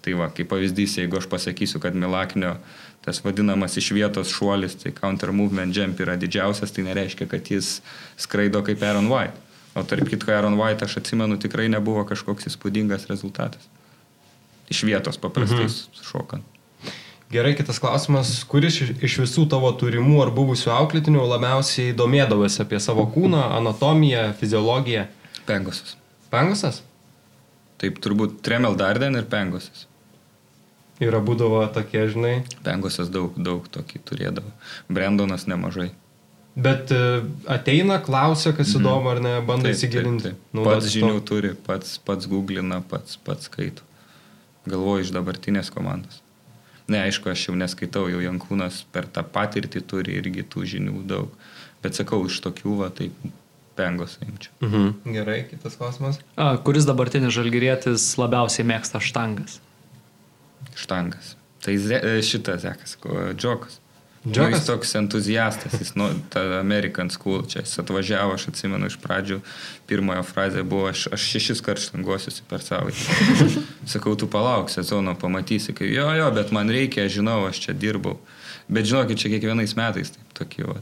[0.00, 2.54] Tai va, kaip pavyzdys, jeigu aš pasakysiu, kad Milaknio
[3.04, 7.78] tas vadinamas iš vietos šuolis, tai counter movement jump yra didžiausias, tai nereiškia, kad jis
[8.20, 9.36] skraido kaip Aaron White.
[9.76, 13.68] O tarp kitko, Aaron White, aš atsimenu, tikrai nebuvo kažkoks įspūdingas rezultatas
[14.70, 16.02] iš vietos paprastai mhm.
[16.06, 16.46] šokant.
[17.30, 18.32] Gerai, kitas klausimas.
[18.50, 25.04] Kuris iš visų tavo turimų ar buvusių auklėtinių labiausiai domėdavosi apie savo kūną, anatomiją, fiziologiją?
[25.46, 25.94] Pengosas.
[26.32, 26.80] Pengosas?
[27.78, 29.86] Taip, turbūt Tremel Darden ir Pengosas.
[31.00, 32.32] Yra būdavo tokie, žinai.
[32.66, 34.50] Pengosas daug, daug tokį turėdavo.
[34.90, 35.92] Brendonas nemažai.
[36.58, 38.82] Bet e, ateina, klausia, kas mhm.
[38.82, 40.34] įdomu, ar ne, bando įsigilinti.
[40.50, 41.28] Pats žinių to.
[41.30, 43.86] turi, pats, pats googlina, pats, pats skaito
[44.68, 46.20] galvoju iš dabartinės komandos.
[46.90, 51.34] Ne, aišku, aš jau neskaitau, jau Jankūnas per tą patirtį turi irgi tų žinių daug.
[51.84, 53.08] Bet sakau, iš tokių, va, tai
[53.78, 54.52] pengos imčiau.
[54.66, 55.14] Mhm.
[55.14, 56.20] Gerai, kitas klausimas.
[56.36, 59.60] A, kuris dabartinis žalgyrėtis labiausiai mėgsta štangas?
[60.76, 61.36] Štangas.
[61.64, 62.96] Tai ze, e, šitas, zekas,
[63.36, 63.79] džokas.
[64.24, 66.10] Nu, jis toks entuziastas, jis nuo
[66.60, 69.38] American School, čia jis atvažiavo, aš atsimenu iš pradžių,
[69.88, 73.16] pirmojo frazė buvo, aš, aš šešis kartus štanguosiuosi per savaitę.
[73.94, 78.18] Sakau, tu palauk sezono, pamatysi, kai jo, jo, bet man reikia, žinau, aš čia dirbau.
[78.68, 80.76] Bet žinokit, čia kiekvienais metais taip tokie, va,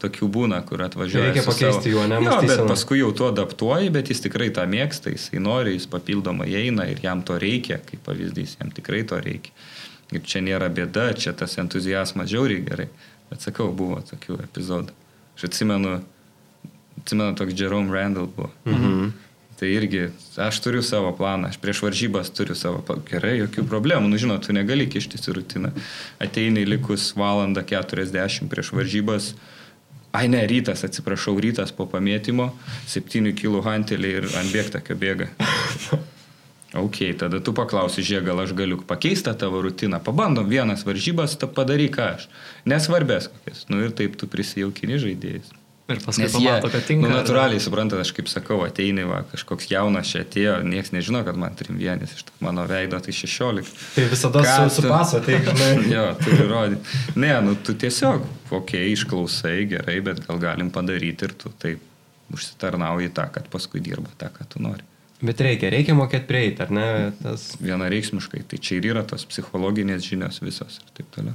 [0.00, 1.28] tokių būna, kur atvažiuoja.
[1.28, 1.92] Reikia pakeisti savo...
[1.92, 2.22] jo, ne?
[2.24, 6.48] Jo, bet paskui jau tuo adaptuoji, bet jis tikrai tą mėgsta, jisai nori, jis papildomai
[6.62, 9.52] eina ir jam to reikia, kaip pavyzdys, jam tikrai to reikia.
[10.14, 12.88] Ir čia nėra bėda, čia tas entuzijazmas žiauriai gerai.
[13.28, 14.94] Bet sakau, buvo tokių epizodų.
[15.36, 15.98] Aš atsimenu,
[17.02, 18.52] atsimenu toks Jerome Randall buvo.
[18.64, 19.10] Mhm.
[19.58, 20.04] Tai irgi,
[20.38, 23.02] aš turiu savo planą, aš prieš varžybas turiu savo planą.
[23.10, 25.72] Gerai, jokių problemų, nu žinot, tu negali kištis į rutiną.
[26.22, 29.32] Ateini likus valandą 40 prieš varžybas.
[30.14, 32.52] Ai ne, rytas, atsiprašau, rytas po pamėtymo,
[32.88, 35.28] 7 kg hantelį ir ant bėgtakio bėga.
[36.76, 41.48] Ok, tada tu paklausi, žiūrėk, gal aš galiu pakeisti tavo rutiną, pabandom vienas varžybas, ta
[41.48, 42.26] padaryk aš.
[42.68, 43.64] Nesvarbės kokias.
[43.72, 45.54] Nu ir taip tu prisijaukini žaidėjus.
[45.88, 47.06] Ir paskui Nes pamato, kad tinka.
[47.06, 51.38] Nu, natūraliai, suprantat, aš kaip sakau, ateini, va, kažkoks jaunas čia atėjo, niekas nežino, kad
[51.40, 53.78] man trim vienas, iš mano veido tai 16.
[53.94, 55.70] Tai visada Ką su, su paso, tai žinai.
[55.94, 56.98] jo, turi rodyti.
[57.16, 61.80] Ne, nu tu tiesiog, okei, okay, išklausai, gerai, bet gal galim padaryti ir tu taip
[62.36, 64.84] užsitarnauji tą, kad paskui dirba tą, ką tu nori.
[65.18, 66.86] Bet reikia, reikia mokėti prieiti, ar ne?
[67.22, 67.50] Tas...
[67.58, 71.34] Vienareikšmiškai, tai čia ir yra tos psichologinės žinios visos ir taip toliau.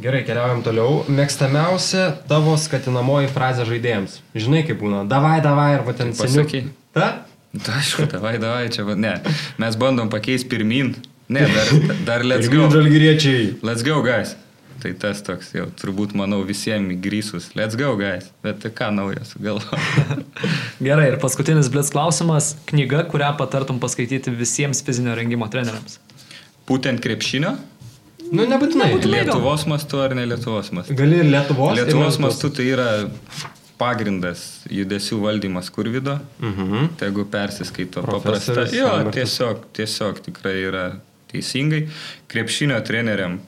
[0.00, 1.02] Gerai, keliaujam toliau.
[1.12, 4.16] Mėgstamiausia tavo skatinamoji frazė žaidėjams.
[4.32, 6.70] Žinai, kaip būna, davai, davai, arba ten seniai.
[6.96, 7.10] Ta?
[7.66, 9.16] Ta, aišku, davai, davai, čia, ne.
[9.60, 10.94] Mes bandom pakeisti pirmin.
[11.30, 11.72] Ne, dar,
[12.06, 12.70] dar let's go.
[12.70, 13.58] Žalgyriečiai.
[13.66, 14.36] Let's go, guys.
[14.80, 17.50] Tai tas toks jau turbūt, manau, visiems grįsus.
[17.58, 18.30] Let's go, guys.
[18.44, 20.22] Bet tai ką naujo sugalvoju.
[20.86, 22.54] Gerai, ir paskutinis blitz klausimas.
[22.70, 25.98] Knyga, kurią patartum paskaityti visiems fizinio rengimo treneriams.
[26.70, 27.56] Būtent krepšinio?
[28.30, 28.92] Nu, nebūtinai.
[28.94, 30.96] nebūtinai Lietuvos mastu ar ne Lietuvos mastu?
[30.96, 31.74] Gali ir Lietuvos.
[31.76, 32.88] Lietuvos mastu tai yra
[33.80, 36.18] pagrindas judesių valdymas kurvido.
[36.38, 36.94] Mhm.
[36.96, 38.64] Tai jeigu persiskaito paprasta.
[38.72, 40.84] Jo, tiesiog, tiesiog tikrai yra
[41.32, 41.84] teisingai.
[42.30, 43.38] Krepšinio treneriam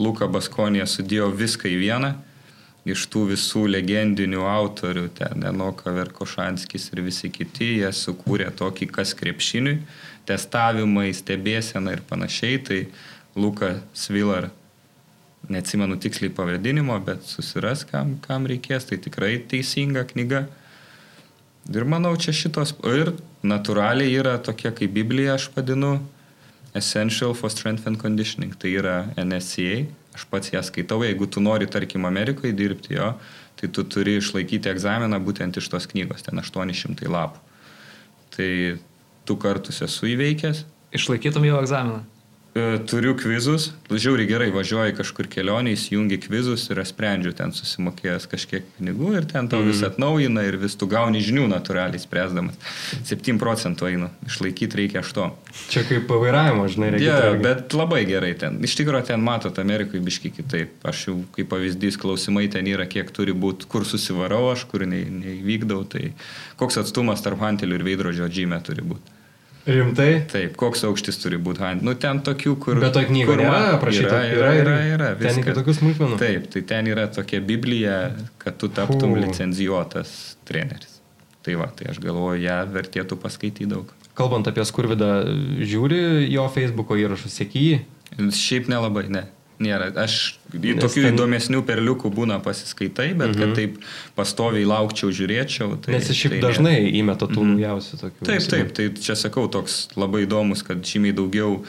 [0.00, 2.12] Luka Baskonė sudėjo viską į vieną.
[2.88, 9.12] Iš tų visų legendinių autorių, ten Enoka Verkošanskis ir visi kiti, jie sukūrė tokį kas
[9.14, 9.76] krepšiniui,
[10.26, 12.58] testavimai, stebėsena ir panašiai.
[12.66, 12.80] Tai
[13.38, 14.48] Luka Svilar,
[15.48, 20.48] neatsimenu tiksliai pavadinimo, bet susiras, kam, kam reikės, tai tikrai teisinga knyga.
[21.70, 23.12] Ir manau, čia šitos, ir
[23.46, 26.00] natūraliai yra tokia kaip Biblija, aš vadinu,
[26.74, 29.82] Essential for Strength and Conditioning, tai yra NSCA,
[30.16, 33.10] aš pats ją skaitau, jeigu tu nori, tarkim, Amerikoje dirbti jo,
[33.60, 37.42] tai tu turi išlaikyti egzaminą būtent iš tos knygos, ten 800 lapų.
[38.32, 38.50] Tai
[39.28, 40.64] tu kartus esu įveikęs.
[40.96, 42.00] Išlaikytum jau egzaminą?
[42.52, 48.26] E, turiu kvizus, žiauriai gerai važiuoji kažkur kelionį, įsijungi kvizus ir aš sprendžiu ten susimokėjęs
[48.28, 49.70] kažkiek pinigų ir ten tau mm.
[49.70, 52.58] vis atnaujina ir vis tu gauni žinių natūraliai spręsdamas.
[53.08, 55.32] 7 procentų einu, išlaikyti reikia 8.
[55.72, 57.14] Čia kaip vairavimo, žinai, reikia.
[57.22, 58.60] Ja, bet labai gerai ten.
[58.68, 60.76] Iš tikrųjų ten matot Amerikoje biški kitaip.
[60.84, 65.88] Aš jau kaip pavyzdys klausimai ten yra, kiek turi būti, kur susivarau aš, kur neįvykdau.
[65.96, 66.04] Tai
[66.60, 69.21] koks atstumas tarp hantelių ir veidrodžio džymė turi būti.
[69.66, 70.24] Rimtai?
[70.30, 71.84] Taip, koks aukštis turi būti hand.
[71.86, 72.80] Nu, ten tokių, kur...
[72.82, 74.22] Bet to knygoje yra aprašyta.
[74.32, 75.10] Yra, yra, yra.
[75.14, 76.18] yra ten yra tokių smulkmenų.
[76.18, 77.98] Taip, tai ten yra tokia Biblija,
[78.42, 79.20] kad tu taptum Fū.
[79.22, 80.16] licenzijuotas
[80.48, 80.98] treneris.
[81.46, 83.90] Tai va, tai aš galvoju, ją vertėtų paskaityti daug.
[84.18, 85.12] kalbant apie Skurvidą,
[85.62, 87.78] žiūri jo Facebook'o įrašus, sėki jį?
[88.34, 89.24] Šiaip nelabai, ne.
[89.62, 89.90] Nėra.
[90.02, 90.16] Aš
[90.52, 93.78] tokių ten- įdomesnių perliukų būna pasiskaitai, bet kad taip
[94.18, 95.76] pastoviai laukčiau, žiūrėčiau.
[95.80, 95.98] Tai, Mhm.
[95.98, 96.48] Nes šiaip tai nėra.
[96.48, 98.26] dažnai įmeta tų naujausių tokių.
[98.26, 101.62] Taip, taip, tai čia sakau, toks labai įdomus, kad žymiai daugiau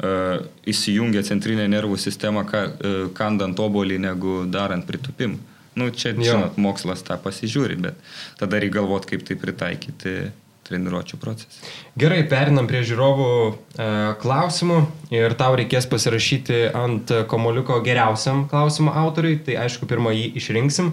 [0.00, 5.38] uh, įsijungia centrinė nervų sistema, ka, uh, kandant obolį, negu darant pritupimą.
[5.74, 6.22] Nu, čia, Jo.
[6.22, 7.94] žinot, mokslas tą pasižiūri, bet
[8.38, 10.30] tada reikia galvoti, kaip tai pritaikyti
[10.68, 11.66] treniruočio procesą.
[11.98, 13.90] Gerai, perinam prie žiūrovų e,
[14.22, 14.80] klausimų
[15.16, 20.92] ir tau reikės pasirašyti ant komoliuko geriausiam klausimo autoriui, tai aišku, pirmą jį išrinksim.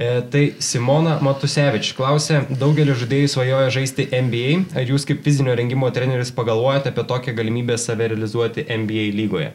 [0.00, 5.90] E, tai Simona Matusevič klausė, daugelis žaidėjų svajoja žaisti NBA, ar jūs kaip fizinio rengimo
[5.92, 9.50] treneris pagalvojate apie tokią galimybę save realizuoti NBA lygoje?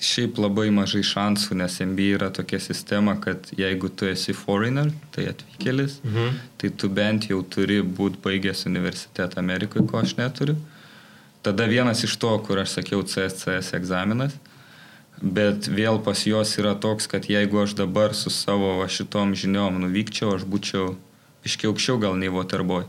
[0.00, 5.26] Šiaip labai mažai šansų, nes MBA yra tokia sistema, kad jeigu tu esi foreigner, tai
[5.34, 6.38] atvykėlis, Mhm.
[6.58, 10.56] tai tu bent jau turi būti baigęs universitetą Amerikoje, ko aš neturiu.
[11.42, 14.32] Tada vienas iš to, kur aš sakiau CSCS egzaminas,
[15.22, 20.34] bet vėl pas juos yra toks, kad jeigu aš dabar su savo šitom žiniom nuvykčiau,
[20.36, 20.96] aš būčiau
[21.44, 22.84] iškiau aukščiau gal nei Waterboy.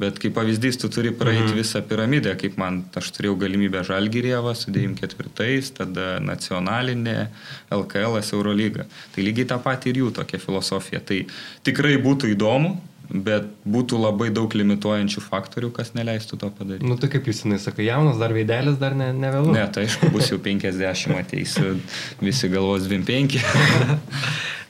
[0.00, 1.58] Bet kaip pavyzdys, tu turi praeiti mhm.
[1.58, 7.18] visą piramidę, kaip man, aš turėjau galimybę Žalgirievą, sudėjim ketvirtais, tada nacionalinė,
[7.74, 8.86] LKL, Eurolyga.
[9.14, 11.02] Tai lygiai tą patį ir jų tokia filosofija.
[11.04, 11.18] Tai
[11.66, 12.76] tikrai būtų įdomu,
[13.10, 16.86] bet būtų labai daug limituojančių faktorių, kas neleistų to padaryti.
[16.86, 19.52] Nu tai kaip jūs jinai sakai, jaunas dar veidelis, dar ne, ne vėlu.
[19.56, 21.74] Ne, tai aišku, bus jau 50 ateisiu,
[22.22, 23.38] visi galvos 25.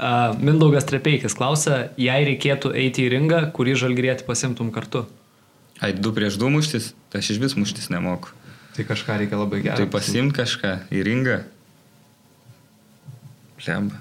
[0.00, 5.04] Uh, Mindaugas Trepeikis klausia, jei reikėtų eiti į ringą, kurį žalgrėti pasimtum kartu.
[5.80, 8.32] Ai, du prieš du muštis, tai aš iš vis muštis nemoku.
[8.76, 9.80] Tai kažką reikia labai gerai.
[9.80, 11.40] Tai pasimt kažką į ringą.
[13.66, 14.00] Lemba.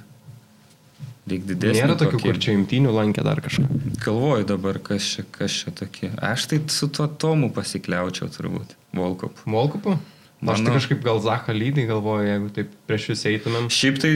[1.29, 1.81] Reik didesnį.
[1.81, 2.25] Nėra tokių, kokį.
[2.27, 3.65] kur čia imtynių lankė dar kažką.
[4.05, 6.09] Galvoju dabar, kas čia, kas čia tokie.
[6.25, 8.75] Aš tai su tuo Tomu pasikliaučiau turbūt.
[8.97, 9.45] Volkopu.
[9.45, 9.97] Volkupu?
[10.39, 13.65] Aš tai kažkaip gal Zaha lydį galvoju, jeigu taip prieš jūs eitumėm.
[13.75, 14.11] Šiaip tai,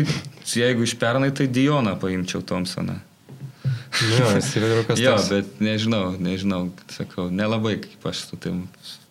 [0.56, 2.96] jeigu iš pernai, tai Dioną paimčiau Thompsoną.
[3.64, 5.28] Nu, jo, jis yra kas Jo, tas.
[5.30, 6.62] bet nežinau, nežinau,
[6.96, 8.64] sakau, nelabai kaip aš su tim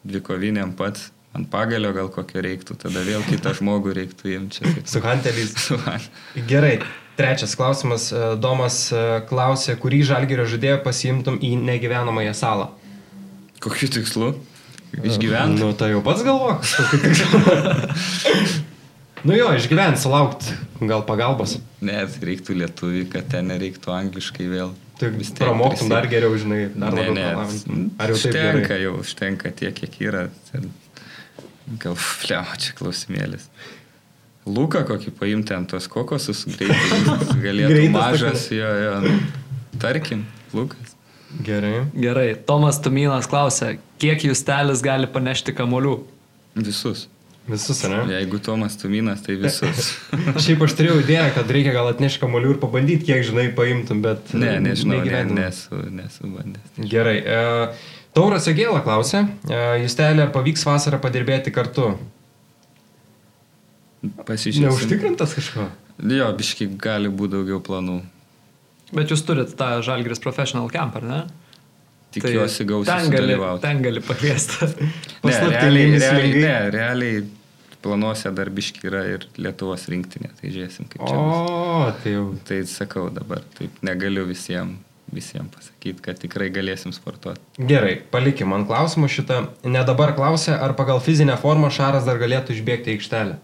[0.08, 1.10] dvikoviniam pats.
[1.32, 5.54] Ant pagalio gal kokio reiktų, tada vėl kitą žmogų reiktų imti Su Hanteliais.
[5.64, 6.02] Su man.
[6.48, 6.74] Gerai,
[7.16, 8.10] trečias klausimas.
[8.12, 12.70] E, Domas e, klausė, kurį žalgerio žaidėją pasiimtum į negyvenamąją salą.
[13.62, 14.32] Kokiu tikslu?
[14.92, 15.62] Išgyventi.
[15.62, 16.66] Nu, tai jau pats galvok.
[19.26, 20.56] nu jo, išgyventi, sulaukti
[20.90, 21.56] gal pagalbos.
[21.84, 24.74] Ne, reiktų lietuvių, kad ten nereiktų angliškai vėl.
[25.00, 27.86] Tai Vis tiek pramoktum prisi- dar geriau, žinai, dar ne, labiau ne.
[27.98, 30.26] Ar jau taip užtenka, jau užtenka tiek, kiek yra.
[30.50, 30.68] Ten,
[31.82, 33.48] gal, flema, čia klausimėlis.
[34.46, 39.14] Luką kokį paimti ant tos kokosus, greitai galėtų Greitas mažas, jo, jo, nu,
[39.82, 40.96] tarkim, Lukas.
[41.46, 41.86] Gerai.
[41.96, 45.96] Gerai, Tomas Tumynas klausia, kiek jūs telis gali panešti kamolių?
[46.58, 47.06] Visus.
[47.48, 48.02] Visus, ne?
[48.12, 49.94] Jeigu Tomas Tuminas, tai visus.
[50.44, 54.30] Šiaip aš turėjau idėją, kad reikia gal atnešti kamolių ir pabandyti, kiek žinai paimtum, bet...
[54.36, 56.76] ne, nežinau, ne, nesu, nesu bandęs.
[56.92, 57.16] Gerai.
[57.18, 61.94] E, Tauras Egėla klausė, e, Justelė, ar pavyks vasarą padirbėti kartu?
[64.02, 64.66] Pasižiūrėsim.
[64.66, 65.68] Neužtikrintas kažko?
[66.10, 68.00] Jo, biški gali būti daugiau planų.
[68.92, 71.20] Bet jūs turit tą Žalgris Professional Camp, ar ne?
[72.12, 74.68] Tikiuosi gausiu ten gali, ten gali pakviesti.
[75.24, 77.22] Ne, realiai, realiai, ne, realiai
[77.82, 81.16] planuose dar biški yra ir Lietuvos rinktinė, tai žiūrėsim kaip čia.
[81.16, 82.26] O, tai jau.
[82.48, 87.42] Tai sakau dabar, taip negaliu visiems visiem pasakyti, kad tikrai galėsim sportuoti.
[87.68, 89.42] Gerai, palikim man klausimą šitą.
[89.68, 93.36] Ne dabar klausė, ar pagal fizinę formą Šaras dar galėtų išbėgti į aikštelę.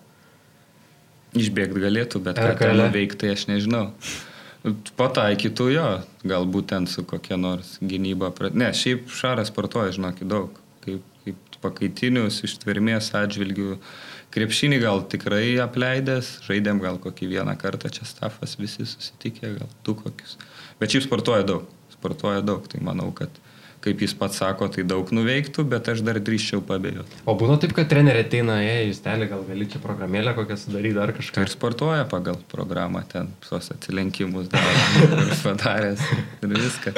[1.37, 3.91] Išbėgti galėtų, bet ką ten nuveikti, tai aš nežinau.
[4.99, 5.89] Pataikytų jo,
[6.29, 8.33] galbūt ten su kokia nors gynyba.
[8.53, 10.57] Ne, šiaip Šaras sportuoja, žinokit, daug.
[10.85, 13.79] Kaip, kaip pakaitinius ištvermės atžvilgių.
[14.35, 19.95] Krepšinį gal tikrai apleidęs, žaidėm gal kokį vieną kartą čia stafas visi susitikę, gal du
[19.99, 20.37] kokius.
[20.81, 23.33] Bet šiaip sportuoja daug, sportuoja daug, tai manau, kad
[23.85, 27.21] kaip jis pats sako, tai daug nuveiktų, bet aš dar drįščiau pabėjoti.
[27.31, 31.13] O būna taip, kad treneriai ateina, ei, Justelė, gal gali čia programėlę kokią sudaryti dar
[31.13, 31.45] Tai kažką.
[31.47, 34.75] ir sportuoja pagal programą ten, tuos atsilenkimus daro,
[35.23, 36.03] ir padaręs
[36.43, 36.95] ir viską.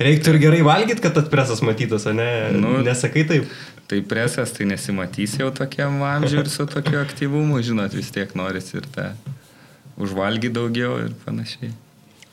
[0.00, 2.30] Reiktų ir gerai valgyti, kad atpresas matytas, o ne?
[2.56, 2.78] Nu.
[2.86, 3.52] Nesakai taip.
[3.92, 8.70] Tai presas, tai nesimatys jau tokiam amžiui ir su tokiu aktyvumu, žinot, vis tiek noris
[8.72, 9.10] ir tą
[10.00, 11.74] užvalgyti daugiau ir panašiai.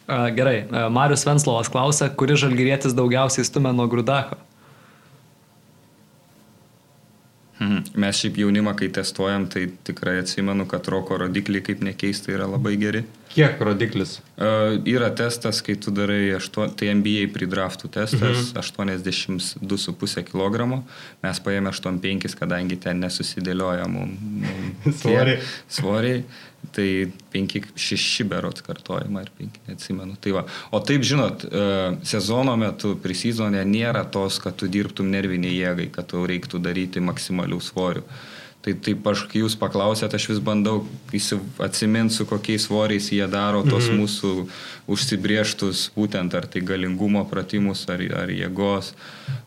[0.10, 4.40] Gerai, Marius Venslovas klausia, kuri žalgyrėtis daugiausiai stumia nuo Grudako?
[7.60, 8.00] Mhm.
[8.00, 12.78] Mes šiaip jaunimą, kai testuojam, tai tikrai atsimenu, kad roko rodikliai, kaip nekeista, yra labai
[12.80, 13.04] geri.
[13.30, 14.18] Kiek rodiklis?
[14.40, 18.58] Uh, yra testas, kai tu darai, aštuo, tai NBA pridraftų testas, mhm.
[18.58, 20.68] 82,5 kg,
[21.22, 24.50] mes paėmėme 85, kadangi ten nesusidėlioja mums
[25.04, 25.38] Svoriai.
[25.70, 26.24] svoriai,
[26.76, 26.88] tai
[27.36, 30.18] 5-6 berots kartojama ar 5, neatsimenu.
[30.24, 30.46] Tai va.
[30.74, 36.10] o taip, žinot, uh, sezono metu, prisizonė nėra tos, kad tu dirbtum nerviniai jėgai, kad
[36.16, 38.06] tau reiktų daryti maksimalių svorių.
[38.60, 40.82] Tai taip aš, kai jūs paklausėte, aš vis bandau
[41.64, 44.02] atsiminti, su kokiais svoriais jie daro tos mhm.
[44.02, 44.32] mūsų
[44.92, 48.92] užsibrieštus, būtent ar tai galingumo pratimus, ar, ar jėgos.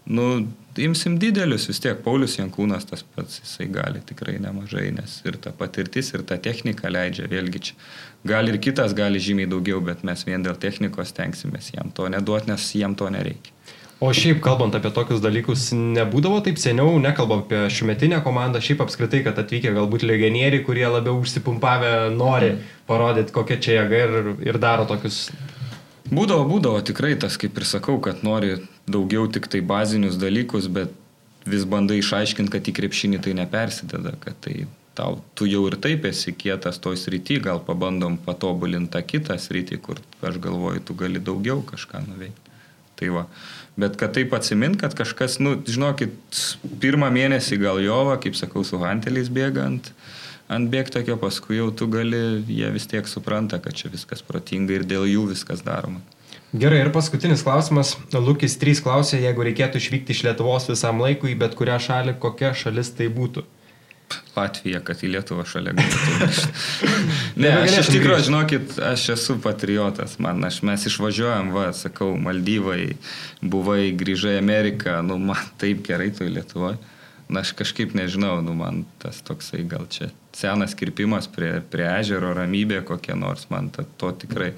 [0.08, 0.46] Nu,
[0.80, 5.52] imsim didelius, vis tiek Paulius Jankūnas tas pats, jisai gali tikrai nemažai, nes ir ta
[5.52, 7.76] patirtis, ir ta technika leidžia, vėlgi čia.
[8.24, 12.52] Gal ir kitas gali žymiai daugiau, bet mes vien dėl technikos tenksimės jam to neduoti,
[12.52, 13.52] nes jam to nereikia.
[14.02, 19.20] O šiaip kalbant apie tokius dalykus, nebūdavo taip seniau, nekalbam apie šiumetinę komandą, šiaip apskritai,
[19.22, 22.56] kad atvykę galbūt legionieriai, kurie labiau užsipumpavę nori
[22.88, 25.28] parodyti, kokia čia jėga ir, ir daro tokius.
[26.10, 28.56] Būdavo, būdavo tikrai tas, kaip ir sakau, kad nori
[28.90, 30.90] daugiau tik tai bazinius dalykus, bet
[31.46, 34.64] vis bandai išaiškinti, kad į krepšinį tai nepersideda, kad tai
[34.98, 39.78] tau, tu jau ir taip esi kietas toj srity, gal pabandom patobulinti tą kitą srity,
[39.78, 42.50] kur aš galvoju, tu gali daugiau kažką nuveikti.
[42.98, 43.26] Tai va.
[43.76, 46.12] Bet kad taip atsimint, kad kažkas, nu, žinokit,
[46.82, 49.88] pirmą mėnesį gal jova, kaip sakau, su hanteliais bėgant,
[50.52, 54.84] ant bėgtakio, paskui jau tu gali, jie vis tiek supranta, kad čia viskas protinga ir
[54.84, 56.02] dėl jų viskas daroma.
[56.52, 57.94] Gerai, ir paskutinis klausimas.
[58.12, 62.92] Lukis 3 klausė, jeigu reikėtų išvykti iš Lietuvos visam laikui, bet kurią šalį, kokia šalis
[62.98, 63.46] tai būtų?
[64.36, 66.48] Latvija, kad į Lietuvą šalia galėtų
[67.42, 72.94] ne, aš iš tikrųjų, žinokit, aš esu patriotas, man, aš, mes išvažiuojam, va, sakau, Maldyvai,
[73.42, 76.76] buvai, grįžai Ameriką, nu, man taip gerai tu į Lietuvą.
[77.32, 82.34] Na, aš kažkaip nežinau, nu, man tas toksai gal čia senas kirpimas prie, prie ežero,
[82.36, 84.52] ramybė kokia nors, man ta, to tikrai.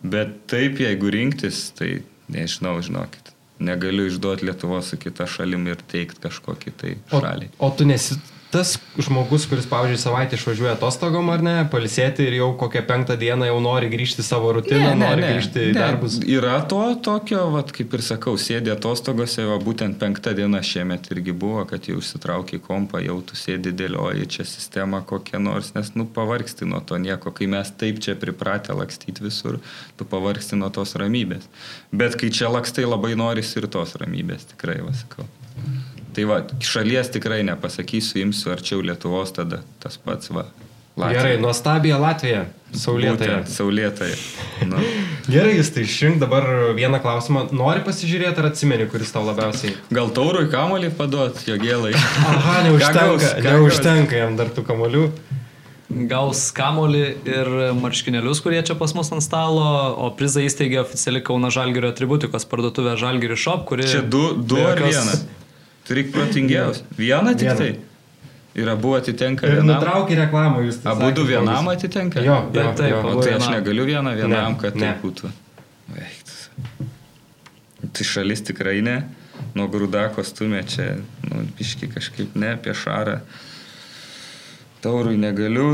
[0.00, 2.00] Bet taip, jeigu rinktis, tai
[2.32, 7.50] nežinau, žinokit negaliu išduoti Lietuvos su kita šalim ir teikti kažkokį tai šalį.
[7.58, 8.16] O, o tu nesi
[8.50, 13.46] tas žmogus, kuris, pavyzdžiui, savaitę išvažiuoja atostogom ar ne, palisėti ir jau kokią penktą dieną
[13.46, 15.78] jau nori grįžti savo rutiną, ne, nori ne, grįžti į ne.
[15.78, 16.16] darbus.
[16.26, 21.34] Yra to tokio, vat, kaip ir sakau, sėdė atostogose, va, būtent penktą dieną šiemet irgi
[21.44, 26.08] buvo, kad jau užsitraukė kompą, jau tu sėdi dėlioji čia sistemą kokią nors, nes, nu,
[26.18, 29.60] pavargsti nuo to nieko, kai mes taip čia pripratę lakstyti visur,
[29.96, 31.46] tu pavargsti nuo tos ramybės.
[31.94, 35.30] Bet kai čia lakstai labai norisi ir tos ramybės, tikrai, va, sakau.
[36.16, 40.48] Tai va, šalies tikrai nepasakysiu, imsiu arčiau Lietuvos tada tas pats va.
[40.98, 41.20] Latvija.
[41.22, 42.40] Gerai, nuostabija Latvija,
[42.76, 43.36] saulėtoje.
[43.48, 44.16] Saulėtoje.
[44.68, 44.80] Nu.
[45.34, 46.46] Gerai, jūs tai išrink dabar
[46.76, 47.46] vieną klausimą.
[47.56, 49.76] Nori pasižiūrėti ar atsimeni, kuris tau labiausiai?
[49.94, 51.94] Gal taurui kamolį paduot, jo gėlai.
[52.34, 55.06] Aha, neužtenka, neužtenka jam dar tų kamolių.
[56.10, 57.48] Gaus kamolį ir
[57.80, 59.64] marškinėlius, kurie čia pas mus ant stalo,
[59.98, 63.88] o prizą įsteigė oficiali Kauna Žalgirio atributikos parduotuvė Žalgirio Shop, kuri...
[63.90, 65.24] Čia du, du ar vienas?
[65.90, 66.84] Tu reik protingiausias.
[66.94, 67.72] Vieną tik tai.
[68.54, 69.72] Ir abu atitenka ir vienam.
[69.72, 70.76] Nutraukė reklamą jūs.
[70.86, 72.22] Abu du vienam atitenka?
[72.22, 72.94] Jo, jo, taip.
[73.10, 74.86] O tai aš negaliu vieną vienam, ne, kad ne.
[74.86, 75.32] tai būtų.
[75.96, 76.38] Veiktas.
[77.90, 78.96] Tai šalis tikrai ne.
[79.58, 80.92] Nuo grūdako stumė čia,
[81.26, 83.18] nu, biški kažkaip ne, apie šarą.
[84.86, 85.72] Taurui negaliu.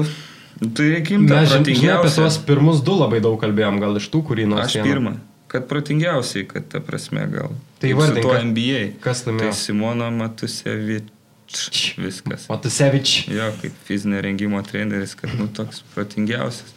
[0.65, 1.29] Tai reikia imti.
[1.29, 4.73] Mes žinome apie tuos pirmus du labai daug kalbėjom, gal iš tų, kurį nors.
[4.73, 5.19] Aš pirmą
[5.57, 7.55] kad protingiausiai, kad ta prasme gal.
[7.83, 8.25] Tai vardink.
[8.25, 8.81] Tuo NBA.
[9.05, 9.51] Kas laimėjo?
[9.53, 11.75] Tai Simona Matusevič.
[12.01, 12.47] Viskas.
[12.49, 13.13] Matusevič.
[13.31, 16.73] Jo, kaip fizinio rengimo treneris, kad nu toks protingiausias.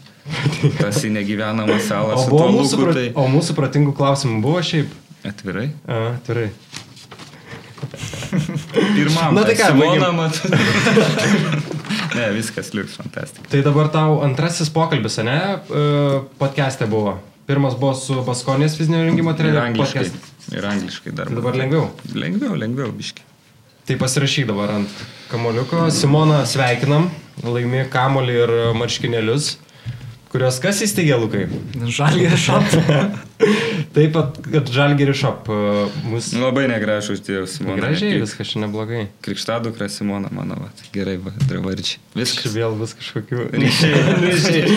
[0.78, 2.20] Tas į negyvenamą salą.
[2.20, 3.06] O, buvo mūsų, luku, tai...
[3.18, 4.92] o mūsų protingų klausimų buvo šiaip?
[5.26, 5.70] Atvirai?
[5.88, 6.50] A, atvirai.
[8.94, 9.40] Pirmam.
[9.40, 10.68] Na tai ką, Simona Matusevič.
[12.20, 13.48] ne, viskas liuks fantastika.
[13.50, 15.40] Tai dabar tau antrasis pokalbis, ne?
[16.42, 17.18] Podcast'e buvo.
[17.50, 19.64] Pirmas buvo su Baskonės fizinio rengimo treneriu.
[19.72, 20.04] Angliškai.
[20.12, 20.36] Podcast.
[20.56, 21.30] Ir angliškai dar.
[21.30, 21.90] Dabar lengviau.
[22.18, 23.26] Lengviau, lengviau, biški.
[23.86, 25.02] Tai pasirašyk dabar ant
[25.32, 25.88] kamoliuko.
[25.94, 27.10] Simona, sveikinam.
[27.46, 29.56] Laimi kamolį ir marškinėlius.
[30.30, 31.48] Kurios kas įsteigė Lukai?
[31.90, 32.66] Žalgėri Shop.
[33.96, 36.28] Taip pat, kad Žalgėri Shop uh, mus...
[36.38, 37.80] Labai negražu uždėjau Simoną.
[37.80, 39.08] Gražiai, viskas čia neblogai.
[39.26, 40.68] Krikštadukra Simona, mano, va.
[40.94, 41.98] gerai, va, dravardžiai.
[42.14, 42.44] Viskas.
[42.46, 44.76] Čia vėl vis kažkokių ryšiai.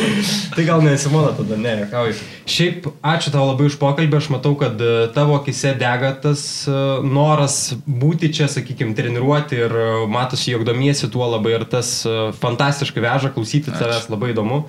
[0.54, 2.16] tai gal ne Simona tada, ne, nekauju.
[2.48, 7.04] Šiaip, ačiū tau labai už pokalbį, aš matau, kad uh, tavo akise dega tas uh,
[7.04, 9.76] noras būti čia, sakykime, treniruoti ir
[10.08, 11.92] matosi, jog domiesi tuo labai ir tas
[12.40, 14.64] fantastiškai veža, klausyti tavęs labai įdomu.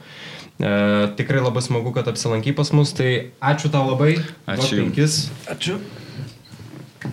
[0.62, 0.70] E,
[1.18, 4.18] tikrai labai smagu, kad apsilanky pas mus, tai ačiū tau labai.
[4.46, 4.84] Ačiū.
[4.84, 5.28] Penkis.
[5.50, 5.80] Ačiū.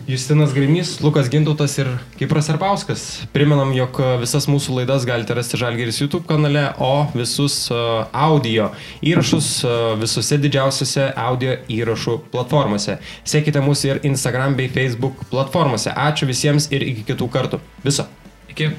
[0.07, 1.89] Justinas Grimys, Lukas Gintautas ir
[2.19, 3.27] Kipras Arpauskas.
[3.35, 8.71] Primenam, jog visas mūsų laidas galite rasti Žalgeris YouTube kanale, o visus uh, audio
[9.03, 13.01] įrašus uh, visose didžiausiose audio įrašų platformose.
[13.27, 15.91] Sekite mūsų ir Instagram bei Facebook platformose.
[15.91, 17.63] Ačiū visiems ir iki kitų kartų.
[17.87, 18.07] Viso.
[18.51, 18.73] Iki.